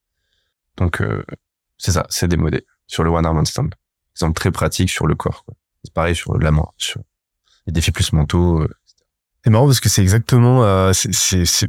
[0.76, 1.24] Donc, euh,
[1.78, 3.70] c'est ça, c'est démodé sur le One Arm Handstand.
[4.16, 5.44] Exemple très pratique sur le corps.
[5.84, 7.00] C'est pareil sur la main, sur
[7.66, 8.62] les défis plus mentaux.
[8.62, 8.68] euh,
[9.44, 10.92] C'est marrant parce que c'est exactement, euh,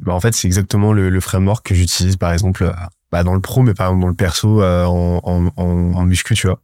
[0.02, 2.73] bah, en fait, c'est exactement le, le framework que j'utilise, par exemple, euh,
[3.11, 6.06] bah, dans le pro, mais par exemple dans le perso, euh, en, en, en, en
[6.06, 6.61] muscu, tu vois.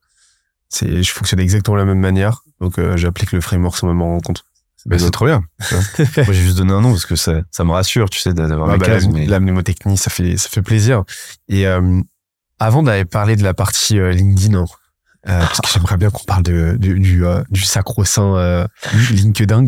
[0.82, 4.46] Je fonctionne exactement de la même manière, donc j'applique le framework sans me rendre compte.
[4.86, 5.44] Bah, c'est trop bien.
[5.70, 8.70] Moi, j'ai juste donné un nom parce que ça, ça me rassure, tu sais, d'avoir
[8.70, 9.04] Ouais, bah, cases.
[9.06, 11.04] la, mais- la mnémotechnie, ça fait, ça fait plaisir.
[11.48, 12.02] Et euh,
[12.60, 14.66] avant d'aller parler de la partie euh, LinkedIn, hein,
[15.28, 18.66] euh, parce que j'aimerais bien qu'on parle de, du, du, euh, du sacro-saint
[19.12, 19.66] LinkedIn,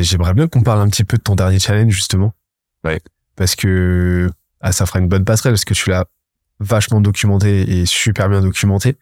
[0.00, 2.34] j'aimerais bien qu'on parle un petit peu de ton dernier challenge, justement.
[2.84, 3.00] Ouais.
[3.36, 4.30] Parce que
[4.60, 6.04] ah, ça fera une bonne passerelle, parce que tu l'as
[6.58, 8.98] vachement documenté et super bien documenté.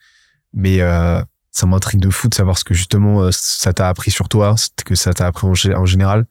[0.55, 1.20] Mais euh,
[1.59, 4.56] ça m'intrigue de fou de savoir ce que justement euh, ça t'a appris sur toi,
[4.56, 6.26] ce que ça t'a appris en, gé- en général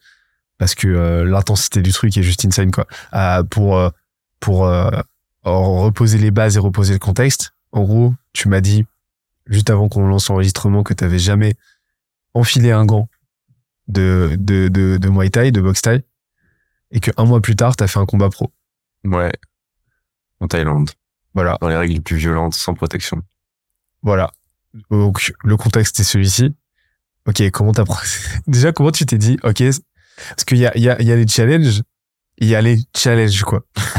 [0.58, 2.88] parce que euh, l'intensité du truc est juste insane quoi.
[3.14, 3.92] Euh, pour
[4.40, 4.90] pour euh,
[5.44, 7.54] reposer les bases et reposer le contexte.
[7.72, 8.86] En gros, tu m'as dit
[9.46, 11.56] juste avant qu'on lance l'enregistrement que t'avais jamais
[12.34, 13.08] enfilé un gant
[13.88, 16.04] de de de, de Muay Thai, de boxe Thai,
[16.92, 18.52] et que un mois plus tard t'as fait un combat pro.
[19.04, 19.32] Ouais.
[20.40, 20.92] En Thaïlande.
[21.34, 23.22] Voilà, Dans les règles les plus violentes, sans protection.
[24.02, 24.32] voilà.
[24.92, 26.54] Donc le contexte est celui-ci.
[27.28, 27.84] Ok, comment t'as
[28.48, 29.62] déjà comment tu t'es dit Ok,
[30.30, 31.84] parce qu'il y a il y a il y a les challenges,
[32.38, 33.64] il y a les challenges quoi.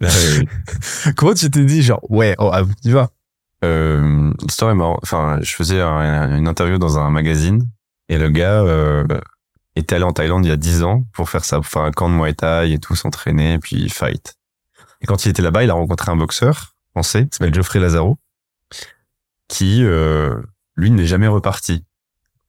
[1.16, 3.10] Comment tu t'es dit genre ouais oh ah, tu vas
[3.64, 5.00] Euh, L'histoire est marrante.
[5.02, 7.66] Enfin, je faisais un- une interview dans un magazine
[8.08, 9.06] et le gars euh,
[9.74, 11.90] était allé en Thaïlande il y a 10 ans pour faire ça, pour faire un
[11.90, 14.34] camp de Muay Thai et tout, s'entraîner, puis fight.
[15.00, 18.18] Et quand il était là-bas, il a rencontré un boxeur français qui s'appelle Geoffrey Lazaro,
[19.48, 20.34] qui, euh,
[20.76, 21.84] lui, n'est jamais reparti,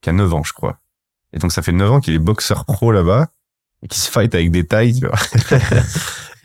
[0.02, 0.80] qui a 9 ans, je crois.
[1.34, 3.28] Et donc, ça fait 9 ans qu'il est boxeur pro là-bas
[3.84, 5.18] et qui se fight avec des tu vois.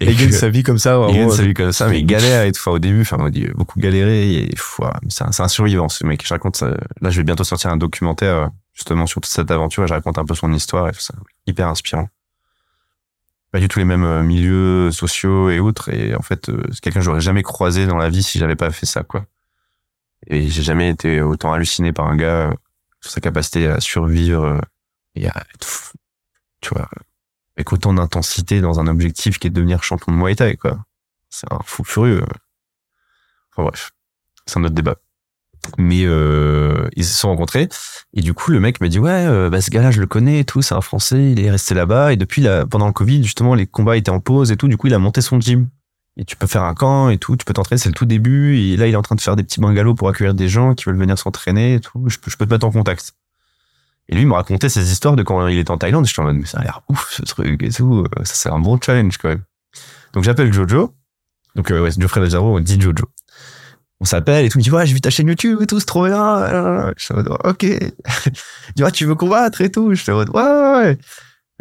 [0.01, 1.73] et il gagne que- sa vie comme ça il vraiment, gagne sa euh, vie comme
[1.73, 2.61] ça, mais il galère et tout.
[2.61, 5.89] Enfin, au début, enfin, il a beaucoup galéré et voilà, mais c'est un, un survivant,
[5.89, 6.27] ce mec.
[6.27, 6.77] Je raconte ça.
[7.01, 9.95] Là, je vais bientôt sortir un documentaire, euh, justement, sur toute cette aventure et je
[9.95, 11.15] raconte un peu son histoire et tout ça.
[11.47, 12.09] Hyper inspirant.
[13.53, 15.91] Pas du tout les mêmes euh, milieux sociaux et autres.
[15.91, 18.57] Et en fait, euh, c'est quelqu'un que j'aurais jamais croisé dans la vie si j'avais
[18.57, 19.27] pas fait ça, quoi.
[20.27, 22.55] Et j'ai jamais été autant halluciné par un gars euh,
[23.01, 24.61] sur sa capacité à survivre euh,
[25.15, 25.93] et à être,
[26.61, 26.89] tu vois,
[27.57, 30.85] avec autant d'intensité dans un objectif qui est de devenir champion de Muay Thai, quoi.
[31.29, 32.25] C'est un fou furieux.
[33.53, 33.91] Enfin bref,
[34.47, 34.97] c'est un autre débat.
[35.79, 37.69] Mais euh, ils se sont rencontrés
[38.15, 40.41] et du coup le mec m'a dit ouais euh, bah ce gars-là je le connais
[40.41, 43.23] et tout c'est un français il est resté là-bas et depuis là pendant le Covid
[43.23, 45.69] justement les combats étaient en pause et tout du coup il a monté son gym
[46.17, 48.59] et tu peux faire un camp et tout tu peux t'entraîner c'est le tout début
[48.59, 50.75] et là il est en train de faire des petits bungalows pour accueillir des gens
[50.75, 53.15] qui veulent venir s'entraîner et tout je peux je peux te mettre en contact
[54.09, 56.25] et lui il me racontait ses histoires de quand il était en Thaïlande j'étais en
[56.25, 58.79] mode mais ça a l'air ouf ce truc et tout euh, ça c'est un bon
[58.81, 59.43] challenge quand même
[60.13, 60.95] donc j'appelle Jojo
[61.55, 63.07] donc euh, ouais Geoffrey Lazaro on dit Jojo
[64.03, 64.59] on s'appelle et tout.
[64.59, 66.93] Il me dit, ouais, j'ai vu ta chaîne YouTube et tout, c'est trop bien.
[66.97, 67.63] Je suis en mode, ok.
[67.63, 68.33] Il
[68.75, 69.95] dit, ouais, tu veux combattre et tout.
[69.95, 70.99] Je suis en mode, ouais, ouais, ouais.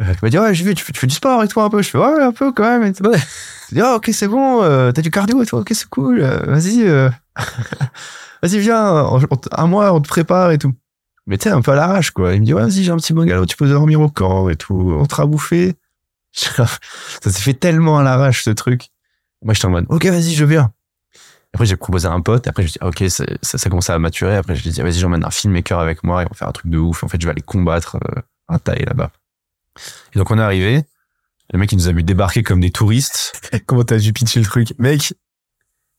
[0.01, 1.61] Euh, Il m'a dit, ouais, j'ai vu, tu fais, tu fais du sport et tout
[1.61, 1.81] un peu.
[1.81, 2.83] Je fais, ouais, un peu quand même.
[2.85, 5.57] Il dit, ah, ok, c'est bon, euh, t'as du cardio et tout.
[5.57, 6.21] Ok, c'est cool.
[6.21, 7.09] euh, vas-y, euh,
[8.43, 8.91] vas-y, viens.
[9.05, 10.73] on- on- un mois, on te prépare et tout.
[11.27, 12.33] Mais tu sais, un peu à l'arrache, quoi.
[12.33, 14.55] Il me dit, ouais, vas-y, j'ai un petit bungalow, tu peux dormir au camp et
[14.55, 14.95] tout.
[14.99, 15.75] On te bouffer.
[16.33, 16.65] Ça
[17.23, 18.89] s'est fait tellement à l'arrache, ce truc.
[19.43, 20.71] Moi, j'étais en mode, ok, vas-y, je viens.
[21.53, 22.47] Après, j'ai proposé à un pote.
[22.47, 24.37] Et après, je dis, ah, ok, ça, ça commençait à maturer.
[24.37, 26.47] Après, je lui ai dit, vas-y, j'emmène un filmmaker avec moi et on va faire
[26.47, 27.03] un truc de ouf.
[27.03, 27.97] En fait, je vais aller combattre
[28.47, 29.11] un taille là-bas.
[30.13, 30.83] Et donc, on est arrivé.
[31.53, 33.33] Le mec, il nous a vu débarquer comme des touristes.
[33.65, 34.73] Comment t'as dû pitcher le truc?
[34.77, 35.13] Mec,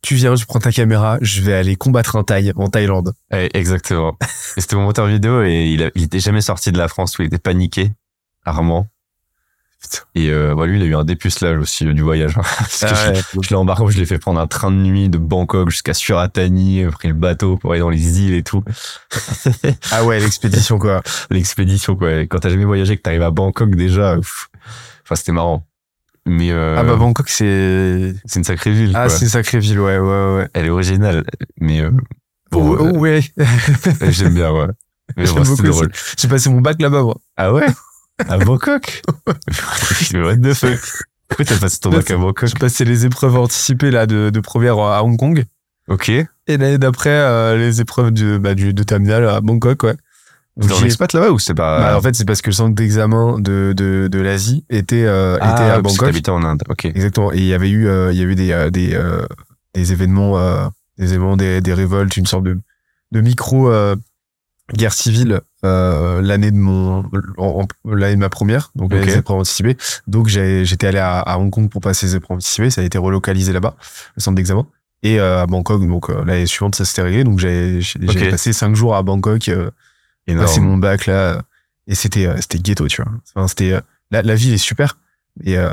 [0.02, 3.14] tu viens, tu prends ta caméra, je vais aller combattre un Thaï en Thaïlande.
[3.30, 4.16] Ouais, exactement.
[4.56, 7.18] et c'était mon monteur vidéo et il, a, il était jamais sorti de la France
[7.18, 7.92] où il était paniqué,
[8.44, 8.88] Armand.
[10.14, 12.36] Et euh, bah, lui, il a eu un dépucelage aussi euh, du voyage.
[12.38, 12.42] hein.
[12.58, 13.20] Parce que Ah ouais.
[13.34, 15.94] je, je l'ai embarqué, je l'ai fait prendre un train de nuit de Bangkok jusqu'à
[15.94, 18.62] Suratani, pris le bateau pour aller dans les îles et tout.
[19.90, 21.02] Ah ouais, l'expédition quoi.
[21.30, 22.12] L'expédition, quoi.
[22.20, 25.66] Et Quand t'as jamais voyagé, que t'arrives à Bangkok déjà, enfin, c'était marrant.
[26.24, 28.14] Mais euh, Ah bah Bangkok c'est...
[28.24, 28.92] c'est une sacrée ville.
[28.94, 30.48] Ah c'est une sacrée ville, ouais, ouais, ouais.
[30.54, 31.24] Elle est originale,
[31.60, 31.90] mais euh,
[32.52, 33.20] bon, Oh, euh, ouais.
[34.10, 34.68] j'aime bien, ouais.
[35.16, 35.90] Mais bon, c'était drôle.
[36.16, 37.18] J'ai passé mon bac là-bas, moi.
[37.36, 37.66] Ah ouais?
[38.28, 39.02] À Bangkok
[40.12, 40.78] Mais What the fuck
[41.28, 44.40] Pourquoi t'as passé ton bac à Bangkok J'ai passé les épreuves anticipées là de, de
[44.40, 45.44] première à Hong Kong.
[45.88, 46.08] Ok.
[46.10, 49.96] Et l'année d'après, euh, les épreuves du, bah, du, de terminale à Bangkok, ouais.
[50.56, 51.78] Vous êtes en J'ai- expat là-bas ou c'est pas...
[51.80, 55.36] Bah, en fait, c'est parce que le centre d'examen de, de, de l'Asie était, euh,
[55.36, 56.28] était ah, à parce que Bangkok.
[56.28, 56.84] en Inde, ok.
[56.84, 57.32] Exactement.
[57.32, 59.24] Et il y avait eu, euh, il y avait eu des, euh, des, euh,
[59.74, 60.66] des événements, euh,
[60.98, 62.58] des événements, des, des révoltes, une sorte de,
[63.12, 63.72] de micro
[64.74, 67.04] guerre civile euh, l'année de mon,
[67.84, 69.04] l'année de ma première, donc Ok.
[69.04, 69.76] les épreuves anticipées.
[70.06, 72.70] Donc j'étais allé à, à Hong Kong pour passer les épreuves anticipées.
[72.70, 73.76] Ça a été relocalisé là-bas,
[74.16, 74.66] le centre d'examen.
[75.04, 77.24] Et euh, à Bangkok, donc euh, l'année suivante, ça s'était réglé.
[77.24, 78.10] Donc j'ai j'ai Ok.
[78.18, 79.48] j'ai passé cinq jours à Bangkok.
[79.48, 79.70] euh,
[80.28, 80.46] Énorme.
[80.46, 81.42] passer mon bac là
[81.88, 83.80] et c'était euh, c'était ghetto tu vois enfin, c'était euh,
[84.12, 84.98] la, la ville est super
[85.42, 85.72] et euh,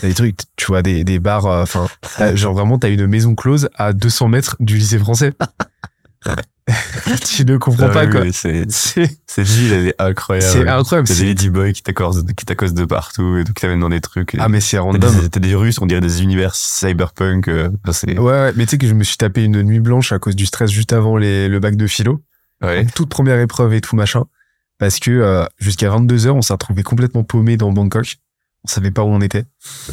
[0.00, 1.88] t'as des trucs tu vois des, des bars enfin
[2.36, 5.32] genre vraiment t'as une maison close à 200 mètres du lycée français
[7.24, 10.46] tu ne comprends Ah pas oui, quoi c'est- c'est Cette ville, elle est incroyable.
[10.52, 14.00] c'est incroyable T'as des c'est- ladyboys qui t'accostent de partout et qui t'amènent dans des
[14.00, 14.36] trucs.
[14.38, 17.48] ah mais c'est random des, t'as des Russes, on dirait des univers cyberpunk.
[17.48, 18.16] euh, c'est...
[18.18, 20.36] ouais, ouais mais tu sais que je me suis tapé une nuit blanche à cause
[20.36, 22.22] du stress juste avant les, le bac de philo
[22.62, 22.86] Ouais.
[22.94, 24.24] toute première épreuve et tout machin
[24.78, 28.18] parce que euh, jusqu'à 22 heures on s'est retrouvé complètement paumé dans Bangkok
[28.64, 29.42] on savait pas où on était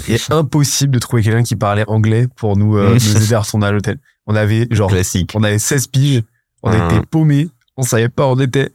[0.08, 3.66] et impossible de trouver quelqu'un qui parlait anglais pour nous, euh, nous aider à retourner
[3.66, 3.98] à l'hôtel
[4.28, 5.32] on avait genre Classique.
[5.34, 6.22] on avait 16 piges
[6.64, 6.86] on Mhm.
[6.98, 8.72] était paumés on savait pas où on était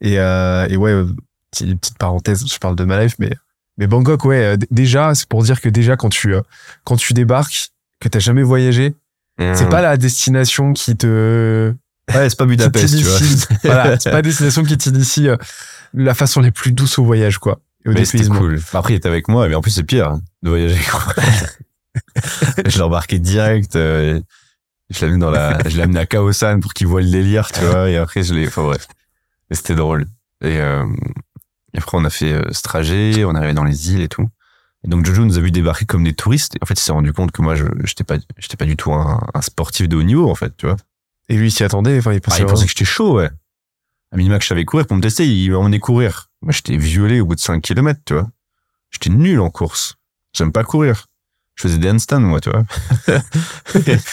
[0.00, 1.06] et, euh, et ouais euh,
[1.50, 3.30] petite, petite parenthèse je parle de ma life mais
[3.76, 6.40] mais Bangkok ouais euh, déjà c'est pour dire que déjà quand tu euh,
[6.84, 7.70] quand tu débarques
[8.00, 8.94] que t'as jamais voyagé
[9.54, 11.72] c'est pas la destination qui te
[12.12, 13.18] Ouais, c'est pas Budapest, tu vois.
[13.64, 15.36] voilà, c'est pas la destination qui t'initie euh,
[15.92, 17.60] la façon les plus douce au voyage, quoi.
[17.84, 18.56] Et au Mais c'était cool.
[18.72, 20.80] Bah, Après, il était avec moi, mais en plus, c'est pire hein, de voyager.
[20.90, 21.14] quoi.
[22.66, 23.76] je l'ai embarqué direct.
[23.76, 24.20] euh,
[24.90, 27.50] je l'ai amené dans la, je l'ai amené à Kaosan pour qu'il voit le délire,
[27.52, 27.90] tu vois.
[27.90, 28.86] Et après, je l'ai, enfin bref.
[29.50, 30.06] Mais c'était drôle.
[30.42, 30.86] Et, euh,
[31.74, 34.08] et après, on a fait euh, ce trajet, on est arrivé dans les îles et
[34.08, 34.28] tout.
[34.84, 36.54] Et donc, Jojo nous a vu débarquer comme des touristes.
[36.56, 38.76] Et en fait, il s'est rendu compte que moi, je, j'étais pas, j'étais pas du
[38.76, 40.76] tout un, un sportif de haut niveau, en fait, tu vois.
[41.28, 41.98] Et lui, il s'y attendait.
[41.98, 42.42] Enfin, il Ah, pensait.
[42.42, 43.30] il pensait que j'étais chaud, ouais.
[44.12, 46.30] À minima que je savais courir pour me tester, il m'emmenait courir.
[46.40, 48.28] Moi, j'étais violé au bout de 5 km, tu vois.
[48.90, 49.96] J'étais nul en course.
[50.32, 51.06] J'aime pas courir.
[51.58, 52.62] Je faisais des handstands, moi, tu vois.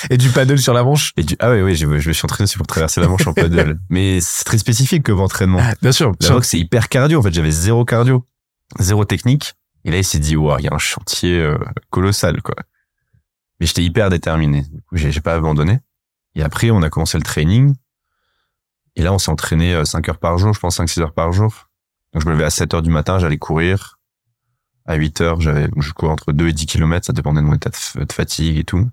[0.09, 1.13] Et du paddle sur la manche.
[1.15, 1.35] Et du...
[1.39, 3.79] Ah ouais, ouais, je, je me suis entraîné pour traverser la Manche en paddle.
[3.89, 5.61] Mais c'est très spécifique comme entraînement.
[5.79, 6.13] Bien sûr.
[6.21, 7.19] La boxe, c'est hyper cardio.
[7.19, 8.25] En fait, j'avais zéro cardio.
[8.79, 9.53] Zéro technique.
[9.83, 11.59] Et là, il s'est dit, ouais, il y a un chantier euh,
[11.91, 12.55] colossal, quoi.
[13.59, 14.63] Mais j'étais hyper déterminé.
[14.63, 15.81] Du coup, j'ai pas abandonné.
[16.33, 17.75] Et après, on a commencé le training.
[18.95, 21.69] Et là, on s'est entraîné 5 heures par jour, je pense 5-6 heures par jour.
[22.13, 23.94] Donc, je me levais à 7 heures du matin, j'allais courir.
[24.85, 27.55] À 8 heures, j'avais, je courais entre 2 et 10 kilomètres, ça dépendait de mon
[27.55, 28.87] état de, fatigue et tout.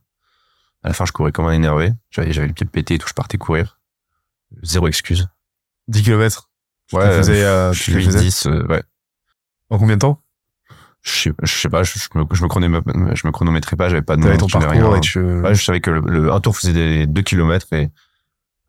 [0.82, 1.92] À la fin, je courais comme un énervé.
[2.10, 3.78] J'avais, j'avais le pied pété et tout, je partais courir.
[4.62, 5.28] Zéro excuse.
[5.88, 6.50] 10 km.
[6.92, 8.20] Ouais, Tu faisais, euh, je faisais?
[8.20, 8.82] 10, euh, ouais.
[9.70, 10.22] En combien de temps?
[11.02, 12.80] Je sais, je sais pas, je, je me, je me chronomé-
[13.16, 14.96] je me chronométrais pas, j'avais pas de montre, ton parcours rien.
[14.96, 15.20] et tu.
[15.20, 17.90] Ouais, je savais que le, le- un tour faisait des 2 kilomètres et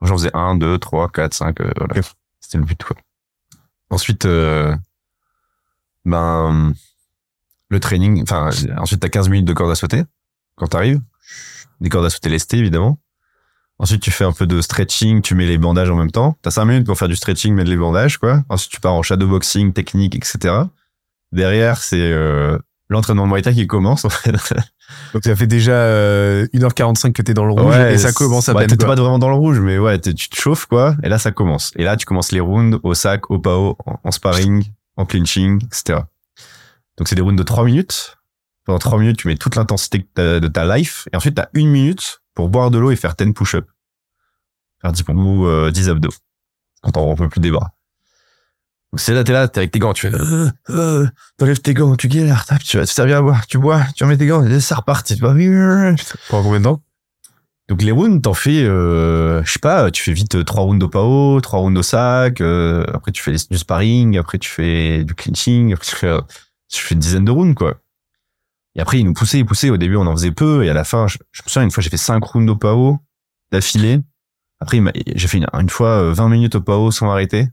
[0.01, 1.97] j'en faisais 1, 2, 3, 4, 5, euh, voilà.
[1.99, 2.03] Ok.
[2.39, 2.95] C'était le but, quoi.
[3.91, 4.75] Ensuite, euh,
[6.05, 6.73] ben,
[7.73, 10.03] le training, enfin, ensuite t'as 15 minutes de corde à sauter
[10.55, 11.01] quand t'arrives.
[11.81, 12.99] Des cordes à sauter lestées, évidemment.
[13.79, 16.37] Ensuite, tu fais un peu de stretching, tu mets les bandages en même temps.
[16.43, 18.43] T'as 5 minutes pour faire du stretching, mettre les bandages, quoi.
[18.47, 20.53] Ensuite, tu pars en shadowboxing, technique, etc.
[21.31, 22.57] Derrière, c'est euh,
[22.89, 24.31] l'entraînement de Muay Thai qui commence, en fait.
[25.13, 28.53] Donc ça fait déjà euh, 1h45 que t'es dans le rouge et ça commence à
[28.53, 28.67] ouais.
[28.67, 28.95] T'étais quoi.
[28.95, 30.95] pas vraiment dans le rouge, mais ouais, t'es- tu te chauffes, quoi.
[31.03, 31.71] Et là, ça commence.
[31.75, 34.63] Et là, tu commences les rounds au sac, au PAO, en, en sparring,
[34.97, 36.01] en clinching, etc.
[36.97, 38.17] Donc, c'est des rounds de 3 minutes.
[38.65, 41.07] Pendant 3 minutes, tu mets toute l'intensité de ta life.
[41.11, 43.67] Et ensuite, t'as une minute pour boire de l'eau et faire 10 push-up.
[44.81, 46.13] Faire 10 pompes euh, 10 abdos.
[46.81, 47.73] Quand on peut plus des bras.
[48.91, 51.07] Donc, c'est là, t'es là, t'es avec tes gants, tu fais, euh, euh,
[51.37, 54.17] t'enlèves tes gants, tu galères, tu vas te servir à boire, tu bois, tu remets
[54.17, 55.33] tes gants, et ça repart, tu vas,
[56.29, 56.83] Pendant combien de temps?
[57.69, 60.83] Donc les rounds, t'en fais, euh, je sais pas, tu fais vite euh, trois rounds
[60.83, 65.05] au PAO, trois rounds au sac, euh, après tu fais du sparring, après tu fais
[65.05, 66.17] du clinching, après tu fais,
[66.73, 67.75] euh, tu fais une dizaine de rounds quoi.
[68.75, 69.69] Et après, il nous poussait, il poussait.
[69.69, 70.63] Au début, on en faisait peu.
[70.65, 72.55] Et à la fin, je, je me souviens, une fois, j'ai fait 5 rounds au
[72.55, 72.97] PAO
[73.51, 73.99] d'affilée.
[74.59, 74.81] Après,
[75.15, 77.47] j'ai fait une, une fois euh, 20 minutes au PAO sans arrêter.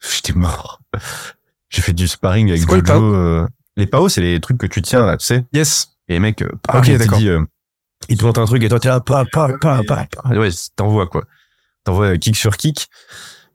[0.00, 0.80] J'étais mort.
[1.70, 3.14] J'ai fait du sparring avec le Jojo.
[3.14, 3.46] euh,
[3.76, 5.44] Les PAO, c'est les trucs que tu tiens, là, tu sais.
[5.52, 5.96] Yes.
[6.08, 7.18] Et les mecs, euh, Ok, pareil, il te d'accord.
[7.18, 7.44] dit, euh,
[8.08, 10.28] il te montre un truc et toi, t'es là, pa, pa, pa, pa, pa.
[10.36, 11.24] Ouais, t'envoies, quoi.
[11.84, 12.88] T'envoies euh, kick sur kick.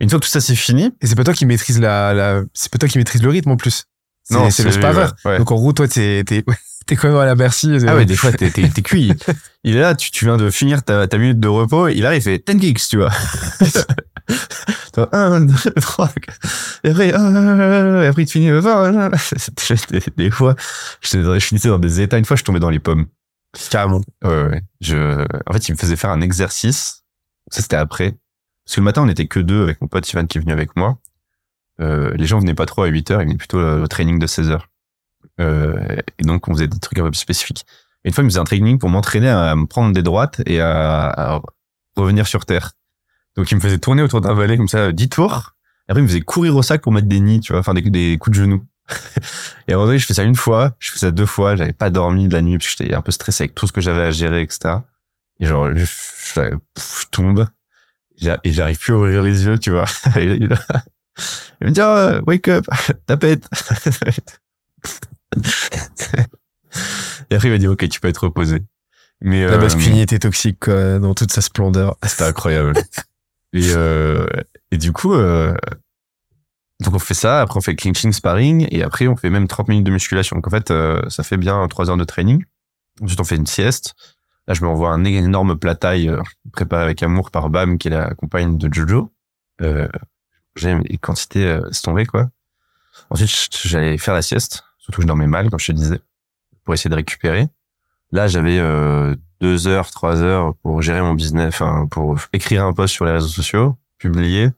[0.02, 0.92] Une fois que tout ça c'est fini.
[1.02, 3.52] Et c'est pas toi qui maîtrise la, la c'est pas toi qui maîtrise le rythme
[3.52, 3.86] en plus.
[4.30, 5.06] Non, c'est le sparrer.
[5.26, 5.38] ouais, ouais.
[5.40, 6.44] Donc en gros, toi, t'es, t'es,
[6.86, 7.70] t'es quand même à la merci.
[7.88, 8.50] Ah ouais, des fois, t'es,
[8.82, 9.14] cuit.
[9.64, 12.22] Il est là, tu, tu viens de finir ta, ta minute de repos, il arrive,
[12.22, 13.12] il fait 10 kicks, tu vois.
[14.94, 16.40] Toi, un, deux, trois, quatre.
[16.84, 18.62] et après, ah, et après, il te finit, des,
[20.32, 20.56] fois,
[21.14, 22.18] dans- je finissais dans des états.
[22.18, 23.08] Une fois, je tombais dans les pommes.
[23.70, 24.02] Carrément.
[24.24, 24.62] Ouais, ouais.
[24.80, 27.04] Je, en fait, il me faisait faire un exercice.
[27.52, 28.16] Ça, c'était après.
[28.66, 30.54] Parce que le matin, on était que deux avec mon pote Ivan qui est venu
[30.54, 30.98] avec moi.
[31.80, 34.28] Euh, les gens venaient pas trop à 8 heures, ils venaient plutôt au training de
[34.28, 34.68] 16 heures.
[35.40, 37.66] Euh, et donc, on faisait des trucs un peu plus spécifiques.
[38.04, 40.60] Une fois, il me faisait un training pour m'entraîner à me prendre des droites et
[40.60, 41.42] à, à
[41.96, 42.72] revenir sur terre.
[43.36, 45.56] Donc, il me faisait tourner autour d'un valet comme ça, 10 tours.
[45.88, 47.74] Et après, il me faisait courir au sac pour mettre des nids, tu vois, enfin,
[47.74, 48.66] des, coups de genoux.
[49.68, 51.56] et à un moment donné, je fais ça une fois, je fais ça deux fois,
[51.56, 53.72] j'avais pas dormi de la nuit parce que j'étais un peu stressé avec tout ce
[53.72, 54.76] que j'avais à gérer, etc.
[55.40, 55.86] Et genre, je,
[57.12, 57.48] tombe.
[58.44, 59.86] Et j'arrive plus à ouvrir les yeux, tu vois.
[61.62, 62.66] il me dit, oh, wake up,
[63.06, 63.48] tapette.
[67.30, 68.64] et après, il m'a dit, ok, tu peux être reposé.
[69.22, 71.96] Mais, La euh, masculinité toxique, quoi, dans toute sa splendeur.
[72.04, 72.74] c'était incroyable.
[73.54, 74.26] et, euh,
[74.72, 75.54] et du coup, euh,
[76.82, 79.68] donc on fait ça, après on fait clinching, sparring, et après on fait même 30
[79.70, 80.36] minutes de musculation.
[80.38, 82.44] Donc en fait, euh, ça fait bien 3 heures de training.
[83.02, 83.94] Ensuite, on fait une sieste.
[84.48, 86.22] Là, je me renvoie un énorme plat taille euh,
[86.52, 89.14] préparé avec amour par Bam, qui est la compagne de Jojo.
[89.62, 89.88] Euh,
[90.56, 92.30] J'aime les quantités, euh, quoi.
[93.10, 96.00] Ensuite, j'allais faire la sieste, surtout que je dormais mal, comme je te disais,
[96.64, 97.48] pour essayer de récupérer.
[98.12, 102.74] Là, j'avais euh, deux heures, trois heures pour gérer mon business, enfin, pour écrire un
[102.74, 104.50] post sur les réseaux sociaux, publier,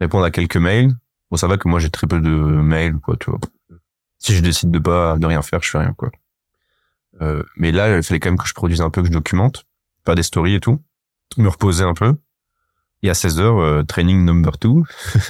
[0.00, 0.94] répondre à quelques mails.
[1.30, 3.40] Bon, ça va que moi, j'ai très peu de mails, quoi, tu vois.
[4.18, 6.10] Si je décide de pas, de rien faire, je fais rien, quoi.
[7.20, 9.66] Euh, mais là, il fallait quand même que je produise un peu, que je documente,
[10.04, 10.80] pas des stories et tout,
[11.36, 12.16] me reposer un peu.
[13.04, 14.82] Et à 16 heures, euh, training number two.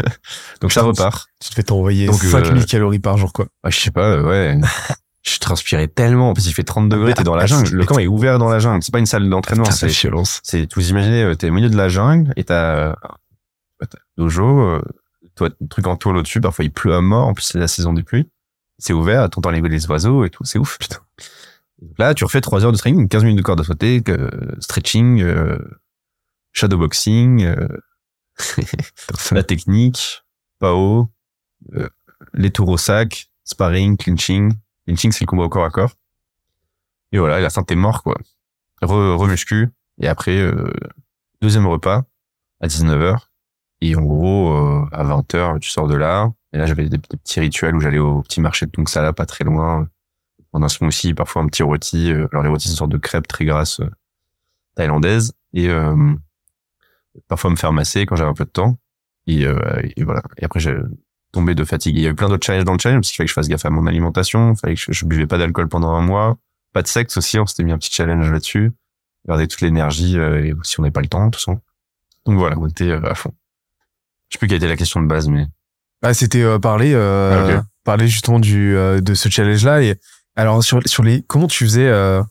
[0.60, 1.26] Donc ça repart.
[1.40, 3.46] Tu te fais t'envoyer Donc, 5000 euh, calories par jour, quoi.
[3.64, 4.60] Ah, je sais pas, euh, ouais.
[5.24, 6.30] je transpirais tellement.
[6.30, 7.74] En plus, il fait 30 degrés, t'es dans la Ah, jungle.
[7.74, 8.82] Le camp est ouvert dans la jungle.
[8.82, 9.64] C'est pas une salle d'entraînement.
[9.64, 12.94] C'est, c'est, vous imaginez, euh, t'es au milieu de la jungle et t'as, euh,
[13.80, 14.82] t'as dojo, euh,
[15.34, 16.40] toi, truc en tôle au-dessus.
[16.40, 17.26] Parfois, il pleut à mort.
[17.26, 18.28] En plus, c'est la saison des pluies.
[18.78, 20.44] C'est ouvert, t'entends les, les oiseaux et tout.
[20.44, 20.98] C'est ouf, putain.
[21.98, 24.30] Là, tu refais 3 heures de training, 15 minutes de corde à sauter, que,
[24.60, 25.58] stretching, euh,
[26.54, 27.68] shadowboxing, euh,
[29.32, 30.24] la technique,
[30.60, 31.10] PAO,
[31.74, 31.88] euh,
[32.32, 34.54] les tours au sac, sparring, clinching.
[34.86, 35.92] Clinching, c'est le combat au corps à corps.
[37.12, 38.16] Et voilà, la fin, t'es mort, quoi.
[38.82, 39.68] Re, remuscu.
[40.00, 40.72] Et après, euh,
[41.40, 42.04] deuxième repas
[42.60, 43.18] à 19h.
[43.80, 46.32] Et en gros, euh, à 20h, tu sors de là.
[46.52, 49.26] Et là, j'avais des, des petits rituels où j'allais au petit marché de Tungsala, pas
[49.26, 49.88] très loin.
[50.50, 52.10] Prendre un smoothie, parfois un petit rôti.
[52.10, 53.80] Alors, les rôtis, c'est une sorte de crêpe très grasse
[54.74, 55.32] thaïlandaise.
[55.52, 56.14] Et euh,
[57.28, 58.78] parfois me faire masser quand j'avais un peu de temps.
[59.26, 59.58] Et, euh,
[59.96, 60.22] et voilà.
[60.38, 60.76] Et après, j'ai
[61.32, 61.96] tombé de fatigue.
[61.96, 63.34] Il y a eu plein d'autres challenges dans le challenge parce qu'il fallait que je
[63.34, 64.52] fasse gaffe à mon alimentation.
[64.52, 66.36] Il fallait que je, je buvais pas d'alcool pendant un mois.
[66.72, 67.38] Pas de sexe aussi.
[67.38, 68.72] On s'était mis un petit challenge là-dessus.
[69.26, 71.52] Garder toute l'énergie euh, et si on n'avait pas le temps, tout ça.
[72.26, 73.32] Donc voilà, on était euh, à fond.
[74.28, 75.46] Je sais plus quelle était la question de base, mais
[76.02, 79.82] Ah, c'était euh, parler, euh, Ah, parler justement du euh, de ce challenge-là.
[79.82, 79.94] Et
[80.36, 82.22] alors sur sur les, comment tu faisais, euh,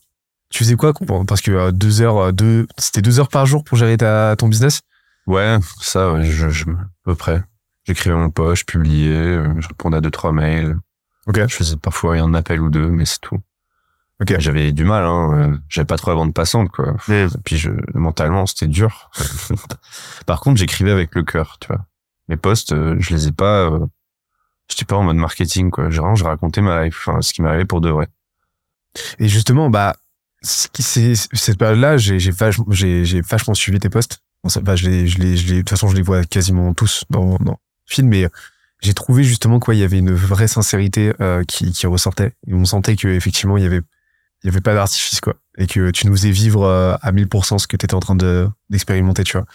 [0.54, 0.94] tu faisais quoi
[1.28, 4.36] Parce que euh, deux heures, euh, deux, c'était deux heures par jour pour gérer ta
[4.38, 4.82] ton business?
[5.26, 7.44] ouais, ça, ouais, je, je, à peu près.
[7.86, 10.78] J'écrivais mon post, je publiais, euh, je répondais à deux trois mails.
[11.28, 11.40] Ok.
[11.48, 13.40] Je faisais parfois un appel ou deux, mais c'est tout.
[14.22, 14.36] Ok.
[14.38, 15.60] J'avais du mal, hein.
[15.70, 16.96] J'avais pas trop la bande passante, quoi.
[17.10, 19.10] Et puis je, mentalement, c'était dur.
[20.28, 21.86] Par contre, j'écrivais avec le cœur, tu vois.
[22.30, 23.70] Mes posts, je les ai pas.
[23.72, 23.86] Euh,
[24.70, 25.90] J'étais pas en mode marketing, quoi.
[25.90, 28.08] Genre, je racontais ma life, enfin, ce qui m'arrivait pour de vrai.
[29.20, 29.96] Et justement, bah,
[30.44, 34.20] cette période-là, j'ai vachement, j'ai vachement suivi tes posts.
[34.44, 36.74] Bon, bah, je les, je les, je les, de toute façon, je les vois quasiment
[36.74, 37.58] tous dans, dans le
[37.94, 38.28] film, mais
[38.82, 42.34] j'ai trouvé justement quoi, il y avait une vraie sincérité euh, qui, qui ressortait.
[42.48, 43.82] Et on sentait que effectivement, il y avait,
[44.44, 47.58] il y avait pas d'artifice quoi, et que tu nous faisais vivre euh, à 1000%
[47.58, 49.46] ce que tu étais en train de d'expérimenter, tu vois.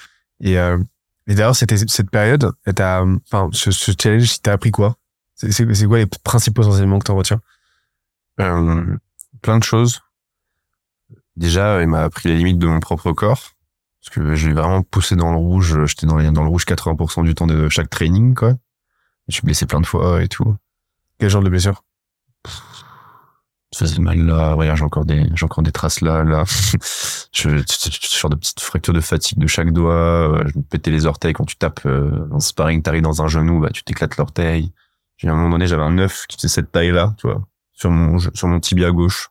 [0.40, 0.78] Et, euh,
[1.26, 4.96] et d'ailleurs, c'était cette période, elle t'a, enfin, ce, ce challenge, il t'a appris quoi?
[5.34, 7.40] C'est quoi les principaux enseignements que t'en retiens?
[8.40, 8.96] Euh,
[9.42, 10.00] plein de choses.
[11.38, 13.52] Déjà, il m'a appris les limites de mon propre corps.
[14.00, 15.84] Parce que j'ai vraiment poussé dans le rouge.
[15.86, 18.54] J'étais dans, dans le rouge 80% du temps de chaque training, quoi.
[19.28, 20.56] Je suis blessé plein de fois et tout.
[21.18, 21.84] Quel genre de blessure?
[23.76, 26.44] Faisait mal là, ouais, j'ai encore des, j'ai encore des traces là, là.
[27.32, 27.50] je,
[28.18, 31.34] genre de petites fractures de fatigue de chaque doigt, euh, je me pétais les orteils
[31.34, 34.72] quand tu tapes euh, dans sparring, t'arrives dans un genou, bah tu t'éclates l'orteil.
[35.18, 37.90] J'ai à un moment donné, j'avais un œuf qui faisait cette taille-là, tu vois, sur
[37.90, 39.28] mon, sur mon tibia gauche.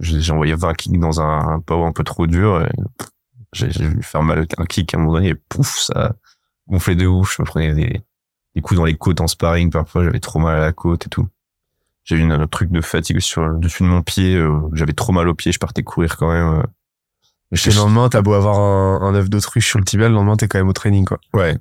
[0.00, 2.70] J'ai envoyé 20 kicks dans un, un power un peu trop dur et
[3.52, 6.14] j'ai vu faire mal un kick à un moment donné et pouf, ça
[6.68, 7.36] gonflait de ouf.
[7.36, 8.00] Je me prenais des,
[8.54, 11.08] des coups dans les côtes en sparring parfois, j'avais trop mal à la côte et
[11.08, 11.28] tout.
[12.04, 15.12] J'ai eu un, truc de fatigue sur le dessus de mon pied, euh, j'avais trop
[15.12, 16.60] mal au pied, je partais courir quand même.
[16.60, 16.62] Euh.
[17.50, 20.48] le lendemain, t'as beau avoir un, un œuf d'autruche sur le tibia, le lendemain, t'es
[20.48, 21.18] quand même au training, quoi.
[21.34, 21.58] Ouais.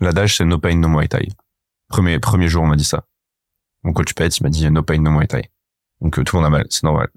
[0.00, 1.28] L'adage, c'est no pain, no muay thai.
[1.88, 3.04] Premier, premier jour, on m'a dit ça.
[3.84, 5.50] Mon coach pet, il m'a dit no pain, no muay thai.
[6.00, 7.08] Donc, euh, tout le monde a mal, c'est normal.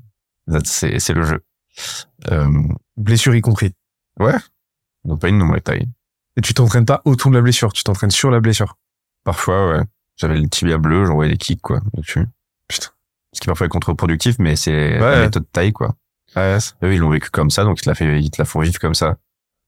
[0.64, 1.44] C'est, c'est le jeu.
[2.32, 2.50] Euh,
[2.98, 3.74] blessure y compris.
[4.20, 4.36] Ouais.
[5.06, 5.88] No pain, no muay thai.
[6.38, 8.78] Et tu t'entraînes pas autour de la blessure, tu t'entraînes sur la blessure.
[9.24, 9.84] Parfois, ouais.
[10.18, 12.26] J'avais le tibia bleu, j'envoyais des kicks, quoi, dessus.
[12.68, 12.90] Putain.
[13.34, 15.96] Ce qui parfois est contre-productif, mais c'est la méthode taille, quoi.
[16.36, 16.58] Ouais.
[16.84, 18.60] Eux, ils l'ont vécu comme ça, donc ils te la fait, ils te la font
[18.60, 19.18] vivre comme ça.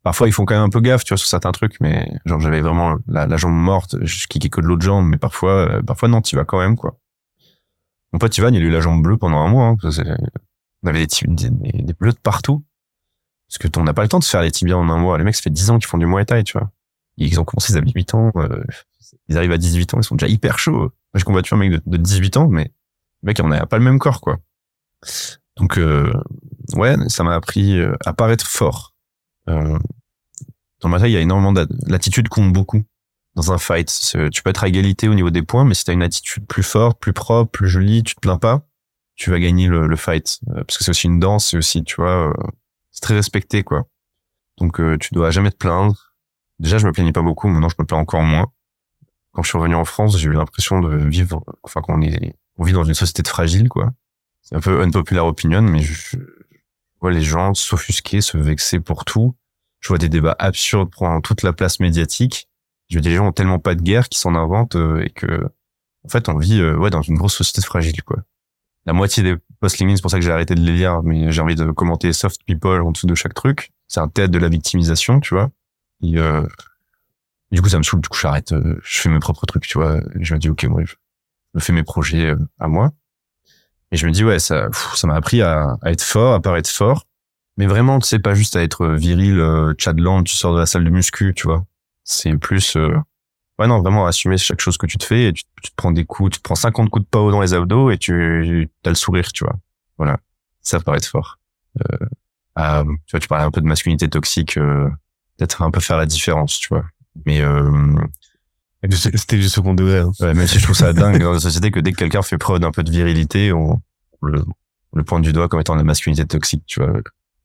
[0.04, 2.40] Parfois, ils font quand même un peu gaffe, tu vois, sur certains trucs, mais genre,
[2.40, 5.82] j'avais vraiment la, la, jambe morte, je kickais que de l'autre jambe, mais parfois, euh,
[5.84, 6.98] parfois, non, tu vas quand même, quoi.
[8.12, 9.78] Mon pote Ivan, il a eu la jambe bleue pendant un mois, hein,
[10.84, 12.64] on avait des, des, des, bleus de partout.
[13.48, 15.18] Parce que on n'a pas le temps de faire les tibias en un mois.
[15.18, 16.72] Les mecs, ça fait 10 ans qu'ils font du Muay Thai, tu vois.
[17.18, 18.64] Ils ont commencé, ils avaient 8 ans, euh,
[19.28, 20.80] ils arrivent à 18 ans, ils sont déjà hyper chauds.
[20.80, 22.72] Moi, j'ai combattu un mec de, de 18 ans, mais
[23.22, 24.40] le mec, on a pas le même corps, quoi.
[25.58, 26.12] Donc, euh,
[26.74, 28.96] ouais, ça m'a appris euh, à paraître fort.
[29.50, 29.78] Euh,
[30.80, 31.54] dans le taille, il y a énormément
[31.88, 32.84] l'attitude compte beaucoup
[33.36, 34.16] dans un fight.
[34.32, 36.64] Tu peux être à égalité au niveau des points, mais si t'as une attitude plus
[36.64, 38.66] forte, plus propre, plus jolie, tu te plains pas,
[39.22, 40.40] tu vas gagner le, le fight.
[40.50, 42.34] Euh, parce que c'est aussi une danse, c'est aussi, tu vois, euh,
[42.90, 43.86] c'est très respecté, quoi.
[44.58, 46.16] Donc, euh, tu dois jamais te plaindre.
[46.58, 48.48] Déjà, je me plaignais pas beaucoup, maintenant je me plains encore moins.
[49.32, 52.64] Quand je suis revenu en France, j'ai eu l'impression de vivre, enfin, qu'on est, on
[52.64, 53.92] vit dans une société fragile, quoi.
[54.42, 56.18] C'est un peu unpopular opinion, mais je,
[57.00, 59.36] vois les gens s'offusquer, se vexer pour tout.
[59.82, 62.50] Je vois des débats absurdes prendre toute la place médiatique.
[62.90, 65.48] Je vois des gens ont tellement pas de guerre qui s'en inventent et que,
[66.06, 68.24] en fait, on vit ouais dans une grosse société fragile, quoi.
[68.86, 71.32] La moitié des post LinkedIn, c'est pour ça que j'ai arrêté de les lire, mais
[71.32, 73.72] j'ai envie de commenter soft people en dessous de chaque truc.
[73.88, 75.50] C'est un théâtre de la victimisation, tu vois.
[76.02, 76.48] Et, euh,
[77.52, 78.02] du coup, ça me saoule.
[78.02, 78.54] Du coup, j'arrête.
[78.82, 80.00] je fais mes propres trucs, tu vois.
[80.20, 82.92] je me dis, ok, moi, je fais mes projets à moi.
[83.92, 87.06] Et je me dis, ouais, ça, ça m'a appris à, être fort, à paraître fort.
[87.58, 90.66] Mais vraiment, tu sais, pas juste à être viril, euh, Chadland, tu sors de la
[90.66, 91.66] salle de muscu, tu vois.
[92.04, 92.96] C'est plus, euh,
[93.62, 96.06] ouais, non, vraiment assumer chaque chose que tu te fais et tu, te prends des
[96.06, 98.96] coups, tu te prends 50 coups de power dans les abdos et tu as le
[98.96, 99.56] sourire, tu vois.
[99.98, 100.18] Voilà.
[100.62, 101.40] Ça paraît fort.
[101.80, 102.06] Euh,
[102.56, 104.90] ah, tu vois, tu parlais un peu de masculinité toxique, euh,
[105.38, 106.86] peut-être un peu faire la différence, tu vois.
[107.26, 107.96] Mais, euh,
[108.92, 110.00] c'était du second degré.
[110.00, 110.12] Hein.
[110.20, 112.38] Ouais, même si je trouve ça dingue dans la société que dès que quelqu'un fait
[112.38, 113.82] preuve d'un peu de virilité, on,
[114.22, 114.44] le,
[114.94, 116.94] le pointe du doigt comme étant la masculinité toxique, tu vois.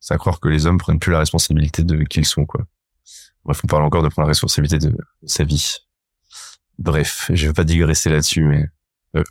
[0.01, 2.65] C'est à croire que les hommes prennent plus la responsabilité de qui ils sont, quoi.
[3.45, 5.86] Bref, on parle encore de prendre la responsabilité de sa vie.
[6.79, 8.67] Bref, je vais pas digresser là-dessus, mais...
[9.17, 9.23] Euh.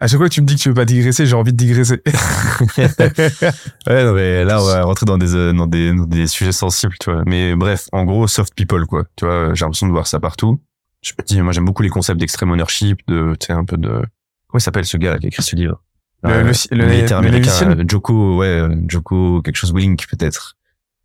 [0.00, 1.56] À chaque fois que tu me dis que tu veux pas digresser, j'ai envie de
[1.56, 2.02] digresser.
[2.78, 6.52] ouais, non, mais là, on va rentrer dans des, euh, dans des, dans des sujets
[6.52, 7.22] sensibles, tu vois.
[7.26, 9.04] Mais bref, en gros, soft people, quoi.
[9.16, 10.60] Tu vois, j'ai l'impression de voir ça partout
[11.02, 13.76] je me dis, moi j'aime beaucoup les concepts d'extreme ownership, de, tu sais, un peu
[13.76, 15.82] de, comment il s'appelle ce gars qui a écrit ce livre?
[16.22, 20.56] Le, euh, le, le militaire américain, Joko, ouais, euh, Joko, quelque chose Willink peut-être.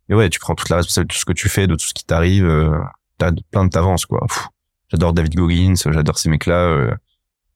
[0.08, 1.86] Et ouais, tu prends toute la responsabilité de tout ce que tu fais, de tout
[1.86, 2.78] ce qui t'arrive, euh,
[3.18, 4.24] t'as plein de t'avances, quoi.
[4.90, 6.94] J'adore David Goggins, j'adore ces mecs-là, euh,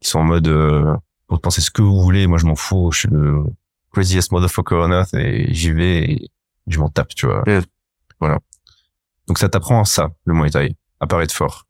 [0.00, 0.96] qui sont en mode, euh,
[1.26, 3.44] pour penser ce que vous voulez, moi je m'en fous, je suis le
[3.90, 6.30] craziest motherfucker on earth et j'y vais et
[6.66, 7.42] je m'en tape, tu vois.
[8.20, 8.38] Voilà.
[9.26, 11.66] Donc ça t'apprend ça, le Muay Thai, à paraître fort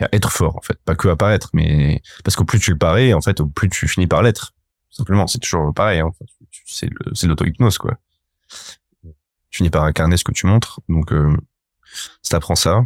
[0.00, 2.78] à être fort en fait, pas que à paraître, mais parce qu'au plus tu le
[2.78, 4.54] parais, en fait, au plus tu finis par l'être.
[4.90, 6.00] Simplement, c'est toujours pareil.
[6.00, 6.10] Hein.
[6.64, 7.96] C'est c'est l'auto-hypnose quoi.
[9.50, 11.36] Tu finis par incarner ce que tu montres, donc euh,
[12.22, 12.82] ça t'apprend ça.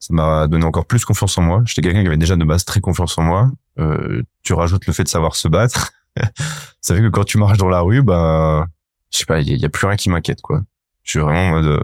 [0.00, 1.62] Ça m'a donné encore plus confiance en moi.
[1.66, 3.50] J'étais quelqu'un qui avait déjà de base très confiance en moi.
[3.78, 5.92] Euh, tu rajoutes le fait de savoir se battre.
[6.80, 8.66] ça fait que quand tu marches dans la rue, bah,
[9.12, 10.62] je sais pas, il y, a plus rien qui m'inquiète quoi.
[11.02, 11.80] Je suis vraiment en mode euh,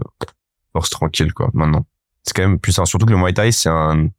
[0.73, 1.51] force tranquille quoi.
[1.53, 1.85] Maintenant,
[2.23, 2.87] c'est quand même simple.
[2.87, 4.09] Surtout que le Muay Thai, c'est un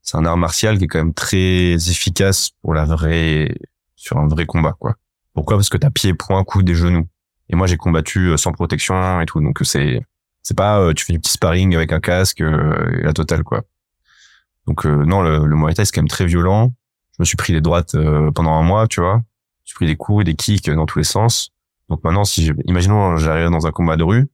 [0.00, 3.54] c'est un art martial qui est quand même très efficace pour la vraie
[3.96, 4.94] sur un vrai combat quoi.
[5.34, 5.58] Pourquoi?
[5.58, 7.06] Parce que t'as pied, point, coup, des genoux.
[7.50, 10.00] Et moi j'ai combattu euh, sans protection et tout, donc c'est
[10.46, 13.42] c'est pas euh, tu fais du petit sparring avec un casque euh, et la totale
[13.42, 13.62] quoi.
[14.66, 16.72] Donc non, le, le Muay Thai c'est quand même très violent.
[17.12, 17.96] Je me suis pris les droites
[18.34, 19.22] pendant un mois, tu vois.
[19.64, 21.50] J'ai pris des coups et des kicks dans tous les sens.
[21.88, 24.28] Donc maintenant, si imaginons j'arrive dans un combat de rue,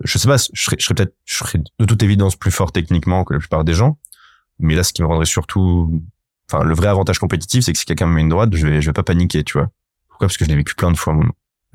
[0.00, 2.72] je sais pas, je serais, je serais peut-être, je serais de toute évidence plus fort
[2.72, 3.98] techniquement que la plupart des gens.
[4.58, 6.02] Mais là, ce qui me rendrait surtout,
[6.50, 8.80] enfin, le vrai avantage compétitif, c'est que si quelqu'un me met une droite, je vais,
[8.80, 9.70] je vais pas paniquer, tu vois.
[10.08, 10.28] Pourquoi?
[10.28, 11.18] Parce que je l'ai vécu plein de fois.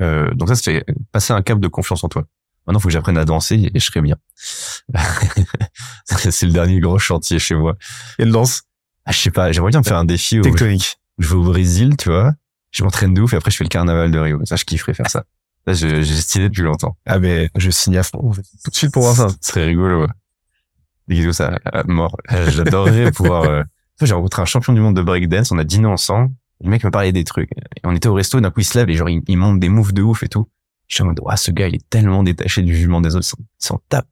[0.01, 2.23] Euh, donc ça, c'est passer un cap de confiance en toi.
[2.67, 4.17] Maintenant, il faut que j'apprenne à danser et je serai bien.
[6.05, 7.77] c'est le dernier gros chantier chez moi.
[8.19, 8.63] Et le danse
[9.05, 10.41] ah, Je sais pas, j'aimerais bien me faire un défi.
[10.41, 10.99] Tectonique.
[11.17, 12.33] Où je, je vais au Brésil, tu vois.
[12.71, 14.45] Je m'entraîne de ouf et après je fais le carnaval de Rio.
[14.45, 15.23] Ça, je kifferais faire ça.
[15.65, 16.97] Là, j'ai stylé depuis longtemps.
[17.05, 18.31] Ah, mais je signe à fond.
[18.63, 19.29] Tout de suite pour voir ça.
[19.41, 20.07] Ce serait rigolo, ouais.
[21.07, 22.17] Des ça, à mort.
[22.49, 23.43] J'adorerais pouvoir...
[23.43, 23.63] Euh...
[24.01, 26.31] J'ai rencontré un champion du monde de breakdance, on a dîné ensemble.
[26.63, 27.51] Le mec me parlait des trucs.
[27.51, 29.59] Et on était au resto, d'un coup il se lève et genre il, il monte
[29.59, 30.47] des moves de ouf et tout.
[30.87, 33.45] Je suis en mode, ce gars, il est tellement détaché du jugement des autres, il
[33.57, 34.07] s'en tape.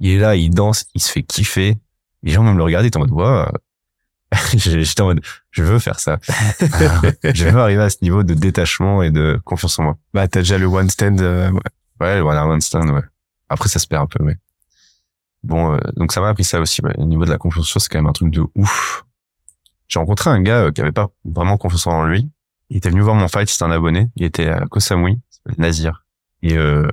[0.00, 1.78] Il est là, il danse, il se fait kiffer.
[2.22, 3.46] Les gens même le regardaient, ils en mode, waouh.
[4.54, 6.18] J'étais en mode, je veux faire ça.
[7.22, 9.98] je veux arriver à ce niveau de détachement et de confiance en moi.
[10.12, 11.60] Bah, t'as déjà le one stand, euh, ouais.
[12.00, 12.16] ouais.
[12.16, 13.02] le one stand, ouais.
[13.48, 14.36] Après, ça se perd un peu, mais.
[15.44, 16.80] Bon, euh, donc ça m'a appris ça aussi.
[16.96, 19.04] Au niveau de la confiance en soi, c'est quand même un truc de ouf.
[19.88, 22.30] J'ai rencontré un gars euh, qui avait pas vraiment confiance en lui.
[22.70, 24.08] Il était venu voir mon fight, c'était un abonné.
[24.16, 25.20] Il était à Koh Samui,
[25.58, 26.04] Nazir.
[26.42, 26.88] Et, euh,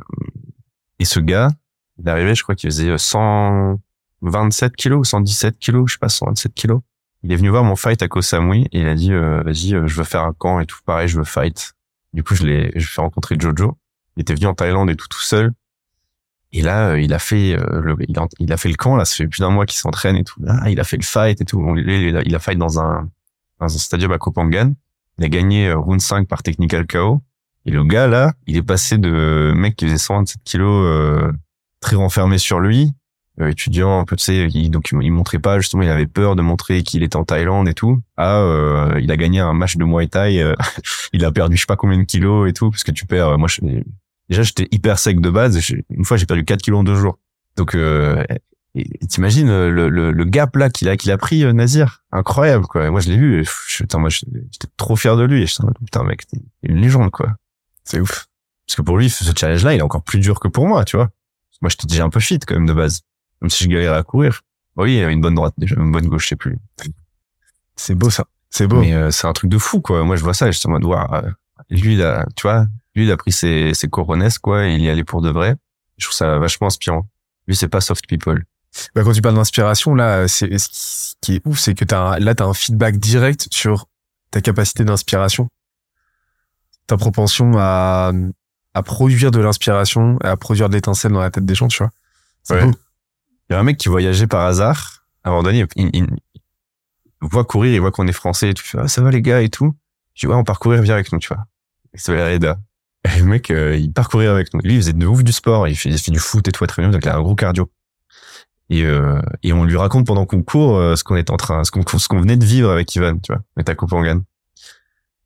[1.00, 1.50] et ce gars,
[1.98, 6.10] il est arrivé, je crois qu'il faisait 127 kilos ou 117 kilos, je sais pas,
[6.10, 6.82] 127 kilos.
[7.24, 9.76] Il est venu voir mon fight à Koh Samui et il a dit, euh, vas-y,
[9.76, 10.80] euh, je veux faire un camp et tout.
[10.86, 11.74] Pareil, je veux fight.
[12.14, 13.78] Du coup, je l'ai, je fais rencontrer Jojo.
[14.18, 15.52] Il était venu en Thaïlande et tout, tout seul.
[16.52, 18.96] Et là, euh, il a fait, le, il, a, fait le camp.
[18.96, 20.42] Là, ça fait plus d'un mois qu'il s'entraîne et tout.
[20.42, 21.76] Là, il a fait le fight et tout.
[21.78, 23.10] Il a, il a fight dans un,
[23.60, 24.74] dans un stadium à Kopangan.
[25.20, 27.22] Il a gagné round 5 par technical KO.
[27.66, 31.32] Et le gars là, il est passé de mec qui faisait 127 kilos, euh,
[31.80, 32.94] très renfermé sur lui,
[33.40, 36.36] euh, étudiant un peu, tu sais, il, donc il montrait pas justement, il avait peur
[36.36, 38.02] de montrer qu'il était en Thaïlande et tout.
[38.18, 40.54] Ah, euh, il a gagné un match de Muay Thai, euh,
[41.14, 43.38] il a perdu je sais pas combien de kilos et tout, parce que tu perds.
[43.38, 43.62] moi, je,
[44.30, 45.60] déjà j'étais hyper sec de base.
[45.90, 47.20] Une fois, j'ai perdu 4 kilos en deux jours.
[47.58, 47.76] Donc,
[49.10, 52.90] t'imagines le, le, le, gap là qu'il a qu'il a pris Nazir, incroyable quoi.
[52.92, 53.46] Moi, je l'ai vu.
[53.68, 55.44] J'étais trop fier de lui.
[55.44, 55.56] Et je
[55.86, 57.36] putain mec, t'es une légende quoi.
[57.84, 58.28] C'est ouf.
[58.68, 60.96] Parce que pour lui, ce challenge-là, il est encore plus dur que pour moi, tu
[60.96, 61.10] vois.
[61.62, 63.02] Moi, j'étais déjà un peu fit quand même de base.
[63.42, 64.42] Même si je galérais à courir.
[64.78, 66.58] Oui, il avait une bonne droite déjà, une bonne gauche, je sais plus.
[67.76, 68.26] C'est beau ça.
[68.50, 68.80] C'est beau.
[68.80, 70.04] Mais euh, c'est un truc de fou, quoi.
[70.04, 71.32] Moi, je vois ça, je suis en mode, euh,
[71.70, 74.82] lui, il a, tu vois, lui, il a pris ses, ses coronesses, quoi, et il
[74.82, 75.56] y allait pour de vrai.
[75.98, 77.08] Je trouve ça vachement inspirant.
[77.48, 78.44] Lui, c'est pas soft people.
[78.96, 82.36] Bah, quand tu parles d'inspiration, là, c'est ce qui est ouf, c'est que t'as là,
[82.36, 83.88] t'as un feedback direct sur
[84.32, 85.50] ta capacité d'inspiration
[86.92, 88.12] ta propension à,
[88.74, 91.78] à produire de l'inspiration et à produire de l'étincelle dans la tête des gens, tu
[91.78, 91.92] vois.
[92.50, 92.70] Ouais.
[93.50, 95.06] Il y a un mec qui voyageait par hasard.
[95.24, 96.08] À un moment donné, il, il,
[97.22, 98.66] voit courir, il voit qu'on est français et tout.
[98.78, 99.74] Ah, ça va les gars et tout.
[100.16, 101.46] Je dis, ouais, on part courir, viens avec nous, tu vois.
[101.94, 102.58] Et c'est Reda.
[103.16, 104.60] Et le mec, euh, il part courir avec nous.
[104.62, 105.70] Lui, il faisait de ouf du sport.
[105.70, 106.92] Il fait, il fait du foot et tout, très bien.
[106.92, 107.72] Donc, il a un gros cardio.
[108.70, 111.64] Et, euh, et on lui raconte pendant qu'on court euh, ce qu'on est en train,
[111.64, 114.22] ce qu'on ce qu'on venait de vivre avec Ivan, tu vois, avec ta Copangan.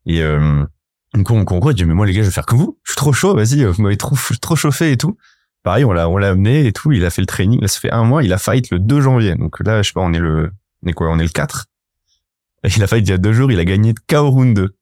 [0.06, 0.64] Et, euh,
[1.18, 2.92] donc on concours, il dit mais moi les gars je vais faire comme vous, je
[2.92, 5.18] suis trop chaud, vas-y, vous m'avez trop trop chauffé et tout.
[5.64, 7.80] Pareil, on l'a on l'a amené et tout, il a fait le training, là ça
[7.80, 9.36] fait un mois, il a fight le 2 janvier.
[9.36, 10.52] Donc là je sais pas, on est le
[10.84, 11.66] on est quoi, on est le 4.
[12.76, 14.76] il a fight il y a deux jours, il a gagné KO round 2.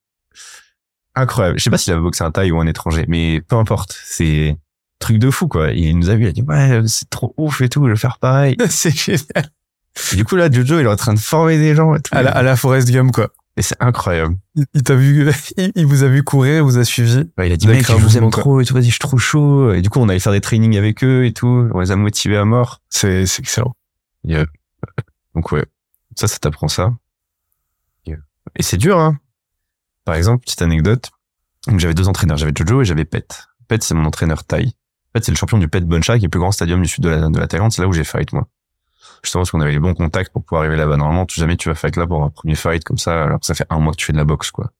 [1.15, 1.59] Incroyable.
[1.59, 4.57] Je sais pas s'il avait boxé un taille ou un étranger, mais peu importe, c'est
[4.99, 5.71] truc de fou quoi.
[5.71, 7.97] Il nous a vu, il a dit ouais, c'est trop ouf et tout, je vais
[7.97, 8.55] faire pareil.
[8.69, 9.49] c'est génial.
[10.11, 12.15] Et du coup là Jojo, il est en train de former des gens et tout.
[12.15, 13.29] À la, à la Forest Gump quoi.
[13.55, 14.35] Et c'est incroyable.
[14.73, 15.29] Il, t'a vu,
[15.75, 17.25] il, vous a vu courir, il vous a suivi.
[17.37, 19.73] il a dit, mec, je vous aime trop et tout, vas-y, je suis trop chaud.
[19.73, 21.69] Et du coup, on allait faire des trainings avec eux et tout.
[21.73, 22.81] On les a motivés à mort.
[22.89, 23.75] C'est, c'est excellent.
[25.35, 25.65] Donc ouais,
[26.15, 26.93] ça, ça t'apprend ça.
[28.55, 29.17] Et c'est dur, hein.
[30.05, 31.11] Par exemple, petite anecdote.
[31.67, 33.47] Donc j'avais deux entraîneurs, j'avais Jojo et j'avais Pet.
[33.67, 34.73] Pet, c'est mon entraîneur Thai.
[35.13, 37.03] Pet, c'est le champion du Pet Buncha, qui est le plus grand stadium du sud
[37.03, 37.71] de la, de la Thaïlande.
[37.71, 38.47] C'est là où j'ai fight, moi
[39.23, 40.97] justement parce qu'on avait les bons contacts pour pouvoir arriver là-bas.
[40.97, 43.45] Normalement, tout jamais tu vas fight là pour un premier fight comme ça, alors que
[43.45, 44.71] ça fait un mois que tu fais de la boxe, quoi.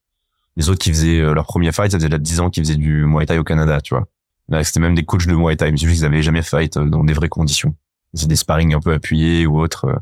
[0.55, 2.75] Les autres qui faisaient euh, leur premier fight, ça faisait déjà 10 ans qu'ils faisaient
[2.75, 4.05] du Muay Thai au Canada, tu vois.
[4.49, 6.77] Là, c'était même des coachs de Muay Thai, mais c'est juste qu'ils avaient jamais fight
[6.77, 7.75] euh, dans des vraies conditions.
[8.13, 9.85] C'est des sparring un peu appuyés ou autre.
[9.85, 9.95] Euh.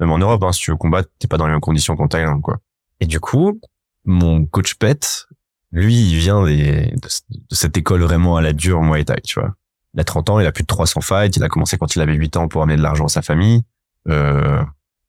[0.00, 2.08] Même en Europe, hein, si tu veux combattre, t'es pas dans les mêmes conditions qu'en
[2.08, 2.58] Thaïlande, quoi.
[3.00, 3.60] Et du coup,
[4.04, 5.26] mon coach Pet,
[5.72, 7.08] lui, il vient des, de,
[7.54, 9.54] cette école vraiment à la dure Muay Thai, tu vois.
[9.98, 12.00] Il a 30 ans, il a plus de 300 fights, il a commencé quand il
[12.00, 13.64] avait 8 ans pour amener de l'argent à sa famille
[14.08, 14.62] euh,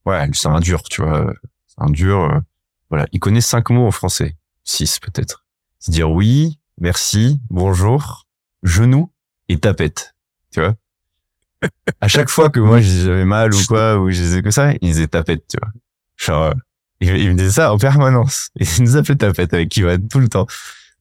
[0.05, 1.33] ouais, c'est un dur, tu vois.
[1.67, 2.23] C'est un dur.
[2.23, 2.39] Euh,
[2.89, 5.45] voilà, il connaît cinq mots en français, six peut-être.
[5.79, 8.27] C'est dire oui, merci, bonjour,
[8.63, 9.11] genou
[9.47, 10.15] et tapette.
[10.51, 10.75] Tu vois.
[12.01, 14.79] À chaque fois que moi j'avais mal ou quoi ou je disais que ça, il
[14.79, 15.71] disait tapette, tu vois.
[16.17, 16.53] Genre, euh,
[17.01, 18.49] il, me disait ça en permanence.
[18.55, 20.47] Il nous appelait tapette avec Ivan tout le temps.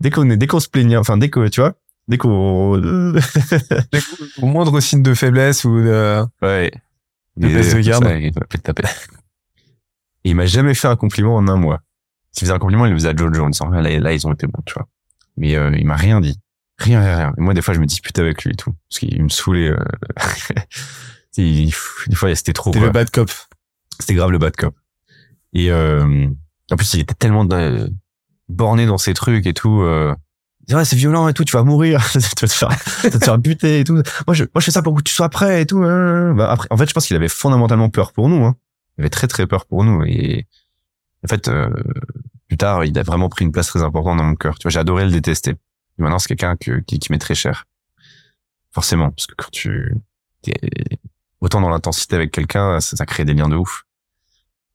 [0.00, 1.74] Dès qu'on est, dès qu'on se plaignait, enfin dès que tu vois,
[2.08, 6.24] dès qu'on, au moindre signe de faiblesse ou de.
[6.42, 6.72] Ouais.
[7.36, 8.04] De baisse de garde.
[8.20, 8.82] il m'a fait taper.
[10.24, 11.80] Et il m'a jamais fait un compliment en un mois.
[12.32, 14.32] S'il faisait un compliment, il le faisait à Jojo en disant, là, là, ils ont
[14.32, 14.86] été bons, tu vois.
[15.36, 16.38] Mais euh, il m'a rien dit.
[16.78, 17.32] Rien, rien, rien.
[17.36, 18.72] Et moi, des fois, je me disputais avec lui et tout.
[18.88, 19.68] Parce qu'il me saoulait.
[19.70, 19.78] Euh...
[21.36, 21.72] il-
[22.08, 22.72] des fois, c'était trop.
[22.72, 22.80] Quoi.
[22.80, 23.30] le bad cop.
[24.00, 24.74] C'était grave le bad cop.
[25.52, 26.28] Et euh,
[26.70, 27.90] en plus, il était tellement de-
[28.48, 29.82] borné dans ses trucs et tout.
[30.70, 32.68] Ouais, c'est violent et tout, tu vas mourir, tu vas te faire,
[33.00, 33.94] tu vas te faire buter et tout.
[34.26, 35.82] Moi, je, moi, je fais ça pour que tu sois prêt et tout.
[35.82, 36.34] hein.
[36.34, 38.44] Bah, après, en fait, je pense qu'il avait fondamentalement peur pour nous.
[38.44, 38.54] Hein.
[38.98, 40.02] Il avait très très peur pour nous.
[40.04, 40.46] Et
[41.24, 41.70] en fait, euh,
[42.48, 44.58] plus tard, il a vraiment pris une place très importante dans mon cœur.
[44.58, 45.52] Tu vois, j'ai adoré le détester.
[45.52, 47.64] Et maintenant, c'est quelqu'un que, qui, qui m'est très cher.
[48.72, 49.94] Forcément, parce que quand tu
[50.42, 50.54] t'es
[51.40, 53.84] autant dans l'intensité avec quelqu'un, ça, ça crée des liens de ouf.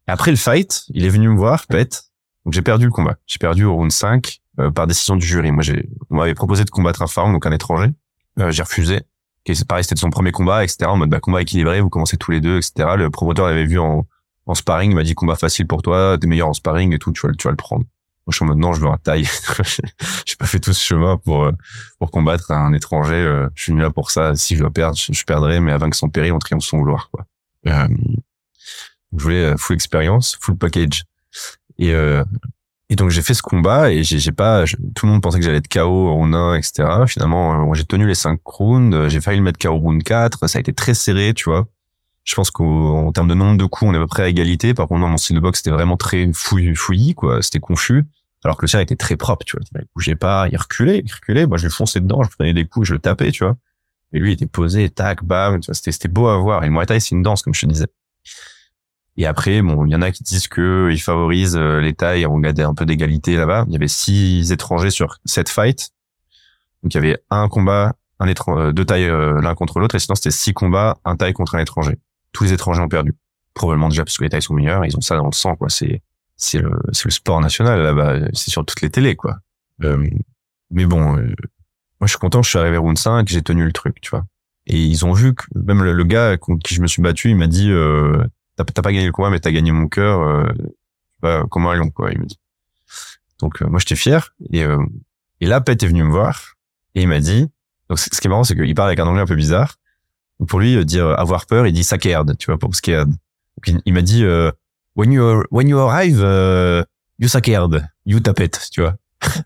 [0.08, 2.06] Et après le fight, il est venu me voir, pète.
[2.46, 3.16] Donc j'ai perdu le combat.
[3.28, 5.52] J'ai perdu au round 5 euh, par décision du jury.
[5.52, 5.64] Moi,
[6.10, 7.92] on m'avait proposé de combattre un farm, donc un étranger.
[8.40, 9.02] Euh, j'ai refusé.
[9.46, 10.86] C'est pareil, c'était son premier combat, etc.
[10.86, 12.96] En mode bah, combat équilibré, vous commencez tous les deux, etc.
[12.98, 14.08] Le promoteur l'avait vu en,
[14.46, 17.12] en sparring, il m'a dit combat facile pour toi, t'es meilleur en sparring et tout,
[17.12, 17.84] tu vas, tu vas le prendre.
[18.26, 19.26] Moi, je suis en mode non, je veux un taille.
[20.26, 21.52] j'ai pas fait tout ce chemin pour euh,
[22.00, 23.16] pour combattre un étranger.
[23.16, 24.34] euh, je suis venu là pour ça.
[24.36, 27.10] Si je dois perdre, je, perdrai, mais à vaincre son péril, on triomphe son gloire,
[27.12, 27.26] quoi.
[27.68, 27.88] Euh,
[29.18, 31.04] je voulais full expérience, full package.
[31.78, 32.24] Et euh,
[32.90, 35.46] et donc j'ai fait ce combat et j'ai pas je- tout le monde pensait que
[35.46, 37.06] j'allais être KO en 1 etc.
[37.08, 40.58] Finalement euh, j'ai tenu les 5 rounds, j'ai failli le mettre KO round 4, ça
[40.58, 41.68] a été très serré, tu vois.
[42.26, 44.74] Je pense qu'en termes de nombre de coups, on est à peu près à égalité.
[44.74, 47.42] Par contre, dans mon style de boxe, c'était vraiment très fouillis, fouillis, quoi.
[47.42, 48.06] C'était confus.
[48.46, 49.66] Alors que le sien était très propre, tu vois.
[49.76, 51.46] Il bougeait pas, il reculait, il reculait.
[51.48, 53.58] Moi, je lui fonçais dedans, je prenais des coups, je le tapais, tu vois.
[54.14, 55.62] Et lui, il était posé, tac, bam.
[55.64, 56.64] C'était, c'était beau à voir.
[56.64, 57.88] Et le Muay c'est une danse, comme je te disais.
[59.18, 62.26] Et après, bon, il y en a qui disent que ils favorisent euh, les tailles,
[62.26, 63.66] on regardait un peu d'égalité là-bas.
[63.68, 65.92] Il y avait six étrangers sur sept fights.
[66.82, 70.00] Donc il y avait un combat, un euh, deux tailles euh, l'un contre l'autre, et
[70.00, 71.98] sinon c'était six combats, un taille contre un étranger.
[72.32, 73.14] Tous les étrangers ont perdu.
[73.54, 75.70] Probablement déjà parce que les tailles sont meilleures, ils ont ça dans le sang, quoi.
[75.70, 76.02] C'est
[76.36, 79.38] c'est le c'est le sport national là-bas, c'est sur toutes les télés, quoi.
[79.84, 80.10] Euh,
[80.72, 81.28] mais bon, euh,
[82.00, 84.26] moi je suis content, je suis arrivé round 5, j'ai tenu le truc, tu vois.
[84.66, 87.30] Et ils ont vu que même le, le gars contre qui je me suis battu,
[87.30, 88.24] il m'a dit euh,
[88.56, 90.48] t'as pas gagné le combat, mais t'as gagné mon cœur, euh,
[91.22, 92.12] bah, comme un lion, quoi.
[92.12, 92.40] Il me dit.
[93.44, 94.82] Donc euh, moi j'étais fier et euh,
[95.42, 96.56] et là Pet est venu me voir
[96.96, 97.50] et il m'a dit
[97.90, 99.76] donc ce qui est marrant c'est qu'il parle avec un anglais un peu bizarre.
[100.40, 103.10] Donc pour lui euh, dire euh, avoir peur, il dit scared, tu vois pour scared.
[103.10, 104.50] Donc, il, m'a dit euh,
[104.96, 106.84] when you when you arrive euh,
[107.20, 108.96] you scared, you tapet, tu vois.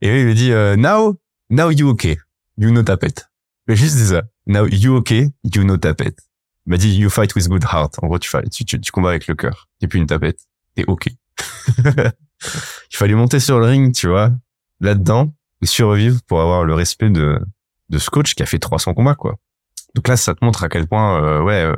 [0.00, 0.50] et lui il me dit
[0.80, 1.16] now
[1.50, 2.18] now you okay,
[2.56, 3.26] you no tapet.
[3.66, 4.22] Il m'a juste ça.
[4.46, 6.14] Now you okay, you no tapet.
[6.68, 7.94] Il m'a dit you fight with good heart.
[8.02, 9.70] En gros tu tu, tu, tu combats avec le cœur.
[9.80, 10.40] T'es plus une tapette,
[10.74, 11.08] t'es ok.
[11.88, 14.32] il fallait monter sur le ring, tu vois,
[14.80, 15.32] là-dedans,
[15.62, 17.40] et survivre pour avoir le respect de,
[17.88, 19.36] de ce coach qui a fait 300 combats, quoi.
[19.94, 21.74] Donc là, ça te montre à quel point, euh, ouais, euh,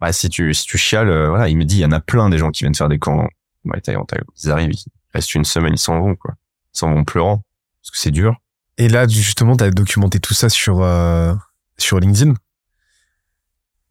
[0.00, 2.00] bah, si tu, si tu chiales, euh, voilà, il me dit, il y en a
[2.00, 3.26] plein des gens qui viennent faire des camps.
[3.64, 6.36] Ils arrivent, ils restent une semaine, ils s'en vont, quoi.
[6.72, 7.42] Ils s'en vont pleurant.
[7.82, 8.36] Parce que c'est dur.
[8.78, 11.34] Et là, justement, tu as documenté tout ça sur, euh,
[11.78, 12.34] sur LinkedIn?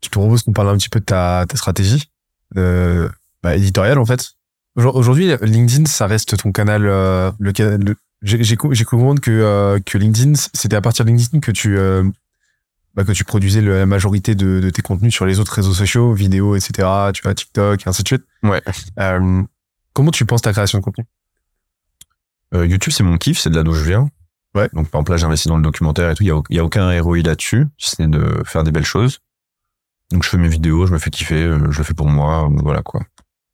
[0.03, 2.09] Je te propose qu'on parle un petit peu de ta, ta stratégie
[2.57, 3.09] euh,
[3.43, 4.31] bah, éditoriale, en fait?
[4.75, 6.85] Aujourd- Aujourd'hui, LinkedIn, ça reste ton canal.
[6.85, 10.81] euh, le, le- j'ai j'ai co- j'ai cru comprendre que, euh, que LinkedIn, c'était à
[10.81, 12.03] partir de LinkedIn que tu, euh,
[12.95, 16.13] bah, que tu produisais la majorité de, de tes contenus sur les autres réseaux sociaux,
[16.13, 16.87] vidéos, etc.
[17.13, 18.23] Tu vois, TikTok, et ainsi de suite.
[18.43, 18.61] Ouais.
[18.99, 19.43] Euh,
[19.93, 21.05] comment tu penses ta création de contenu?
[22.53, 24.09] Euh, YouTube, c'est mon kiff, c'est de là d'où je viens.
[24.55, 24.67] Ouais.
[24.73, 26.23] Donc, par exemple, là, j'investis dans le documentaire et tout.
[26.23, 27.67] Il y a, y a aucun ROI là-dessus.
[27.77, 29.19] C'est de faire des belles choses.
[30.11, 32.49] Donc, je fais mes vidéos, je me fais kiffer, euh, je le fais pour moi,
[32.63, 33.01] voilà, quoi.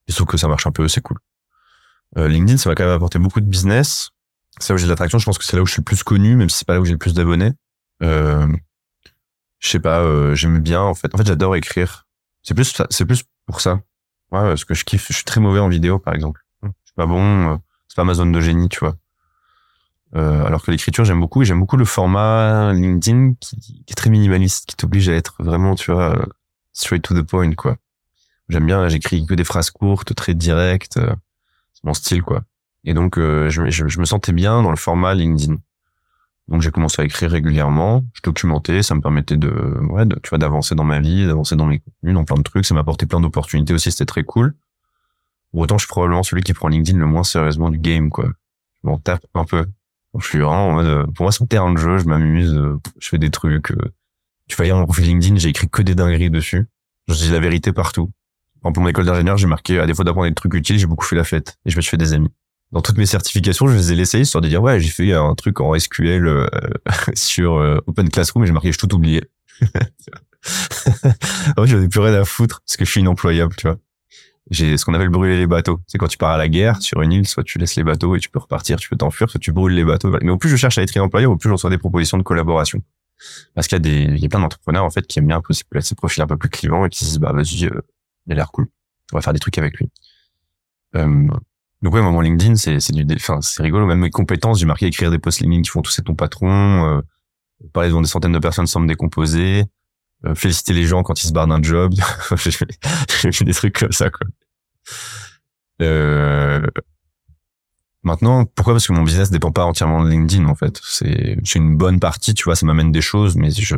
[0.07, 1.17] Et sauf que ça marche un peu, c'est cool.
[2.17, 4.11] Euh, LinkedIn, ça va quand même apporter beaucoup de business.
[4.59, 5.19] C'est là où j'ai de l'attraction.
[5.19, 6.75] Je pense que c'est là où je suis le plus connu, même si c'est pas
[6.75, 7.51] là où j'ai le plus d'abonnés.
[8.03, 8.47] Euh,
[9.59, 11.13] je sais pas, euh, j'aime bien, en fait.
[11.13, 12.07] En fait, j'adore écrire.
[12.41, 13.81] C'est plus, c'est plus pour ça.
[14.31, 15.07] Ouais, parce que je kiffe.
[15.09, 16.45] Je suis très mauvais en vidéo, par exemple.
[16.63, 17.53] Je suis pas bon.
[17.53, 17.57] euh,
[17.87, 18.95] c'est pas ma zone de génie, tu vois.
[20.15, 24.09] Euh, alors que l'écriture, j'aime beaucoup j'aime beaucoup le format LinkedIn qui, qui est très
[24.09, 26.25] minimaliste, qui t'oblige à être vraiment, tu vois, euh,
[26.75, 27.77] straight to the point, quoi.
[28.49, 30.97] J'aime bien, j'écris que des phrases courtes, très directes.
[30.97, 31.15] euh,
[31.73, 32.43] c'est mon style, quoi.
[32.83, 35.55] Et donc, euh, je, je, je me sentais bien dans le format LinkedIn.
[36.47, 38.05] Donc, j'ai commencé à écrire régulièrement.
[38.13, 39.49] Je documentais, ça me permettait de,
[39.89, 42.65] ouais, tu vois, d'avancer dans ma vie, d'avancer dans mes contenus, dans plein de trucs.
[42.67, 44.53] Ça m'a apporté plein d'opportunités aussi, c'était très cool.
[45.51, 48.27] Pour autant, je suis probablement celui qui prend LinkedIn le moins sérieusement du game, quoi.
[48.83, 49.65] Je m'en tape un peu.
[50.19, 52.53] Je suis vraiment en mode, euh, pour moi, c'est un terrain de jeu, je m'amuse,
[52.53, 53.71] euh, je fais des trucs.
[53.71, 53.91] euh.
[54.47, 56.67] Tu vois, hier, mon profil LinkedIn, j'ai écrit que des dingueries dessus.
[57.07, 58.11] Je dis la vérité partout.
[58.61, 60.87] Par exemple, pour mon école d'ingénieur, j'ai marqué, à défaut d'apprendre des trucs utiles, j'ai
[60.87, 61.57] beaucoup fait la fête.
[61.65, 62.29] Et je me suis fait des amis.
[62.71, 65.33] Dans toutes mes certifications, je les ai laissées, histoire de dire, ouais, j'ai fait un
[65.35, 66.47] truc en SQL euh,
[67.13, 69.23] sur euh, Open Classroom et j'ai marqué, j'ai tout oublié.
[69.61, 69.67] en
[71.63, 73.77] fait, j'en ai plus rien à foutre, parce que je suis inemployable, tu vois.
[74.49, 75.79] j'ai ce qu'on appelle brûler les bateaux.
[75.87, 78.15] C'est quand tu pars à la guerre sur une île, soit tu laisses les bateaux
[78.15, 80.11] et tu peux repartir, tu peux t'enfuir, soit tu brûles les bateaux.
[80.21, 82.23] Mais au plus je cherche à être employeur, au plus je reçois des propositions de
[82.23, 82.81] collaboration.
[83.53, 85.37] Parce qu'il y a des, il y a plein d'entrepreneurs en fait qui aiment bien
[85.37, 85.53] un peu
[85.95, 87.81] profils un peu plus clivants et qui se disent bah vas-y, euh,
[88.27, 88.67] il a l'air cool,
[89.13, 89.89] on va faire des trucs avec lui.
[90.95, 91.27] Euh,
[91.81, 93.85] donc ouais, moi, mon LinkedIn, c'est c'est du, enfin c'est rigolo.
[93.85, 97.01] Même mes compétences, j'ai marqué écrire des posts LinkedIn qui font tousser ton patron, euh,
[97.73, 99.65] parler devant des centaines de personnes sans me décomposer,
[100.25, 101.93] euh, féliciter les gens quand ils se barrent d'un job.
[102.37, 104.25] j'ai fait des trucs comme ça quoi.
[105.81, 106.65] Euh,
[108.05, 108.73] maintenant, pourquoi?
[108.73, 110.79] Parce que mon business dépend pas entièrement de LinkedIn en fait.
[110.83, 113.75] C'est une bonne partie, tu vois, ça m'amène des choses, mais je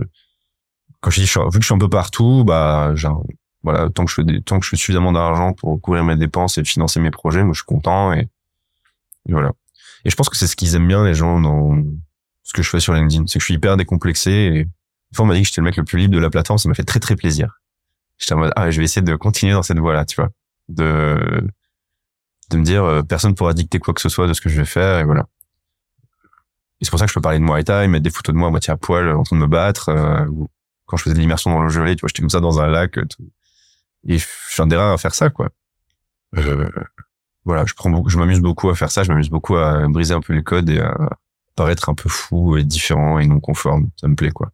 [1.01, 3.25] quand je dis vu que je suis un peu partout, bah genre,
[3.63, 6.15] voilà, tant que je fais des, tant que je fais suffisamment d'argent pour couvrir mes
[6.15, 8.27] dépenses et financer mes projets, moi je suis content et,
[9.27, 9.51] et voilà.
[10.05, 11.81] Et je pense que c'est ce qu'ils aiment bien les gens dans
[12.43, 15.25] ce que je fais sur LinkedIn, c'est que je suis hyper décomplexé et une fois
[15.25, 16.75] on m'a dit que j'étais le mec le plus libre de la plateforme, ça m'a
[16.75, 17.59] fait très très plaisir.
[18.17, 20.29] J'étais en mode ah je vais essayer de continuer dans cette voie-là, tu vois,
[20.69, 21.47] de
[22.49, 24.57] de me dire euh, personne pourra dicter quoi que ce soit de ce que je
[24.57, 25.27] vais faire et voilà.
[26.79, 28.39] Et c'est pour ça que je peux parler de Muay Thai, mettre des photos de
[28.39, 29.89] moi à moitié à poil en train de me battre.
[29.89, 30.47] Euh, ou
[30.85, 32.67] quand je faisais de l'immersion dans le gelé, tu vois, j'étais comme ça dans un
[32.67, 32.91] lac.
[32.91, 33.29] Tout.
[34.07, 35.49] Et je suis un des rares à faire ça, quoi.
[36.35, 36.69] Euh,
[37.45, 39.03] voilà, je prends je m'amuse beaucoup à faire ça.
[39.03, 40.95] Je m'amuse beaucoup à briser un peu les codes et à
[41.55, 43.89] paraître un peu fou et différent et non conforme.
[43.99, 44.51] Ça me plaît, quoi.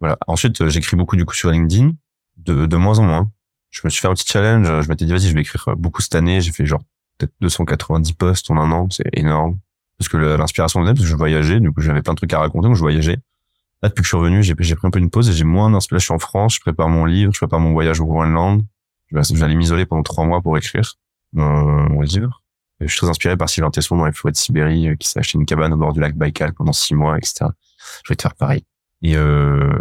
[0.00, 0.16] Voilà.
[0.26, 1.92] Ensuite, j'écris beaucoup du coup sur LinkedIn,
[2.38, 3.30] de, de moins en moins.
[3.70, 4.66] Je me suis fait un petit challenge.
[4.66, 6.40] Je m'étais dit, vas-y, je vais écrire beaucoup cette année.
[6.40, 6.82] J'ai fait genre
[7.18, 8.88] peut-être 290 posts en un an.
[8.90, 9.58] C'est énorme.
[9.98, 11.60] Parce que l'inspiration venait parce que je voyageais.
[11.60, 12.68] Du coup, j'avais plein de trucs à raconter.
[12.68, 13.18] Donc, je voyageais.
[13.82, 15.70] Là, depuis que je suis revenu, j'ai pris un peu une pause et j'ai moins
[15.70, 15.98] d'inspiration.
[15.98, 16.54] Je suis en France.
[16.54, 17.32] Je prépare mon livre.
[17.32, 18.62] Je prépare mon voyage au Groenland.
[19.10, 20.94] Je aller m'isoler pendant trois mois pour écrire
[21.32, 22.42] mon livre.
[22.80, 25.18] je suis très inspiré par Sylvain Tesson dans les forêts de Sibérie, euh, qui s'est
[25.18, 27.46] acheté une cabane au bord du lac Baïkal pendant six mois, etc.
[28.04, 28.64] Je vais te faire pareil.
[29.02, 29.78] Et, euh,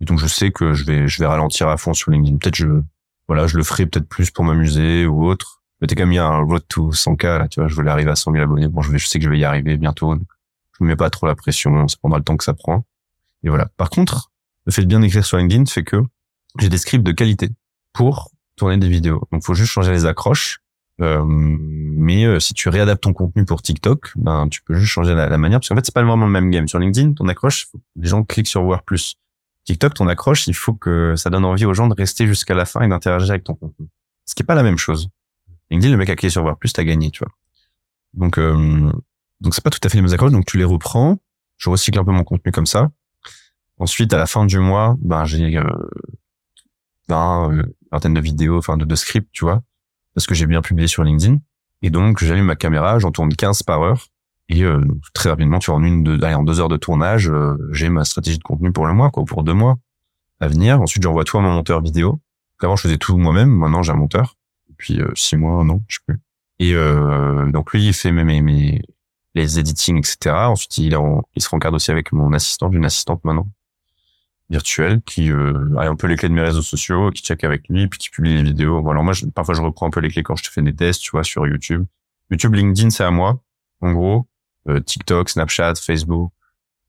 [0.00, 2.38] et donc, je sais que je vais, je vais ralentir à fond sur LinkedIn.
[2.38, 2.82] Peut-être je,
[3.30, 5.62] voilà, je le ferai peut-être plus pour m'amuser ou autre.
[5.80, 7.74] Mais t'es quand même, il y a un road to 100K, là, tu vois, je
[7.76, 8.66] voulais arriver à 100 000 abonnés.
[8.66, 10.12] Bon, je, vais, je sais que je vais y arriver bientôt.
[10.16, 12.84] je me mets pas trop la pression, ça prendra le temps que ça prend.
[13.44, 13.68] Et voilà.
[13.76, 14.32] Par contre,
[14.66, 16.02] le fait de bien écrire sur LinkedIn fait que
[16.58, 17.50] j'ai des scripts de qualité
[17.92, 19.22] pour tourner des vidéos.
[19.30, 20.58] Donc, faut juste changer les accroches.
[21.00, 25.14] Euh, mais euh, si tu réadaptes ton contenu pour TikTok, ben tu peux juste changer
[25.14, 26.66] la, manière parce qu'en fait c'est pas vraiment le même game.
[26.66, 29.14] Sur LinkedIn, ton accroche, les gens cliquent sur voir plus.
[29.64, 32.64] TikTok, ton accroche, il faut que ça donne envie aux gens de rester jusqu'à la
[32.64, 33.88] fin et d'interagir avec ton contenu.
[34.24, 35.08] Ce qui est pas la même chose.
[35.70, 37.32] LinkedIn, le mec a cliqué sur voir plus, t'as gagné, tu vois.
[38.14, 38.90] Donc, euh,
[39.40, 40.32] donc c'est pas tout à fait les mêmes accroches.
[40.32, 41.18] Donc tu les reprends.
[41.58, 42.90] Je recycle un peu mon contenu comme ça.
[43.78, 45.64] Ensuite, à la fin du mois, ben j'ai euh,
[47.08, 49.62] ben, une vingtaine de vidéos, enfin de, de scripts, tu vois,
[50.14, 51.38] parce que j'ai bien publié sur LinkedIn.
[51.82, 54.06] Et donc j'allume ma caméra, j'en tourne 15 par heure
[54.50, 54.80] et euh,
[55.14, 57.88] très rapidement, tu vois, en une, de, allez, en deux heures de tournage, euh, j'ai
[57.88, 59.78] ma stratégie de contenu pour le mois, quoi, pour deux mois
[60.40, 60.80] à venir.
[60.82, 62.20] Ensuite, j'envoie tout à mon monteur vidéo.
[62.60, 63.48] Avant, je faisais tout moi-même.
[63.48, 64.36] Maintenant, j'ai un monteur.
[64.68, 66.18] Depuis euh, six mois, non, je sais plus.
[66.58, 66.74] Et
[67.52, 68.82] donc lui, il fait mes, mes,
[69.34, 70.18] les editing, etc.
[70.26, 70.94] Ensuite, il,
[71.34, 73.48] il se regarde aussi avec mon assistant, une assistante maintenant
[74.50, 77.88] virtuelle qui a un peu les clés de mes réseaux sociaux, qui check avec lui,
[77.88, 78.82] puis qui publie les vidéos.
[78.82, 80.74] Voilà, moi, je, parfois, je reprends un peu les clés quand je te fais des
[80.74, 81.86] tests, tu vois, sur YouTube.
[82.30, 83.40] YouTube, LinkedIn, c'est à moi,
[83.80, 84.26] en gros.
[84.70, 86.32] Euh, TikTok, Snapchat, Facebook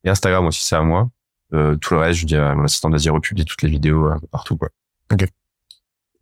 [0.04, 1.10] et Instagram aussi, c'est à moi.
[1.52, 4.16] Euh, tout le reste, je dis à mon assistant d'Asie republie toutes les vidéos euh,
[4.30, 4.68] partout, quoi.
[5.12, 5.26] Ok.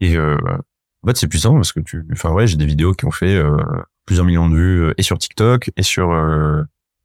[0.00, 3.10] Et en fait, c'est puissant parce que tu, enfin ouais, j'ai des vidéos qui ont
[3.10, 3.38] fait
[4.06, 6.10] plusieurs millions de vues et sur TikTok et sur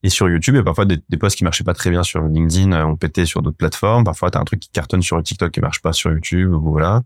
[0.01, 0.55] et sur YouTube.
[0.55, 3.41] Et parfois des, des posts qui marchaient pas très bien sur LinkedIn ont pété sur
[3.41, 4.05] d'autres plateformes.
[4.05, 6.51] Parfois, t'as un truc qui cartonne sur TikTok qui marche pas sur YouTube.
[6.53, 7.01] Voilà.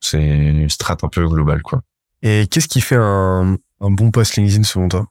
[0.00, 1.82] C'est une strat un peu globale, quoi.
[2.22, 5.06] Et qu'est-ce qui fait un, un bon post LinkedIn selon toi?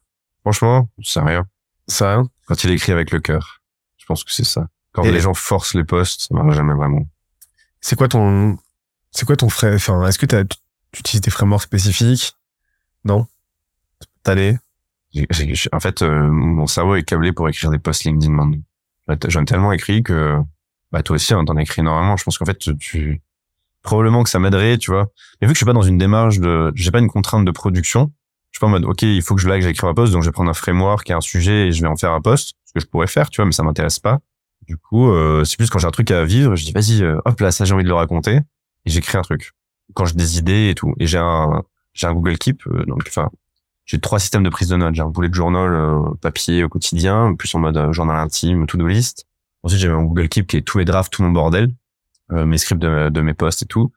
[0.46, 1.48] Franchement, c'est rien.
[1.88, 2.30] C'est rien.
[2.46, 3.62] Quand il écrit avec le cœur.
[3.98, 4.68] Je pense que c'est ça.
[4.92, 7.08] Quand les gens forcent les posts, ça marche jamais vraiment.
[7.82, 8.56] C'est quoi ton,
[9.10, 10.46] c'est quoi ton frère, enfin, est-ce que tu
[11.00, 12.36] utilises des frameworks spécifiques?
[13.06, 13.26] Non?
[14.22, 14.60] T'allais?
[15.72, 18.62] En fait, euh, mon cerveau est câblé pour écrire des posts LinkedIn maintenant.
[19.28, 20.38] J'en ai tellement écrit que,
[20.92, 22.18] bah, toi aussi, hein, t'en as écrit énormément.
[22.18, 23.22] Je pense qu'en fait, tu,
[23.82, 25.08] probablement que ça m'aiderait, tu vois.
[25.42, 27.52] Mais vu que je suis pas dans une démarche de, j'ai pas une contrainte de
[27.52, 28.14] production,
[28.56, 30.24] je suis pas en mode, OK, il faut que je là, que un post, donc
[30.24, 32.54] je vais prendre un framework et un sujet et je vais en faire un post,
[32.64, 34.20] ce que je pourrais faire, tu vois, mais ça m'intéresse pas.
[34.66, 37.20] Du coup, euh, c'est plus quand j'ai un truc à vivre, je dis, vas-y, euh,
[37.26, 39.52] hop là, ça, j'ai envie de le raconter, et j'écris un truc.
[39.94, 40.94] Quand j'ai des idées et tout.
[41.02, 43.30] Et j'ai un, j'ai un Google Keep, euh, donc, enfin,
[43.84, 44.96] j'ai trois systèmes de prise de notes.
[44.96, 49.26] J'ai un bullet journal papier au quotidien, plus en mode journal intime, to-do list.
[49.64, 51.76] Ensuite, j'ai un Google Keep qui est tous mes drafts, tout mon bordel,
[52.32, 53.92] mes scripts de, de mes posts et tout.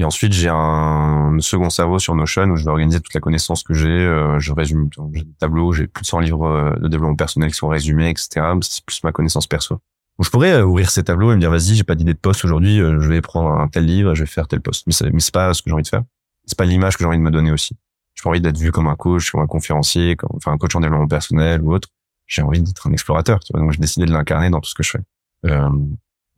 [0.00, 3.62] Et ensuite, j'ai un second cerveau sur Notion où je vais organiser toute la connaissance
[3.62, 3.90] que j'ai.
[3.90, 7.50] Euh, je résume, j'ai des tableaux, j'ai plus de 100 livres euh, de développement personnel
[7.50, 8.40] qui sont résumés, etc.
[8.62, 9.74] C'est plus ma connaissance perso.
[9.74, 12.18] Donc, je pourrais euh, ouvrir ces tableaux et me dire, vas-y, j'ai pas d'idée de
[12.18, 14.86] poste aujourd'hui, je vais prendre un tel livre, je vais faire tel poste.
[14.86, 16.04] Mais c'est, mais pas ce que j'ai envie de faire.
[16.46, 17.76] c'est pas l'image que j'ai envie de me donner aussi.
[18.14, 20.80] J'ai pas envie d'être vu comme un coach, comme un conférencier, enfin un coach en
[20.80, 21.90] développement personnel ou autre.
[22.26, 23.40] J'ai envie d'être un explorateur.
[23.40, 25.02] Tu vois, donc j'ai décidé de l'incarner dans tout ce que je fais.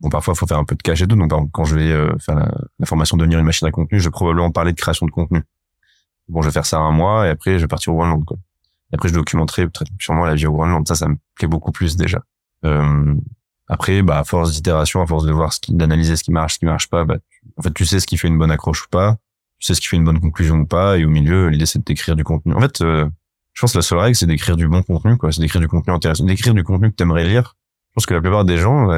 [0.03, 1.07] Bon, parfois, il faut faire un peu de cash et.
[1.07, 4.05] Donc, quand je vais euh, faire la, la, formation devenir une machine à contenu, je
[4.05, 5.41] vais probablement parler de création de contenu.
[6.27, 8.23] Bon, je vais faire ça un mois et après, je vais partir au Groenland.
[8.23, 8.37] Quoi.
[8.91, 9.67] Et après, je documenterai
[9.99, 10.87] sûrement la vie au Groenland.
[10.87, 12.21] Ça, ça me plaît beaucoup plus déjà.
[12.65, 13.15] Euh,
[13.67, 16.65] après, bah, à force d'itération, à force de voir d'analyser ce qui marche, ce qui
[16.65, 17.17] marche pas, bah,
[17.57, 19.17] en fait, tu sais ce qui fait une bonne accroche ou pas,
[19.59, 21.85] tu sais ce qui fait une bonne conclusion ou pas, et au milieu, l'idée c'est
[21.85, 22.53] d'écrire du contenu.
[22.53, 23.09] En fait, euh,
[23.53, 25.31] je pense que la seule règle, c'est d'écrire du bon contenu, quoi.
[25.31, 27.55] C'est d'écrire du contenu intéressant, d'écrire du contenu que t'aimerais lire.
[27.89, 28.89] Je pense que la plupart des gens,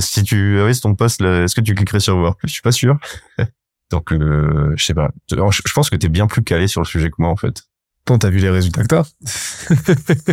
[0.00, 2.98] si tu avais ton poste, est-ce que tu cliquerais sur voir Je suis pas sûr.
[3.90, 5.10] Donc, euh, je sais pas.
[5.30, 7.64] Je pense que t'es bien plus calé sur le sujet que moi, en fait.
[8.04, 9.02] Toi, t'as vu les résultats que t'as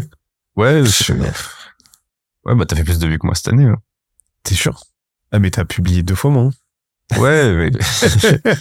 [0.56, 1.14] Ouais, je...
[1.14, 3.66] ouais, bah t'as fait plus de vues que moi cette année.
[3.66, 3.78] Hein.
[4.44, 4.84] T'es sûr?
[5.32, 6.50] Ah, mais t'as publié deux fois, moi.
[7.12, 7.20] Hein.
[7.20, 7.72] Ouais, mais...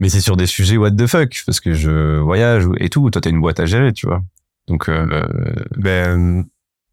[0.00, 3.08] mais c'est sur des sujets what the fuck parce que je voyage et tout.
[3.10, 4.22] Toi, t'as une boîte à gérer, tu vois.
[4.66, 5.26] Donc, euh...
[5.76, 6.44] ben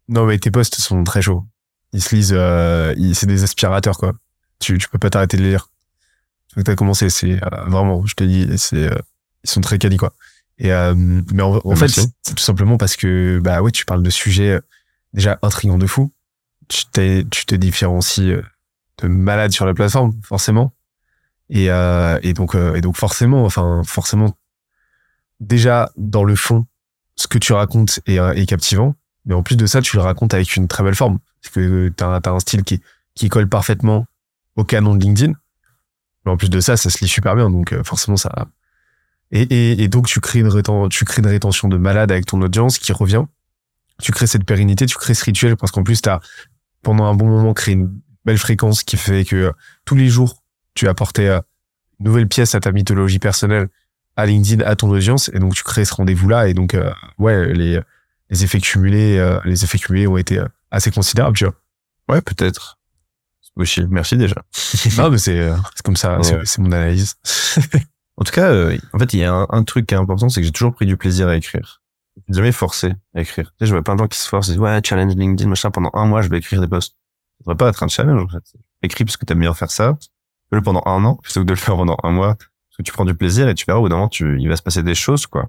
[0.08, 1.44] non, mais tes posts sont très chauds.
[1.92, 4.12] Ils se lisent, euh, c'est des aspirateurs quoi.
[4.58, 5.70] Tu, tu peux pas t'arrêter de les lire.
[6.54, 8.98] Tu t'as commencé, c'est euh, vraiment, je te dis, c'est, euh,
[9.44, 10.12] ils sont très quali quoi.
[10.58, 14.02] Et euh, mais en, en fait, c'est tout simplement parce que bah ouais, tu parles
[14.02, 14.60] de sujets
[15.14, 16.12] déjà intrigants de fou.
[16.68, 16.84] Tu,
[17.30, 18.32] tu te différencies
[18.98, 20.74] de malade sur la plateforme, forcément.
[21.48, 24.36] Et, euh, et donc, et donc forcément, enfin forcément,
[25.40, 26.66] déjà dans le fond,
[27.14, 28.96] ce que tu racontes est, est captivant.
[29.24, 31.18] Mais en plus de ça, tu le racontes avec une très belle forme.
[31.42, 32.80] Parce que tu as, un style qui,
[33.14, 34.06] qui colle parfaitement
[34.56, 35.32] au canon de LinkedIn.
[36.24, 37.50] Mais en plus de ça, ça se lit super bien.
[37.50, 38.48] Donc euh, forcément, ça...
[39.30, 42.24] Et, et, et donc, tu crées, une rétention, tu crées une rétention de malade avec
[42.26, 43.24] ton audience qui revient.
[44.00, 46.20] Tu crées cette pérennité, tu crées ce rituel parce qu'en plus, tu as,
[46.82, 49.52] pendant un bon moment, créé une belle fréquence qui fait que euh,
[49.84, 50.42] tous les jours,
[50.74, 51.40] tu apportais euh,
[52.00, 53.68] une nouvelle pièce à ta mythologie personnelle,
[54.16, 55.30] à LinkedIn, à ton audience.
[55.34, 56.48] Et donc, tu crées ce rendez-vous-là.
[56.48, 56.74] Et donc,
[57.18, 57.80] ouais, les,
[58.30, 60.40] les effets cumulés, les effets cumulés ont été
[60.70, 61.54] assez considérable, tu vois.
[62.08, 62.78] Ouais, peut-être.
[63.64, 64.36] C'est Merci déjà.
[64.98, 67.16] non, mais c'est, c'est comme ça, c'est mon analyse.
[68.16, 70.40] en tout cas, euh, en fait, il y a un, truc qui est important, c'est
[70.40, 71.82] que j'ai toujours pris du plaisir à écrire.
[72.28, 73.52] J'ai jamais forcé à écrire.
[73.52, 75.48] Tu sais, je vois plein de gens qui se forcent, ils disent, ouais, challenge LinkedIn,
[75.48, 76.94] machin, pendant un mois, je vais écrire des posts.
[77.38, 78.58] Ça devrait pas être un challenge, en fait.
[78.82, 79.96] Écris parce que t'aimes bien faire ça.
[80.50, 82.36] Fais-le pendant un an, plutôt que de le faire pendant un mois.
[82.36, 84.48] Parce que tu prends du plaisir et tu verras, au bout d'un moment, tu, il
[84.48, 85.48] va se passer des choses, quoi.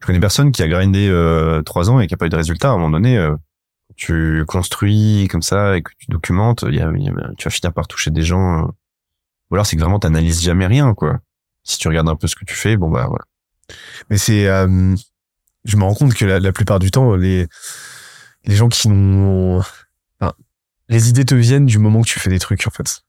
[0.00, 2.36] Je connais personne qui a grindé euh, trois ans et qui a pas eu de
[2.36, 2.68] résultat.
[2.68, 3.34] À un moment donné, euh,
[3.96, 6.90] tu construis comme ça et que tu documentes, y a,
[7.36, 8.64] tu vas finir par toucher des gens.
[8.64, 8.68] Euh.
[9.50, 11.20] Ou alors c'est que vraiment t'analyses jamais rien, quoi.
[11.62, 13.24] Si tu regardes un peu ce que tu fais, bon bah voilà.
[14.10, 14.94] Mais c'est, euh,
[15.64, 17.46] je me rends compte que la, la, plupart du temps, les
[18.44, 19.60] les gens qui n'ont,
[20.20, 20.34] enfin,
[20.88, 23.02] les idées te viennent du moment que tu fais des trucs en fait.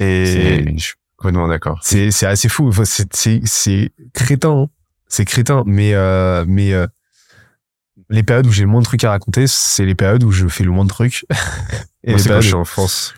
[0.00, 1.80] Et je suis complètement d'accord.
[1.82, 2.72] C'est c'est assez fou.
[2.84, 4.62] C'est c'est c'est crétin.
[4.62, 4.66] Hein.
[5.08, 6.86] C'est crétin, mais euh, mais euh,
[8.08, 10.48] les périodes où j'ai le moins de trucs à raconter, c'est les périodes où je
[10.48, 11.26] fais le moins de trucs.
[12.04, 12.42] et Moi, les périodes...
[12.42, 13.14] je suis en France.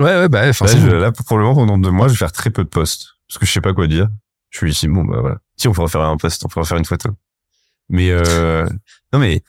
[0.00, 0.86] Ouais, ouais, bah, forcément.
[0.86, 3.16] Là, là, pour le moment, pendant deux mois, je vais faire très peu de posts.
[3.28, 4.08] Parce que je sais pas quoi dire.
[4.50, 5.38] Je suis ici, bon, bah, voilà.
[5.56, 7.10] Si, on pourrait faire un post, on pourrait faire une photo.
[7.88, 8.66] Mais, euh,
[9.12, 9.42] non, mais,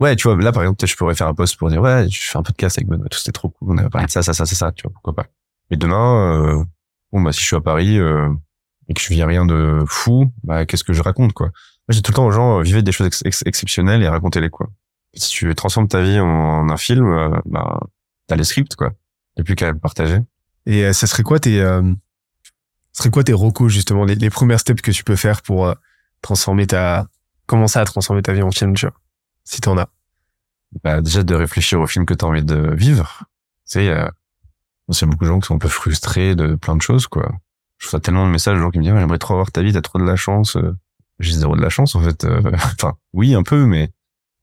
[0.00, 2.20] ouais, tu vois, là, par exemple, je pourrais faire un post pour dire, ouais, je
[2.20, 4.32] fais un podcast avec Benoît, tout c'était trop cool, on a parlé de ça, ça,
[4.32, 5.26] ça, ça, ça, tu vois, pourquoi pas.
[5.70, 6.64] Mais demain, euh,
[7.12, 8.28] bon, bah, si je suis à Paris, euh,
[8.88, 11.50] et que je vis rien de fou, bah, qu'est-ce que je raconte, quoi?
[11.90, 14.68] J'ai tout le temps aux gens, euh, vivez des choses exceptionnelles et racontez-les, quoi.
[15.14, 17.80] Si tu transformes ta vie en, un film, euh, bah,
[18.26, 18.92] t'as les scripts, quoi.
[19.38, 20.18] a plus qu'à le partager.
[20.66, 21.82] Et euh, ça serait quoi tes, euh,
[22.92, 25.74] serait quoi tes recos, justement, les, les premières steps que tu peux faire pour
[26.22, 27.08] transformer ta,
[27.46, 28.94] commencer à transformer ta vie en film, tu vois,
[29.44, 29.88] si t'en as?
[30.84, 33.24] Bah, déjà de réfléchir au film que t'as envie de vivre.
[33.66, 34.12] Tu sais, il y a,
[34.88, 37.32] y a beaucoup de gens qui sont un peu frustrés de plein de choses, quoi.
[37.78, 39.72] Je reçois tellement de messages de gens qui me disent, j'aimerais trop avoir ta vie,
[39.72, 40.56] t'as trop de la chance
[41.20, 42.24] j'ai zéro de la chance en fait.
[42.24, 43.90] Euh, enfin, oui un peu, mais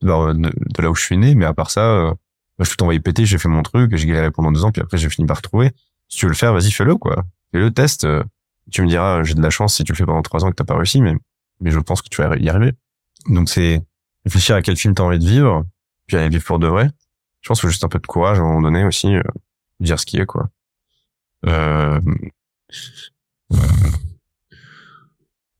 [0.02, 1.36] de, là où je suis né.
[1.36, 2.14] Mais à part ça, euh,
[2.60, 4.98] je suis envoyé péter, j'ai fait mon truc, j'ai galéré pendant deux ans, puis après
[4.98, 5.72] j'ai fini par retrouver.
[6.08, 7.26] Si tu veux le faire, vas-y fais-le quoi.
[7.52, 8.06] Fais-le test.
[8.06, 8.24] Euh,
[8.72, 10.56] tu me diras, j'ai de la chance si tu le fais pendant trois ans que
[10.56, 11.16] t'as pas réussi, mais
[11.60, 12.74] mais je pense que tu vas y arriver.
[13.28, 13.84] Donc c'est
[14.26, 15.66] réfléchir à quel film t'as envie de vivre,
[16.06, 16.90] puis aller vivre pour de vrai.
[17.42, 19.14] Je pense faut juste un peu de courage à un moment donné aussi,
[19.80, 20.50] dire ce qui est quoi.
[21.46, 22.00] Euh,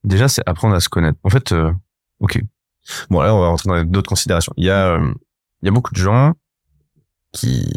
[0.08, 1.20] déjà, c'est apprendre à se connaître.
[1.24, 1.72] En fait, euh,
[2.20, 2.42] ok.
[3.10, 4.54] Bon, là, on va rentrer dans d'autres considérations.
[4.58, 5.14] Il y a, euh,
[5.62, 6.34] il y a beaucoup de gens
[7.34, 7.72] qui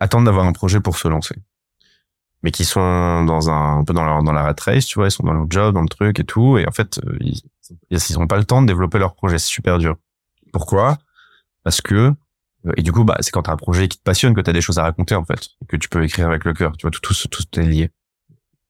[0.00, 1.36] attendent d'avoir un projet pour se lancer,
[2.42, 5.08] mais qui sont dans un, un peu dans la, dans la rat race, tu vois,
[5.08, 7.42] ils sont dans leur job, dans le truc et tout, et en fait, euh, ils,
[7.90, 9.38] ils ont pas le temps de développer leur projet.
[9.38, 9.96] C'est super dur.
[10.52, 10.98] Pourquoi?
[11.62, 12.14] Parce que
[12.76, 14.60] et du coup, bah, c'est quand t'as un projet qui te passionne que t'as des
[14.60, 16.76] choses à raconter en fait, que tu peux écrire avec le cœur.
[16.76, 17.90] Tu vois, tout, tout, tout est lié.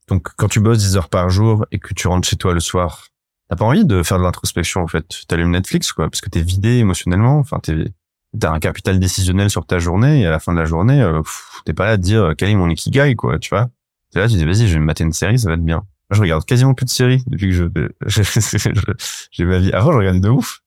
[0.08, 2.60] Donc, quand tu bosses 10 heures par jour et que tu rentres chez toi le
[2.60, 3.08] soir,
[3.48, 5.06] t'as pas envie de faire de l'introspection, en fait.
[5.28, 7.38] T'allumes Netflix, quoi, parce que t'es vidé émotionnellement.
[7.38, 7.92] Enfin, t'es,
[8.38, 11.22] t'as un capital décisionnel sur ta journée et à la fin de la journée, euh,
[11.64, 13.68] t'es pas là à te dire quel est mon ikigai, quoi, tu vois.
[14.10, 15.84] T'es là, tu dis, vas-y, je vais me mater une série, ça va être bien.
[16.10, 17.70] Moi, je regarde quasiment plus de séries depuis que
[18.06, 18.22] je,
[19.30, 19.72] j'ai ma vie.
[19.72, 20.60] Avant, je regardais de ouf.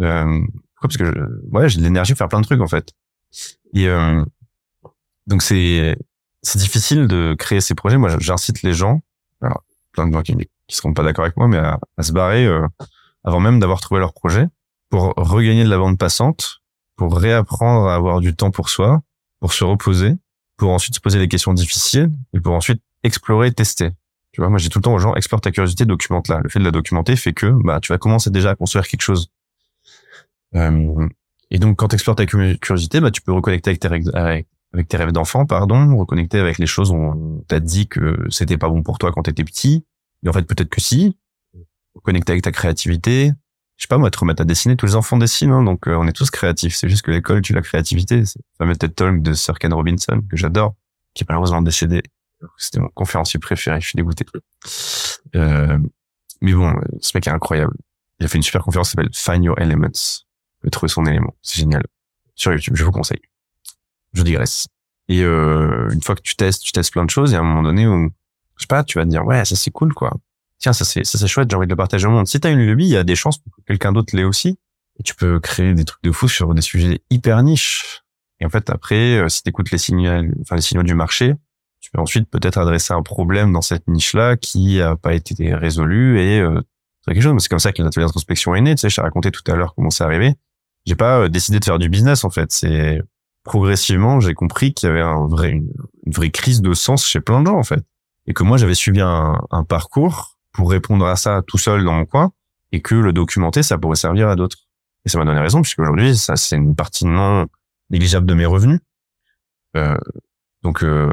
[0.00, 0.40] Euh,
[0.74, 0.88] pourquoi?
[0.88, 2.92] Parce que, je, ouais, j'ai de l'énergie pour faire plein de trucs, en fait.
[3.72, 4.22] Et, euh,
[5.26, 5.96] donc c'est,
[6.48, 7.98] c'est difficile de créer ces projets.
[7.98, 9.00] Moi, j'incite les gens,
[9.42, 9.62] alors,
[9.92, 12.66] plein de gens qui, qui seront pas d'accord avec moi, mais à, se barrer euh,
[13.24, 14.46] avant même d'avoir trouvé leur projet
[14.88, 16.62] pour regagner de la bande passante,
[16.96, 19.02] pour réapprendre à avoir du temps pour soi,
[19.40, 20.14] pour se reposer,
[20.56, 23.90] pour ensuite se poser des questions difficiles et pour ensuite explorer, tester.
[24.32, 26.40] Tu vois, moi j'ai tout le temps aux gens explore ta curiosité, documente-la.
[26.40, 29.02] Le fait de la documenter fait que bah tu vas commencer déjà à construire quelque
[29.02, 29.30] chose.
[30.54, 31.08] Euh,
[31.50, 34.88] et donc quand tu explores ta curiosité, bah tu peux reconnecter avec tes, avec, avec
[34.88, 38.68] tes rêves d'enfant, pardon, reconnecter avec les choses où on t'a dit que c'était pas
[38.68, 39.84] bon pour toi quand t'étais petit,
[40.24, 41.16] et en fait peut-être que si,
[41.94, 43.32] reconnecter avec ta créativité,
[43.76, 45.96] je sais pas moi, te remettre à dessiner, tous les enfants dessinent, hein, donc euh,
[45.96, 48.94] on est tous créatifs, c'est juste que l'école tue la créativité, c'est le fameux TED
[48.94, 50.74] Talk de Sir Ken Robinson, que j'adore,
[51.14, 52.02] qui est malheureusement décédé,
[52.56, 54.24] c'était mon conférencier préféré, je suis dégoûté.
[55.34, 55.78] Euh,
[56.40, 57.74] mais bon, ce mec est incroyable.
[58.20, 60.24] Il a fait une super conférence qui s'appelle Find Your Elements.
[60.72, 61.34] Trouver son élément.
[61.42, 61.82] C'est génial.
[62.34, 63.20] Sur YouTube, je vous conseille
[64.18, 64.66] je digresse.
[65.08, 67.42] Et euh, une fois que tu testes, tu testes plein de choses, et à un
[67.42, 68.10] moment donné où,
[68.56, 70.12] je sais pas, tu vas te dire, ouais, ça c'est cool, quoi.
[70.58, 72.26] Tiens, ça c'est ça c'est chouette, j'ai envie de le partager au monde.
[72.26, 74.58] Si t'as une lubie, il y a des chances que quelqu'un d'autre l'ait aussi.
[74.98, 78.02] Et tu peux créer des trucs de fou sur des sujets hyper niches.
[78.40, 81.34] Et en fait, après, euh, si t'écoutes les signaux, enfin les signaux du marché,
[81.80, 86.20] tu peux ensuite peut-être adresser un problème dans cette niche-là qui a pas été résolu
[86.20, 86.60] et euh,
[87.06, 87.40] quelque chose.
[87.40, 88.74] C'est comme ça que l'atelier d'introspection est né.
[88.74, 90.34] Tu sais, je t'ai raconté tout à l'heure comment c'est arrivé.
[90.86, 92.50] J'ai pas euh, décidé de faire du business en fait.
[92.50, 93.00] C'est
[93.48, 95.72] progressivement, j'ai compris qu'il y avait un vrai, une,
[96.06, 97.82] vraie crise de sens chez plein de gens, en fait.
[98.26, 102.04] Et que moi, j'avais suivi un, parcours pour répondre à ça tout seul dans mon
[102.04, 102.30] coin
[102.72, 104.58] et que le documenter, ça pourrait servir à d'autres.
[105.04, 107.46] Et ça m'a donné raison, puisque aujourd'hui, ça, c'est une partie non
[107.88, 108.80] négligeable de mes revenus.
[109.76, 109.96] Euh,
[110.62, 111.10] donc, euh,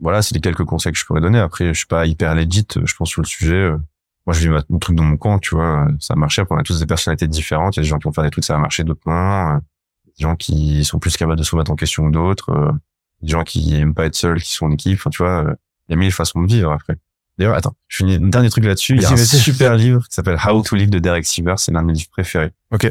[0.00, 1.40] voilà, c'est les quelques conseils que je pourrais donner.
[1.40, 3.54] Après, je suis pas hyper legit, je pense, sur le sujet.
[3.54, 3.78] Euh,
[4.26, 5.88] moi, je vis mon truc dans mon coin, tu vois.
[5.98, 6.44] Ça a marché.
[6.48, 7.74] On a tous des personnalités différentes.
[7.74, 9.00] Il y a des gens qui vont faire des trucs, ça a marché, d'autres
[10.18, 12.72] des gens qui sont plus capables de se remettre en question que d'autres, euh,
[13.22, 14.98] des gens qui aiment pas être seuls, qui sont en équipe.
[14.98, 15.54] Enfin, tu vois, euh,
[15.88, 16.96] il y a mille façons de vivre après.
[17.38, 18.96] D'ailleurs, attends, je finis un dernier truc là-dessus.
[18.96, 21.58] Il y a un super livre qui s'appelle How to Live de Derek Sivers.
[21.58, 22.52] C'est l'un de mes livres préférés.
[22.70, 22.84] Ok.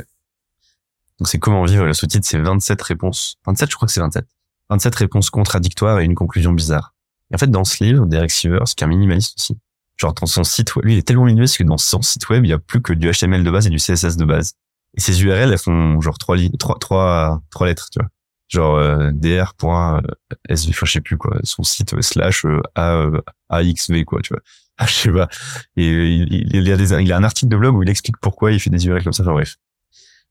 [1.19, 1.85] Donc c'est comment vivre.
[1.85, 3.37] Le sous-titre c'est 27 réponses.
[3.45, 4.25] 27, je crois que c'est 27.
[4.71, 6.95] 27 réponses contradictoires et une conclusion bizarre.
[7.29, 9.57] Et en fait, dans ce livre, Derek Sivers, qui est un minimaliste aussi,
[9.97, 12.43] genre dans son site web, lui il est tellement minimaliste que dans son site web,
[12.45, 14.55] il y a plus que du HTML de base et du CSS de base.
[14.95, 18.09] Et ces URL, elles font genre trois trois, trois, trois lettres, tu vois.
[18.49, 24.03] Genre euh, dr.sv, je sais plus quoi, son site euh, slash euh, a, euh, axv
[24.03, 24.41] quoi, tu vois.
[24.77, 25.29] Ah, je sais pas.
[25.75, 28.17] Et il, il, y a des, il a un article de blog où il explique
[28.17, 29.21] pourquoi il fait des URL comme ça.
[29.21, 29.57] Enfin bref.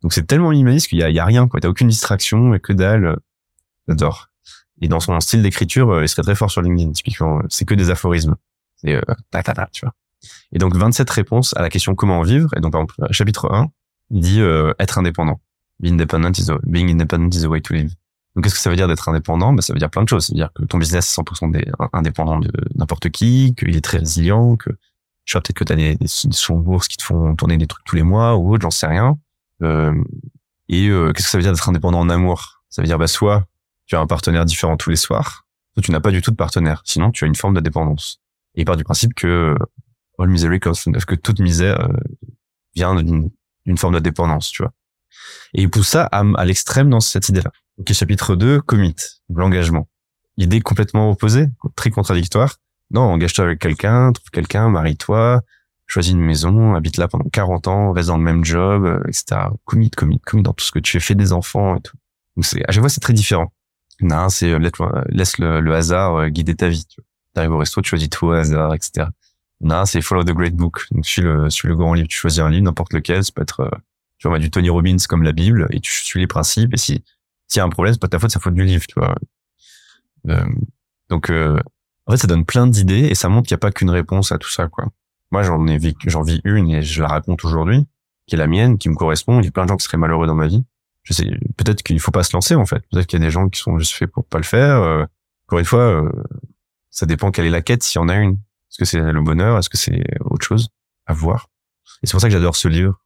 [0.02, 1.60] Donc c'est tellement minimaliste qu'il y a, il y a rien, quoi.
[1.60, 3.16] T'as aucune distraction et que dalle.
[3.86, 4.30] J'adore.
[4.80, 7.40] Et dans son style d'écriture, il serait très fort sur LinkedIn, typiquement.
[7.48, 8.34] C'est que des aphorismes.
[8.76, 9.00] C'est euh,
[9.30, 9.94] ta, ta, ta, tu vois.
[10.52, 12.50] Et donc 27 réponses à la question comment vivre?
[12.56, 13.70] Et donc par exemple, chapitre 1,
[14.10, 15.40] il dit euh, être indépendant.
[15.80, 17.94] Being independent is the, way to live.
[18.34, 19.52] Donc, qu'est-ce que ça veut dire d'être indépendant?
[19.52, 20.26] Ben, Ça veut dire plein de choses.
[20.26, 23.98] Ça veut dire que ton business est 100% indépendant de n'importe qui, qu'il est très
[23.98, 24.70] résilient, que
[25.24, 27.66] tu vois peut-être que tu as des, des, des bourse qui te font tourner des
[27.66, 29.18] trucs tous les mois ou autre, j'en sais rien.
[29.62, 29.94] Euh,
[30.68, 32.62] et euh, qu'est-ce que ça veut dire d'être indépendant en amour?
[32.68, 33.44] Ça veut dire bah, soit
[33.86, 36.36] tu as un partenaire différent tous les soirs, soit tu n'as pas du tout de
[36.36, 36.82] partenaire.
[36.84, 38.20] Sinon, tu as une forme de dépendance.
[38.54, 39.56] Et il part du principe que
[40.18, 41.96] all misery comes que toute misère euh,
[42.74, 43.30] vient d'une
[43.70, 44.72] d'une forme de dépendance, tu vois.
[45.54, 47.52] Et il pousse ça à, l'extrême dans cette idée-là.
[47.78, 48.96] Ok, chapitre 2, commit,
[49.32, 49.88] l'engagement.
[50.36, 52.56] Idée complètement opposée, très contradictoire.
[52.90, 55.42] Non, engage-toi avec quelqu'un, trouve quelqu'un, marie-toi,
[55.86, 59.42] choisis une maison, habite là pendant 40 ans, reste dans le même job, etc.
[59.64, 61.96] Commit, commit, commit dans tout ce que tu fais, fais des enfants et tout.
[62.36, 63.52] Donc c'est, à chaque fois, c'est très différent.
[64.00, 64.58] Non, c'est euh,
[65.10, 66.84] laisse, le, hasard euh, guider ta vie.
[66.86, 67.00] Tu
[67.36, 69.06] arrives au resto, tu choisis tout au hasard, etc.
[69.60, 70.86] Non, c'est Follow the Great Book.
[70.90, 72.08] Donc, suis le, suis le grand livre.
[72.08, 73.22] Tu choisis un livre, n'importe lequel.
[73.22, 73.70] Ça peut être, euh,
[74.18, 76.72] tu vois, du Tony Robbins comme la Bible, et tu suis les principes.
[76.74, 77.04] Et si,
[77.46, 78.98] s'il y a un problème, c'est pas ta faute, c'est la faute du livre, tu
[78.98, 79.14] vois.
[80.28, 80.44] Euh,
[81.08, 81.58] donc, euh,
[82.06, 84.32] en fait, ça donne plein d'idées et ça montre qu'il n'y a pas qu'une réponse
[84.32, 84.86] à tout ça, quoi.
[85.30, 87.86] Moi, j'en ai j'en vis une et je la raconte aujourd'hui,
[88.26, 89.40] qui est la mienne, qui me correspond.
[89.40, 90.64] Il y a plein de gens qui seraient malheureux dans ma vie.
[91.02, 91.24] Je sais,
[91.56, 92.82] peut-être qu'il faut pas se lancer, en fait.
[92.90, 94.82] Peut-être qu'il y a des gens qui sont juste faits pour pas le faire.
[94.82, 95.04] Euh,
[95.46, 96.10] encore une fois, euh,
[96.90, 98.38] ça dépend quelle est la quête, s'il y en a une.
[98.70, 99.58] Est-ce que c'est le bonheur?
[99.58, 100.68] Est-ce que c'est autre chose
[101.06, 101.48] à voir?
[102.02, 103.00] Et c'est pour ça que j'adore ce livre,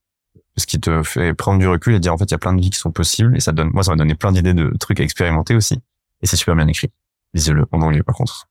[0.55, 2.53] parce qu'il te fait prendre du recul et dire en fait il y a plein
[2.53, 4.73] de vies qui sont possibles et ça donne moi ça m'a donné plein d'idées de
[4.79, 5.81] trucs à expérimenter aussi
[6.23, 6.91] et c'est super bien écrit.
[7.33, 8.49] Lisez-le en anglais par contre.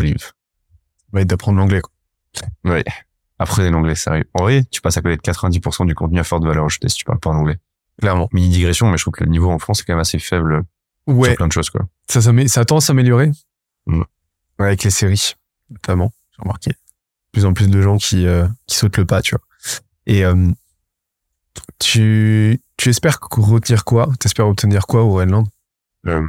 [0.00, 0.32] Livre.
[1.12, 1.80] va être d'apprendre l'anglais.
[1.80, 1.92] quoi.
[2.64, 2.84] Ouais.
[3.38, 4.24] Apprenez l'anglais, sérieux.
[4.34, 6.96] En vrai, tu passes à côté de 90% du contenu à forte valeur ajoutée si
[6.96, 7.58] tu parles pas en anglais.
[8.00, 8.28] Clairement.
[8.32, 10.64] Mini digression, mais je trouve que le niveau en France est quand même assez faible
[11.06, 11.86] Ouais, sur plein de choses, quoi.
[12.08, 13.30] ça, ça, ça tend à s'améliorer.
[13.86, 14.00] Mm.
[14.58, 15.34] Ouais, avec les séries,
[15.70, 16.10] notamment.
[16.36, 16.70] J'ai remarqué.
[16.70, 16.76] De
[17.32, 19.44] plus en plus de gens qui, euh, qui sautent le pas, tu vois.
[20.06, 20.50] Et euh,
[21.78, 24.08] tu, tu espères retenir quoi?
[24.18, 25.46] T'espères obtenir quoi au Groenland
[26.02, 26.28] Le,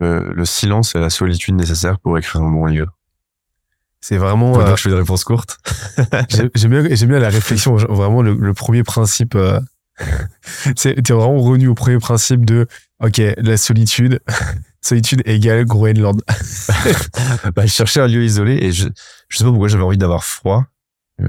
[0.00, 2.92] le, le silence et la solitude nécessaires pour écrire un bon livre.
[4.00, 4.54] C'est vraiment...
[4.54, 5.58] Faut euh, dire que je fais des réponses courtes.
[6.28, 9.34] J'ai- J'aime bien, j'aime bien la réflexion, vraiment le, le premier principe.
[9.34, 9.60] Euh,
[10.76, 12.66] c'est t'es vraiment revenu au premier principe de
[13.00, 14.20] ok la solitude,
[14.84, 16.22] solitude égale Groenland.
[17.54, 18.88] bah, je cherchais un lieu isolé et je,
[19.28, 20.64] je sais pas pourquoi j'avais envie d'avoir froid.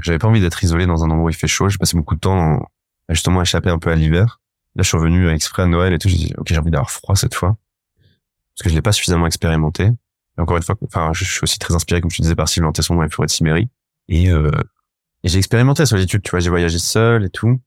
[0.02, 1.70] J'avais pas envie d'être isolé dans un endroit où il fait chaud.
[1.70, 2.70] J'ai passé beaucoup de temps
[3.08, 4.42] à justement échapper un peu à l'hiver.
[4.76, 6.10] Là, je suis revenu exprès à Noël et tout.
[6.10, 7.58] J'ai dit, ok, j'ai envie d'avoir froid cette fois.
[8.56, 9.86] Parce que je l'ai pas suffisamment expérimenté.
[10.38, 12.72] Et encore une fois, enfin, je, suis aussi très inspiré, comme tu disais, par Sylvain
[12.72, 13.70] Tesson dans les forêts de Cimmérie.
[14.10, 14.52] Et, euh,
[15.24, 17.62] et j'ai expérimenté la solitude, tu vois, j'ai voyagé seul et tout.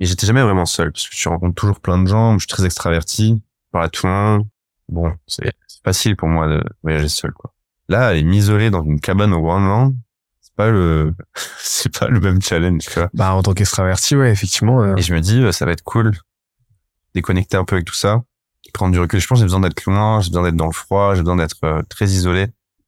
[0.00, 2.48] Et j'étais jamais vraiment seul, parce que je rencontre toujours plein de gens, je suis
[2.48, 4.46] très extraverti, je parle à tout le monde.
[4.92, 5.52] Bon, c'est
[5.84, 7.52] facile pour moi de voyager seul, quoi.
[7.88, 9.94] Là, aller m'isoler dans une cabane au Groenland,
[10.40, 11.14] c'est pas le,
[11.58, 13.08] c'est pas le même challenge, tu vois.
[13.14, 14.82] Bah en tant qu'extraverti, ouais, effectivement.
[14.82, 16.12] euh, Et je me dis, euh, ça va être cool,
[17.14, 18.22] déconnecter un peu avec tout ça,
[18.74, 19.18] prendre du recul.
[19.20, 21.36] Je pense que j'ai besoin d'être loin, j'ai besoin d'être dans le froid, j'ai besoin
[21.36, 22.46] d'être euh, très isolé.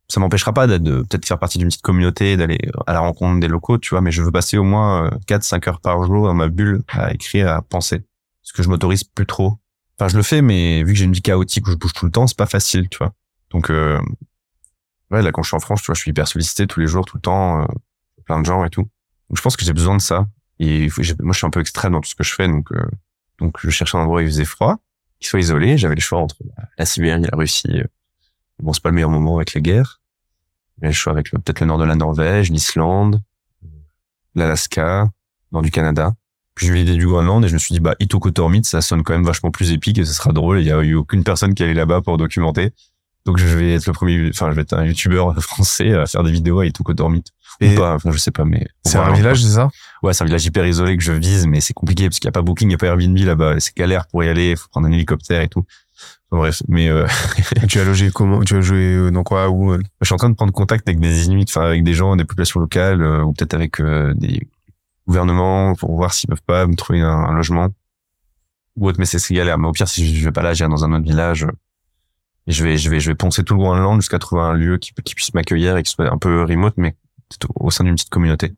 [0.09, 3.41] Ça m'empêchera pas d'être, de peut-être faire partie d'une petite communauté, d'aller à la rencontre
[3.41, 6.35] des locaux, tu vois, mais je veux passer au moins 4-5 heures par jour dans
[6.35, 8.03] ma bulle à écrire, à penser.
[8.43, 9.57] Ce que je m'autorise plus trop.
[9.99, 12.05] Enfin, je le fais, mais vu que j'ai une vie chaotique où je bouge tout
[12.07, 13.13] le temps, c'est pas facile, tu vois.
[13.51, 14.01] Donc, euh,
[15.11, 16.87] ouais, là, quand je suis en France, tu vois, je suis hyper sollicité tous les
[16.87, 17.67] jours, tout le temps, euh,
[18.25, 18.83] plein de gens et tout.
[18.83, 20.27] Donc, je pense que j'ai besoin de ça.
[20.59, 20.89] Et
[21.21, 22.85] moi, je suis un peu extrême dans tout ce que je fais, donc, euh,
[23.41, 24.79] donc, je cherchais un endroit où il faisait froid,
[25.21, 25.79] qui soit isolé.
[25.79, 26.37] J'avais le choix entre
[26.79, 27.69] la- Sibérie et la Russie.
[27.81, 27.85] euh.
[28.61, 30.01] Bon, c'est pas le meilleur moment avec les guerres.
[30.79, 33.21] J'avais le choix avec peut-être le nord de la Norvège, l'Islande,
[34.35, 35.09] l'Alaska,
[35.53, 36.15] nord du Canada.
[36.55, 39.03] Puis j'ai eu l'idée du Groenland et je me suis dit, bah, Itokotormit, ça sonne
[39.03, 40.61] quand même vachement plus épique et ce sera drôle.
[40.61, 42.71] Il y a eu aucune personne qui allait là-bas pour documenter.
[43.27, 46.23] Donc je vais être le premier, enfin, je vais être un youtubeur français à faire
[46.23, 47.25] des vidéos à Itokotormit.
[47.61, 48.67] Ou Et pas, enfin, je sais pas, mais.
[48.85, 49.71] c'est un village, c'est ça?
[50.03, 52.31] Ouais, c'est un village hyper isolé que je vise, mais c'est compliqué parce qu'il n'y
[52.31, 53.61] a pas Booking, il n'y a pas Airbnb là-bas.
[53.61, 55.65] C'est galère pour y aller, il faut prendre un hélicoptère et tout.
[56.31, 57.07] Enfin, bref, mais euh,
[57.69, 58.43] Tu as logé comment?
[58.43, 59.81] Tu as joué euh, dans quoi Où euh?
[60.01, 62.25] Je suis en train de prendre contact avec des Inuits, enfin avec des gens, des
[62.25, 64.47] populations locales, euh, ou peut-être avec euh, des
[65.07, 67.69] gouvernements pour voir s'ils peuvent pas me trouver un, un logement
[68.77, 68.99] ou autre.
[68.99, 69.59] Mais c'est c'est galère.
[69.59, 71.45] Mais au pire, si je vais pas là, j'irai dans un autre village.
[71.45, 71.53] euh,
[72.47, 74.79] Et je vais, je vais, je vais poncer tout le Groenland jusqu'à trouver un lieu
[74.79, 76.95] qui, qui puisse m'accueillir et qui soit un peu remote, mais
[77.57, 78.53] au, sein d'une petite communauté.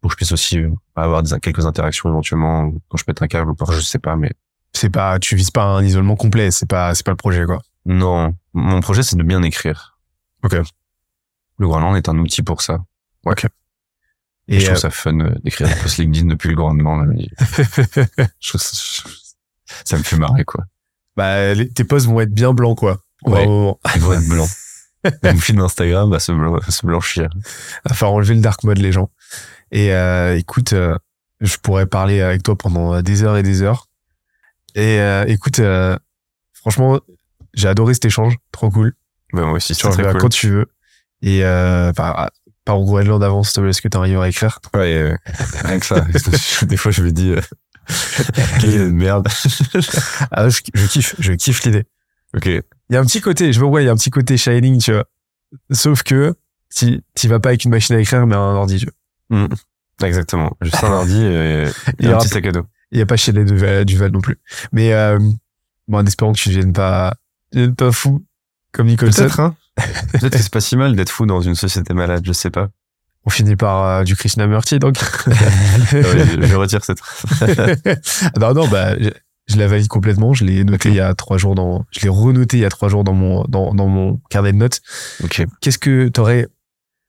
[0.00, 3.26] Pour que je puisse aussi euh, avoir des, quelques interactions éventuellement quand je pète un
[3.26, 4.30] câble ou pas, je sais pas, mais
[4.72, 6.50] C'est pas, tu vises pas un isolement complet.
[6.50, 7.60] C'est pas, c'est pas le projet quoi.
[7.84, 8.34] non.
[8.52, 9.98] Mon projet, c'est de bien écrire.
[10.42, 10.56] Ok.
[11.58, 12.84] Le Groenland est un outil pour ça.
[13.26, 13.28] Et
[14.48, 16.56] Et je trouve euh, ça fun euh, d'écrire des posts LinkedIn depuis le
[17.06, 17.28] mais
[18.40, 18.60] je trouve
[19.84, 20.64] ça, me fait marrer, quoi.
[21.16, 23.00] bah les- tes posts vont être bien blancs quoi.
[23.24, 23.42] Ouais.
[23.44, 24.48] Ils vont être blancs.
[25.22, 27.28] Mon feed d'Instagram va se, blan- va se blanchir.
[27.84, 29.10] à faire enlever le dark mode les gens.
[29.72, 30.96] Et euh, écoute, euh,
[31.40, 33.88] je pourrais parler avec toi pendant des heures et des heures.
[34.74, 35.96] Et euh, écoute, euh,
[36.52, 37.00] franchement,
[37.54, 38.94] j'ai adoré cet échange, trop cool.
[39.32, 40.20] Ouais, moi aussi, Tu reviens cool.
[40.20, 40.66] quand tu veux.
[41.22, 41.92] Et euh,
[42.66, 44.58] par, au Groenland avant, s'il te plaît, est-ce que tu arrives à écrire?
[44.74, 45.16] Ouais, euh,
[45.64, 46.00] rien que ça.
[46.66, 47.40] Des fois, je me dis, euh,
[48.60, 49.26] quelle idée de merde.
[50.30, 51.84] Ah, je, je kiffe, je kiffe l'idée.
[52.34, 52.46] ok.
[52.46, 54.78] Il y a un petit côté, je vois, il y a un petit côté shining,
[54.78, 55.04] tu vois.
[55.70, 56.34] Sauf que
[56.74, 58.88] tu t'y vas pas avec une machine à écrire, mais un ordi, tu
[59.30, 59.48] vois.
[60.02, 60.56] Exactement.
[60.60, 61.68] Juste un ordi et, et
[62.00, 62.66] Il y un petit sac à dos.
[62.92, 64.38] Il y a pas chez les Duval, Duval non plus.
[64.72, 65.18] Mais euh,
[65.88, 67.14] bon, en espérant que tu deviennes pas,
[67.50, 68.24] tu deviennes pas fou
[68.72, 69.22] comme Nicholson.
[69.22, 69.56] Peut-être, hein.
[69.76, 72.68] Peut-être que c'est pas si mal d'être fou dans une société malade, je sais pas.
[73.24, 74.96] On finit par euh, du Krishnamurti, donc.
[75.26, 77.00] Ah je, je retire cette.
[78.40, 79.10] Non, non, bah, je,
[79.48, 80.32] je la valide complètement.
[80.32, 82.68] Je l'ai noté il y a trois jours dans, je l'ai renoté il y a
[82.68, 84.80] trois jours dans mon, dans, dans mon carnet de notes.
[85.24, 85.44] ok.
[85.60, 86.46] Qu'est-ce que t'aurais,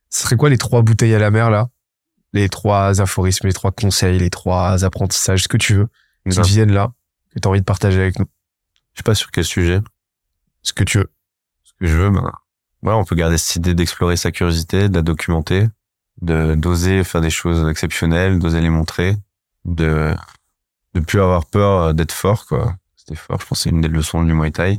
[0.09, 1.69] ce serait quoi les trois bouteilles à la mer, là?
[2.33, 5.87] Les trois aphorismes, les trois conseils, les trois apprentissages, ce que tu veux,
[6.29, 6.91] qui Je viennent là,
[7.33, 8.25] que t'as envie de partager avec nous.
[8.95, 9.79] sais pas sur quel sujet.
[10.61, 11.09] Ce que tu veux.
[11.63, 12.31] Ce que je veux, ben,
[12.81, 15.67] voilà, on peut garder cette idée d'explorer sa curiosité, de la documenter,
[16.21, 19.15] de, d'oser faire des choses exceptionnelles, d'oser les montrer,
[19.65, 20.13] de,
[20.93, 22.75] de plus avoir peur d'être fort, quoi.
[22.95, 23.39] C'était fort.
[23.41, 24.75] Je pense c'est une des leçons du Muay Thai.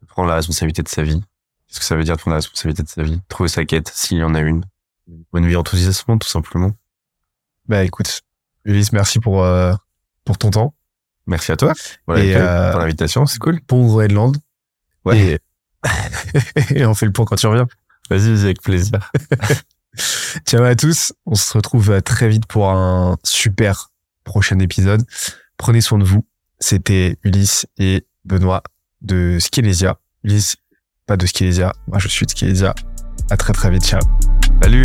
[0.00, 1.22] De prendre la responsabilité de sa vie.
[1.66, 3.20] Qu'est-ce que ça veut dire de prendre la responsabilité de sa vie?
[3.28, 4.64] Trouver sa quête, s'il y en a une.
[5.34, 6.72] Une vie enthousiasmante, tout simplement.
[7.66, 8.22] Bah, écoute,
[8.64, 9.74] Ulysse, merci pour, euh,
[10.24, 10.74] pour ton temps.
[11.26, 11.72] Merci à toi.
[12.06, 13.60] Voilà, Et, euh, pour l'invitation, c'est cool.
[13.66, 14.36] Bon Groenland.
[15.04, 15.18] Ouais.
[15.18, 15.38] Et,
[16.74, 17.66] et on fait le point quand tu reviens.
[18.10, 19.10] Vas-y, vas-y, avec plaisir.
[20.46, 21.12] Ciao à tous.
[21.26, 23.90] On se retrouve très vite pour un super
[24.24, 25.04] prochain épisode.
[25.56, 26.26] Prenez soin de vous.
[26.58, 28.62] C'était Ulysse et Benoît
[29.02, 29.98] de Skilesia.
[30.22, 30.56] Ulysse,
[31.06, 31.72] pas de Skilesia.
[31.86, 32.74] Moi, je suis de Skilesia.
[33.30, 33.84] À très très vite.
[33.84, 34.00] Ciao.
[34.62, 34.84] Salut.